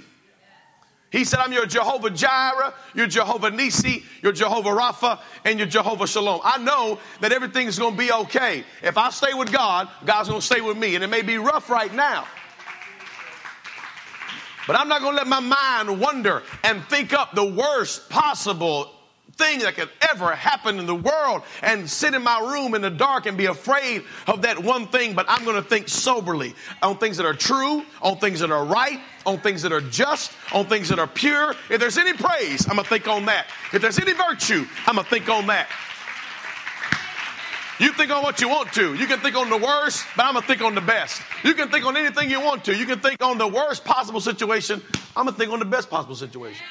He 1.12 1.24
said, 1.24 1.40
I'm 1.40 1.54
your 1.54 1.66
Jehovah 1.66 2.10
Jireh, 2.10 2.74
your 2.94 3.08
Jehovah 3.08 3.50
Nisi, 3.50 4.04
your 4.22 4.34
Jehovah 4.34 4.72
Rapha, 4.72 5.20
and 5.46 5.58
your 5.58 5.68
Jehovah 5.68 6.08
Shalom. 6.08 6.42
I 6.44 6.58
know 6.58 7.00
that 7.22 7.32
everything's 7.32 7.80
going 7.80 7.94
to 7.94 7.98
be 7.98 8.12
okay. 8.12 8.66
If 8.84 8.98
I 8.98 9.10
stay 9.12 9.34
with 9.34 9.50
God, 9.50 9.88
God's 10.06 10.28
going 10.28 10.42
to 10.42 10.46
stay 10.46 10.60
with 10.60 10.78
me. 10.78 10.96
And 10.96 11.04
it 11.04 11.08
may 11.08 11.22
be 11.22 11.38
rough 11.38 11.70
right 11.70 11.94
now. 11.94 12.28
But 14.68 14.80
I'm 14.80 14.88
not 14.88 15.02
going 15.02 15.14
to 15.14 15.18
let 15.18 15.28
my 15.28 15.40
mind 15.40 16.00
wander 16.00 16.44
and 16.64 16.84
think 16.86 17.14
up 17.14 17.36
the 17.36 17.46
worst 17.46 18.10
possible 18.10 18.92
thing 19.38 19.60
that 19.60 19.76
could 19.76 19.90
ever 20.10 20.34
happen 20.34 20.80
in 20.80 20.86
the 20.86 20.96
world 20.96 21.44
and 21.62 21.90
sit 21.90 22.14
in 22.14 22.24
my 22.24 22.40
room 22.40 22.74
in 22.74 22.82
the 22.82 22.90
dark 22.90 23.26
and 23.26 23.38
be 23.38 23.46
afraid 23.46 24.04
of 24.28 24.44
that 24.44 24.58
one 24.58 24.88
thing, 24.88 25.14
but 25.14 25.26
I'm 25.28 25.44
going 25.44 25.62
to 25.62 25.68
think 25.68 25.90
soberly 25.90 26.56
on 26.82 26.98
things 26.98 27.18
that 27.18 27.26
are 27.26 27.34
true, 27.34 27.84
on 28.02 28.18
things 28.18 28.40
that 28.40 28.52
are 28.52 28.64
right, 28.64 29.00
on 29.26 29.40
things 29.40 29.62
that 29.64 29.74
are 29.74 29.82
just, 29.82 30.32
on 30.54 30.66
things 30.68 30.90
that 30.90 31.00
are 31.00 31.08
pure. 31.08 31.54
If 31.70 31.80
there's 31.80 31.98
any 31.98 32.14
praise, 32.14 32.66
I'm 32.68 32.76
going 32.76 32.86
to 32.86 32.90
think 32.90 33.08
on 33.08 33.26
that. 33.26 33.48
If 33.74 33.82
there's 33.82 34.00
any 34.00 34.14
virtue, 34.14 34.66
I'm 34.88 34.96
going 34.96 35.04
to 35.04 35.10
think 35.10 35.30
on 35.30 35.48
that. 35.48 35.68
You 37.80 37.92
think 37.92 38.10
on 38.10 38.24
what 38.24 38.40
you 38.40 38.48
want 38.48 38.72
to. 38.74 38.96
You 38.96 39.06
can 39.06 39.20
think 39.20 39.36
on 39.36 39.50
the 39.50 39.58
worst, 39.58 40.06
but 40.16 40.26
I'm 40.26 40.34
going 40.34 40.44
to 40.44 40.48
think 40.48 40.62
on 40.62 40.76
the 40.76 40.82
best. 40.82 41.22
You 41.44 41.54
can 41.54 41.70
think 41.70 41.86
on 41.86 41.98
anything 41.98 42.30
you 42.30 42.40
want 42.40 42.64
to. 42.66 42.76
You 42.76 42.86
can 42.86 43.00
think 43.00 43.22
on 43.22 43.38
the 43.38 43.48
worst 43.48 43.84
possible 43.84 44.22
situation. 44.22 44.82
I'm 45.16 45.26
going 45.26 45.34
to 45.34 45.40
think 45.40 45.52
on 45.52 45.60
the 45.60 45.66
best 45.66 45.90
possible 45.90 46.16
situation. 46.16 46.64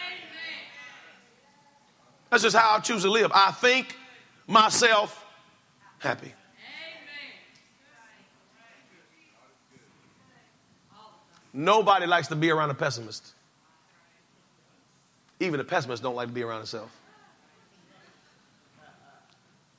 That's 2.30 2.42
just 2.42 2.56
how 2.56 2.76
I 2.76 2.80
choose 2.80 3.02
to 3.02 3.10
live. 3.10 3.30
I 3.34 3.50
think 3.50 3.96
myself 4.46 5.24
happy. 5.98 6.32
Nobody 11.52 12.06
likes 12.06 12.28
to 12.28 12.36
be 12.36 12.50
around 12.50 12.70
a 12.70 12.74
pessimist. 12.74 13.32
Even 15.38 15.58
the 15.58 15.64
pessimists 15.64 16.02
don't 16.02 16.16
like 16.16 16.28
to 16.28 16.34
be 16.34 16.42
around 16.42 16.60
themselves. 16.60 16.92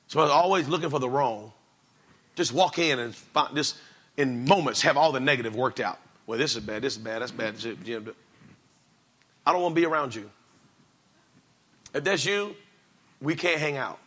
So 0.08 0.20
I'm 0.20 0.30
always 0.30 0.68
looking 0.68 0.90
for 0.90 1.00
the 1.00 1.08
wrong. 1.08 1.52
Just 2.34 2.52
walk 2.52 2.78
in 2.78 2.98
and 2.98 3.14
find, 3.14 3.54
just 3.56 3.76
in 4.16 4.44
moments 4.44 4.82
have 4.82 4.96
all 4.96 5.12
the 5.12 5.20
negative 5.20 5.54
worked 5.56 5.80
out. 5.80 5.98
Well, 6.26 6.38
this 6.38 6.54
is 6.54 6.62
bad, 6.62 6.82
this 6.82 6.94
is 6.94 6.98
bad, 6.98 7.22
that's 7.22 7.32
bad. 7.32 7.54
I 9.46 9.52
don't 9.52 9.62
want 9.62 9.74
to 9.74 9.80
be 9.80 9.86
around 9.86 10.14
you. 10.14 10.30
If 11.94 12.04
that's 12.04 12.24
you, 12.24 12.54
we 13.20 13.34
can't 13.34 13.60
hang 13.60 13.76
out. 13.76 13.98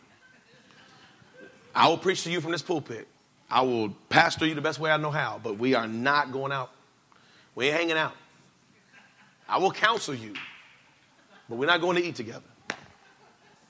I 1.74 1.88
will 1.88 1.98
preach 1.98 2.24
to 2.24 2.30
you 2.30 2.40
from 2.40 2.52
this 2.52 2.62
pulpit. 2.62 3.08
I 3.50 3.62
will 3.62 3.90
pastor 4.08 4.46
you 4.46 4.54
the 4.54 4.60
best 4.60 4.78
way 4.78 4.90
I 4.90 4.96
know 4.96 5.10
how, 5.10 5.40
but 5.42 5.58
we 5.58 5.74
are 5.74 5.88
not 5.88 6.30
going 6.32 6.52
out. 6.52 6.70
We 7.54 7.66
ain't 7.66 7.76
hanging 7.76 7.96
out. 7.96 8.14
I 9.48 9.58
will 9.58 9.72
counsel 9.72 10.14
you, 10.14 10.34
but 11.48 11.58
we're 11.58 11.66
not 11.66 11.80
going 11.80 11.96
to 11.96 12.02
eat 12.04 12.14
together. 12.14 12.42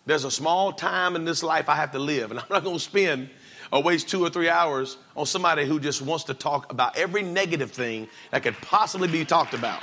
There's 0.06 0.24
a 0.24 0.30
small 0.30 0.72
time 0.72 1.14
in 1.14 1.24
this 1.24 1.42
life 1.42 1.68
I 1.68 1.76
have 1.76 1.92
to 1.92 1.98
live, 1.98 2.30
and 2.30 2.40
I'm 2.40 2.46
not 2.50 2.64
going 2.64 2.76
to 2.76 2.82
spend 2.82 3.30
or 3.72 3.82
waste 3.82 4.08
two 4.08 4.24
or 4.24 4.30
three 4.30 4.48
hours 4.48 4.96
on 5.16 5.26
somebody 5.26 5.64
who 5.64 5.78
just 5.78 6.02
wants 6.02 6.24
to 6.24 6.34
talk 6.34 6.72
about 6.72 6.96
every 6.96 7.22
negative 7.22 7.70
thing 7.70 8.08
that 8.30 8.42
could 8.42 8.56
possibly 8.62 9.08
be 9.08 9.24
talked 9.24 9.54
about. 9.54 9.80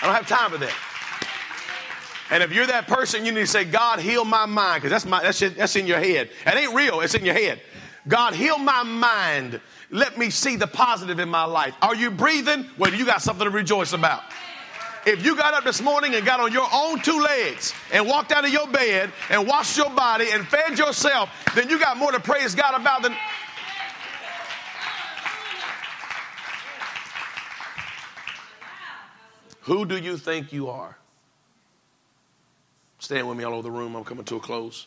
I 0.00 0.06
don't 0.06 0.14
have 0.14 0.28
time 0.28 0.50
for 0.50 0.58
that. 0.58 0.74
And 2.30 2.42
if 2.42 2.52
you're 2.52 2.66
that 2.66 2.86
person, 2.86 3.24
you 3.24 3.32
need 3.32 3.40
to 3.40 3.46
say, 3.46 3.64
God, 3.64 4.00
heal 4.00 4.24
my 4.24 4.46
mind, 4.46 4.82
because 4.82 4.90
that's, 4.90 5.06
my, 5.06 5.22
that's, 5.22 5.40
that's 5.40 5.76
in 5.76 5.86
your 5.86 5.98
head. 5.98 6.30
It 6.46 6.54
ain't 6.54 6.74
real, 6.74 7.00
it's 7.00 7.14
in 7.14 7.24
your 7.24 7.34
head. 7.34 7.60
God, 8.06 8.34
heal 8.34 8.58
my 8.58 8.82
mind. 8.82 9.60
Let 9.90 10.18
me 10.18 10.30
see 10.30 10.56
the 10.56 10.66
positive 10.66 11.18
in 11.18 11.28
my 11.28 11.44
life. 11.44 11.74
Are 11.82 11.94
you 11.94 12.10
breathing? 12.10 12.66
Well, 12.78 12.92
you 12.94 13.04
got 13.04 13.22
something 13.22 13.44
to 13.44 13.50
rejoice 13.50 13.92
about. 13.92 14.22
If 15.06 15.24
you 15.24 15.36
got 15.36 15.54
up 15.54 15.64
this 15.64 15.80
morning 15.80 16.14
and 16.14 16.24
got 16.24 16.40
on 16.40 16.52
your 16.52 16.68
own 16.72 17.00
two 17.00 17.20
legs 17.20 17.74
and 17.92 18.06
walked 18.06 18.32
out 18.32 18.44
of 18.44 18.52
your 18.52 18.66
bed 18.66 19.12
and 19.30 19.46
washed 19.46 19.76
your 19.76 19.90
body 19.90 20.26
and 20.32 20.46
fed 20.46 20.78
yourself, 20.78 21.30
then 21.54 21.68
you 21.68 21.78
got 21.78 21.96
more 21.96 22.12
to 22.12 22.20
praise 22.20 22.54
God 22.54 22.80
about 22.80 23.02
than. 23.02 23.14
Who 29.62 29.84
do 29.84 29.98
you 29.98 30.16
think 30.16 30.52
you 30.52 30.68
are? 30.68 30.96
Stand 32.98 33.28
with 33.28 33.36
me 33.36 33.44
all 33.44 33.54
over 33.54 33.62
the 33.62 33.70
room. 33.70 33.94
I'm 33.94 34.04
coming 34.04 34.24
to 34.24 34.36
a 34.36 34.40
close. 34.40 34.86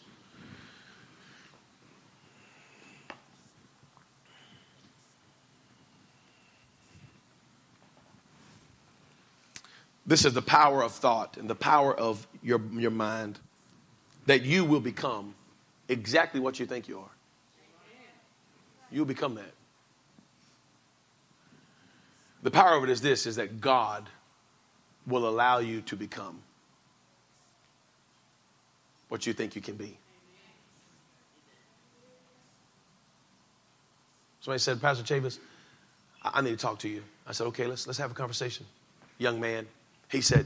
This 10.06 10.26
is 10.26 10.34
the 10.34 10.42
power 10.42 10.84
of 10.84 10.92
thought 10.92 11.38
and 11.38 11.50
the 11.50 11.56
power 11.56 11.98
of 11.98 12.28
your, 12.42 12.62
your 12.74 12.92
mind 12.92 13.40
that 14.26 14.44
you 14.44 14.66
will 14.66 14.80
become 14.80 15.36
exactly 15.90 16.40
what 16.40 16.60
you 16.60 16.66
think 16.66 16.88
you 16.88 17.00
are. 17.00 17.12
You'll 18.92 19.06
become 19.06 19.36
that. 19.36 19.54
The 22.44 22.52
power 22.52 22.78
of 22.78 22.84
it 22.84 22.90
is 22.90 23.02
this 23.02 23.26
is 23.26 23.36
that 23.36 23.62
God 23.62 24.10
will 25.06 25.28
allow 25.28 25.60
you 25.60 25.82
to 25.82 25.96
become 25.96 26.40
what 29.10 29.28
you 29.28 29.34
think 29.34 29.56
you 29.56 29.62
can 29.62 29.76
be. 29.76 29.98
Somebody 34.42 34.60
said, 34.60 34.82
Pastor 34.82 35.04
Chavis, 35.04 35.38
I 36.24 36.42
need 36.42 36.52
to 36.52 36.58
talk 36.58 36.80
to 36.80 36.90
you. 36.90 37.04
I 37.28 37.32
said, 37.32 37.46
okay, 37.48 37.68
let's, 37.68 37.86
let's 37.86 38.00
have 38.00 38.12
a 38.12 38.16
conversation. 38.16 38.66
Young 39.20 39.40
man, 39.40 39.68
he 40.12 40.22
said, 40.22 40.46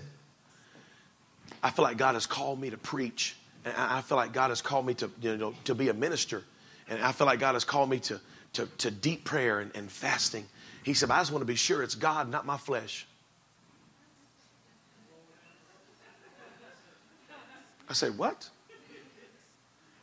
I 1.64 1.72
feel 1.72 1.84
like 1.84 1.98
God 1.98 2.14
has 2.14 2.28
called 2.28 2.60
me 2.60 2.70
to 2.70 2.78
preach. 2.78 3.36
And 3.66 3.74
I 3.76 4.02
feel 4.02 4.18
like 4.18 4.32
God 4.32 4.50
has 4.50 4.62
called 4.62 4.86
me 4.86 4.94
to, 4.96 5.10
you 5.22 5.38
know, 5.38 5.56
to 5.64 5.74
be 5.74 5.90
a 5.90 5.94
minister. 5.94 6.44
And 6.88 7.02
I 7.02 7.12
feel 7.12 7.26
like 7.26 7.40
God 7.40 7.54
has 7.54 7.64
called 7.64 7.90
me 7.90 8.00
to, 8.02 8.22
to, 8.54 8.68
to 8.78 8.92
deep 8.92 9.24
prayer 9.24 9.60
and, 9.60 9.76
and 9.76 9.92
fasting. 9.92 10.46
He 10.84 10.94
said, 10.94 11.10
I 11.10 11.20
just 11.20 11.32
want 11.32 11.42
to 11.42 11.48
be 11.48 11.56
sure 11.56 11.82
it's 11.82 11.96
God, 11.96 12.30
not 12.30 12.46
my 12.46 12.58
flesh. 12.58 13.08
I 17.90 17.94
said, 17.94 18.18
What? 18.18 18.48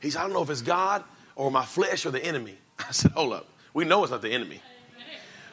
He 0.01 0.11
said, 0.11 0.21
I 0.21 0.23
don't 0.25 0.33
know 0.33 0.43
if 0.43 0.51
it's 0.51 0.63
God 0.63 1.05
or 1.37 1.53
my 1.53 1.65
flesh 1.65 2.05
or 2.05 2.11
the 2.11 2.25
enemy. 2.25 2.57
I 2.81 2.91
said, 2.91 3.13
Hold 3.13 3.33
up. 3.33 3.47
We 3.75 3.85
know 3.85 4.03
it's 4.03 4.11
not 4.11 4.23
the 4.23 4.33
enemy. 4.33 4.61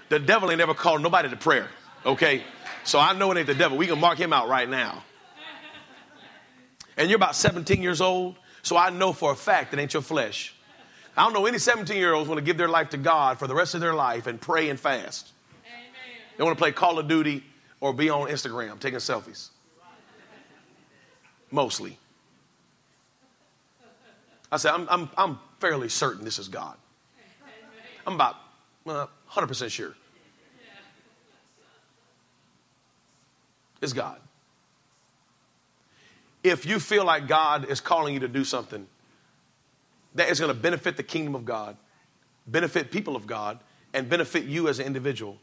The 0.10 0.18
devil 0.18 0.49
ain't 0.49 0.60
ever 0.60 0.74
called 0.74 1.03
nobody 1.03 1.30
to 1.30 1.36
prayer, 1.36 1.70
okay? 2.03 2.43
So 2.89 2.97
I 2.97 3.13
know 3.13 3.29
it 3.31 3.37
ain't 3.37 3.45
the 3.45 3.53
devil. 3.53 3.77
We 3.77 3.85
can 3.85 3.99
mark 3.99 4.17
him 4.17 4.33
out 4.33 4.49
right 4.49 4.67
now. 4.67 5.03
And 6.97 7.07
you're 7.07 7.17
about 7.17 7.35
17 7.35 7.83
years 7.83 8.01
old, 8.01 8.35
so 8.63 8.77
I 8.77 8.89
know 8.89 9.13
for 9.13 9.31
a 9.31 9.35
fact 9.35 9.71
it 9.75 9.79
ain't 9.79 9.93
your 9.93 10.01
flesh. 10.01 10.55
I 11.15 11.23
don't 11.23 11.33
know 11.33 11.45
any 11.45 11.59
17 11.59 11.95
year 11.95 12.15
olds 12.15 12.27
want 12.27 12.39
to 12.39 12.43
give 12.43 12.57
their 12.57 12.67
life 12.67 12.89
to 12.89 12.97
God 12.97 13.37
for 13.37 13.45
the 13.45 13.53
rest 13.53 13.75
of 13.75 13.81
their 13.81 13.93
life 13.93 14.25
and 14.25 14.41
pray 14.41 14.71
and 14.71 14.79
fast. 14.79 15.33
Amen. 15.67 15.91
They 16.35 16.43
want 16.43 16.57
to 16.57 16.59
play 16.59 16.71
Call 16.71 16.97
of 16.97 17.07
Duty 17.07 17.43
or 17.79 17.93
be 17.93 18.09
on 18.09 18.27
Instagram 18.27 18.79
taking 18.79 18.97
selfies. 18.97 19.49
Mostly. 21.51 21.95
I 24.51 24.57
said, 24.57 24.71
I'm, 24.71 24.87
I'm, 24.89 25.09
I'm 25.15 25.39
fairly 25.59 25.89
certain 25.89 26.25
this 26.25 26.39
is 26.39 26.47
God. 26.47 26.75
I'm 28.07 28.15
about 28.15 28.37
uh, 28.87 29.05
100% 29.31 29.69
sure. 29.69 29.93
It's 33.82 33.93
God. 33.93 34.19
If 36.43 36.65
you 36.65 36.80
feel 36.80 37.05
like 37.05 37.27
God 37.27 37.69
is 37.69 37.82
calling 37.82 38.13
you 38.13 38.21
to 38.21 38.27
do 38.27 38.43
something 38.43 38.88
that 40.15 40.30
is 40.30 40.39
going 40.39 40.53
to 40.53 40.59
benefit 40.59 40.97
the 40.97 41.03
kingdom 41.03 41.36
of 41.36 41.45
God, 41.45 41.77
benefit 42.47 42.91
people 42.91 43.15
of 43.15 43.27
God, 43.27 43.59
and 43.93 44.09
benefit 44.09 44.45
you 44.45 44.67
as 44.67 44.80
an 44.80 44.86
individual, 44.86 45.38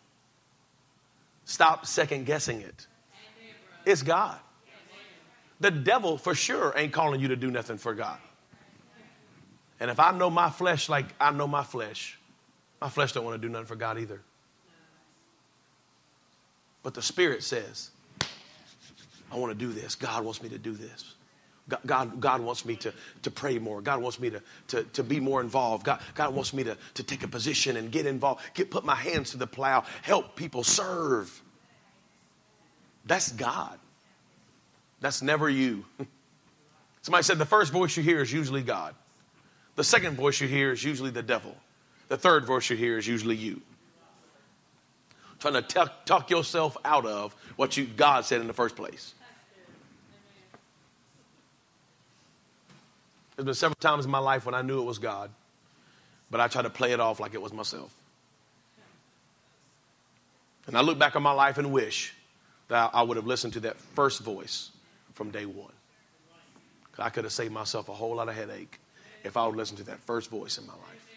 stop 1.45 1.87
second 1.87 2.25
guessing 2.25 2.61
it. 2.61 2.87
It's 3.85 4.03
God. 4.03 4.39
The 5.61 5.71
devil 5.71 6.19
for 6.19 6.35
sure 6.35 6.73
ain't 6.77 6.93
calling 6.93 7.21
you 7.21 7.29
to 7.29 7.37
do 7.37 7.51
nothing 7.51 7.79
for 7.79 7.95
God. 7.95 8.19
And 9.81 9.91
if 9.91 10.01
I 10.01 10.11
know 10.11 10.31
my 10.31 10.51
flesh 10.51 10.89
like 10.89 11.07
I 11.21 11.31
know 11.31 11.47
my 11.47 11.63
flesh, 11.63 12.19
my 12.81 12.89
flesh 12.89 13.13
don't 13.13 13.25
want 13.25 13.41
to 13.41 13.47
do 13.47 13.53
nothing 13.53 13.67
for 13.67 13.77
God 13.77 13.99
either. 13.99 14.21
But 16.83 16.95
the 16.95 17.03
Spirit 17.03 17.43
says, 17.43 17.91
I 19.31 19.37
want 19.37 19.51
to 19.53 19.59
do 19.59 19.73
this. 19.73 19.95
God 19.95 20.25
wants 20.25 20.43
me 20.43 20.49
to 20.51 20.59
do 20.59 20.73
this. 20.73 21.15
God, 21.85 22.21
God 22.21 22.43
wants 22.43 22.65
me 22.65 22.77
to, 22.77 22.93
to 23.23 23.31
pray 23.31 23.59
more. 23.59 23.81
God 23.81 24.01
wants 24.01 24.21
me 24.21 24.31
to, 24.31 24.43
to, 24.69 24.85
to 24.85 25.03
be 25.03 25.19
more 25.19 25.41
involved. 25.41 25.85
God, 25.85 26.01
God 26.15 26.33
wants 26.33 26.55
me 26.55 26.63
to, 26.63 26.77
to 26.95 27.03
take 27.03 27.25
a 27.25 27.29
position 27.29 27.77
and 27.77 27.91
get 27.91 28.07
involved, 28.07 28.43
get, 28.55 28.71
put 28.71 28.85
my 28.85 28.95
hands 28.95 29.33
to 29.33 29.37
the 29.37 29.49
plow, 29.49 29.85
help 30.03 30.37
people 30.37 30.63
serve. 30.63 31.43
That's 33.05 33.33
God. 33.33 33.79
That's 35.01 35.23
never 35.23 35.51
you. 35.51 35.85
Somebody 37.03 37.25
said 37.25 37.39
the 37.39 37.45
first 37.45 37.73
voice 37.73 37.97
you 37.97 38.03
hear 38.03 38.21
is 38.21 38.33
usually 38.33 38.63
God. 38.63 38.95
The 39.75 39.85
second 39.85 40.17
voice 40.17 40.41
you 40.41 40.49
hear 40.49 40.73
is 40.73 40.83
usually 40.83 41.11
the 41.11 41.23
devil. 41.23 41.55
The 42.09 42.17
third 42.17 42.47
voice 42.47 42.71
you 42.71 42.77
hear 42.77 42.97
is 42.97 43.07
usually 43.07 43.37
you. 43.37 43.61
Trying 45.47 45.63
to 45.63 45.75
talk, 45.75 46.05
talk 46.05 46.31
yourself 46.31 46.77
out 46.85 47.07
of 47.07 47.33
what 47.55 47.77
you, 47.77 47.85
God 47.85 48.25
said 48.25 48.41
in 48.41 48.49
the 48.49 48.53
first 48.53 48.75
place. 48.75 49.15
There's 53.37 53.45
been 53.45 53.55
several 53.55 53.77
times 53.77 54.07
in 54.07 54.11
my 54.11 54.19
life 54.19 54.45
when 54.45 54.57
I 54.57 54.63
knew 54.63 54.81
it 54.81 54.85
was 54.85 54.99
God, 54.99 55.31
but 56.33 56.41
I 56.41 56.49
tried 56.49 56.63
to 56.63 56.71
play 56.71 56.91
it 56.91 56.99
off 56.99 57.21
like 57.21 57.33
it 57.33 57.41
was 57.41 57.53
myself. 57.53 57.95
And 60.67 60.77
I 60.77 60.81
look 60.81 60.99
back 60.99 61.15
on 61.15 61.23
my 61.23 61.31
life 61.31 61.59
and 61.59 61.71
wish 61.71 62.13
that 62.67 62.91
I 62.93 63.05
would 63.05 63.17
have 63.17 63.29
listened 63.29 63.53
to 63.53 63.61
that 63.61 63.77
first 63.95 64.23
voice 64.23 64.73
from 65.15 65.31
day 65.31 65.47
one. 65.47 65.71
I 66.99 67.09
could 67.11 67.23
have 67.23 67.33
saved 67.33 67.53
myself 67.53 67.89
a 67.89 67.95
whole 67.95 68.17
lot 68.17 68.29
of 68.29 68.35
headache 68.35 68.81
if 69.23 69.37
I 69.37 69.47
would 69.47 69.55
listen 69.55 69.77
to 69.77 69.85
that 69.85 70.01
first 70.01 70.29
voice 70.29 70.59
in 70.59 70.67
my 70.67 70.73
life. 70.73 71.09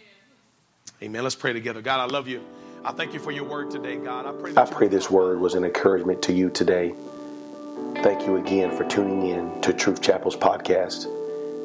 Amen. 1.01 1.23
Let's 1.23 1.33
pray 1.33 1.53
together. 1.53 1.81
God, 1.81 1.99
I 1.99 2.05
love 2.05 2.27
you. 2.27 2.43
I 2.83 2.93
thank 2.93 3.13
you 3.13 3.19
for 3.19 3.31
your 3.31 3.43
word 3.43 3.71
today, 3.71 3.97
God. 3.97 4.25
I 4.25 4.31
pray, 4.31 4.53
I 4.55 4.65
pray 4.65 4.87
this 4.87 5.09
word 5.09 5.39
was 5.39 5.53
an 5.53 5.65
encouragement 5.65 6.21
to 6.23 6.33
you 6.33 6.49
today. 6.49 6.93
Thank 8.03 8.25
you 8.25 8.37
again 8.37 8.75
for 8.75 8.85
tuning 8.85 9.27
in 9.27 9.61
to 9.61 9.73
Truth 9.73 10.01
Chapel's 10.01 10.37
podcast. 10.37 11.05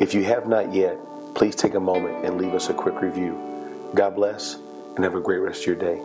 If 0.01 0.13
you 0.13 0.25
have 0.25 0.49
not 0.49 0.75
yet, 0.75 0.99
please 1.35 1.55
take 1.55 1.75
a 1.75 1.81
moment 1.81 2.25
and 2.25 2.37
leave 2.37 2.53
us 2.53 2.69
a 2.69 2.75
quick 2.75 3.01
review. 3.01 3.39
God 3.95 4.17
bless 4.17 4.57
and 4.97 5.05
have 5.05 5.15
a 5.15 5.21
great 5.21 5.39
rest 5.39 5.61
of 5.61 5.67
your 5.67 5.77
day. 5.77 6.03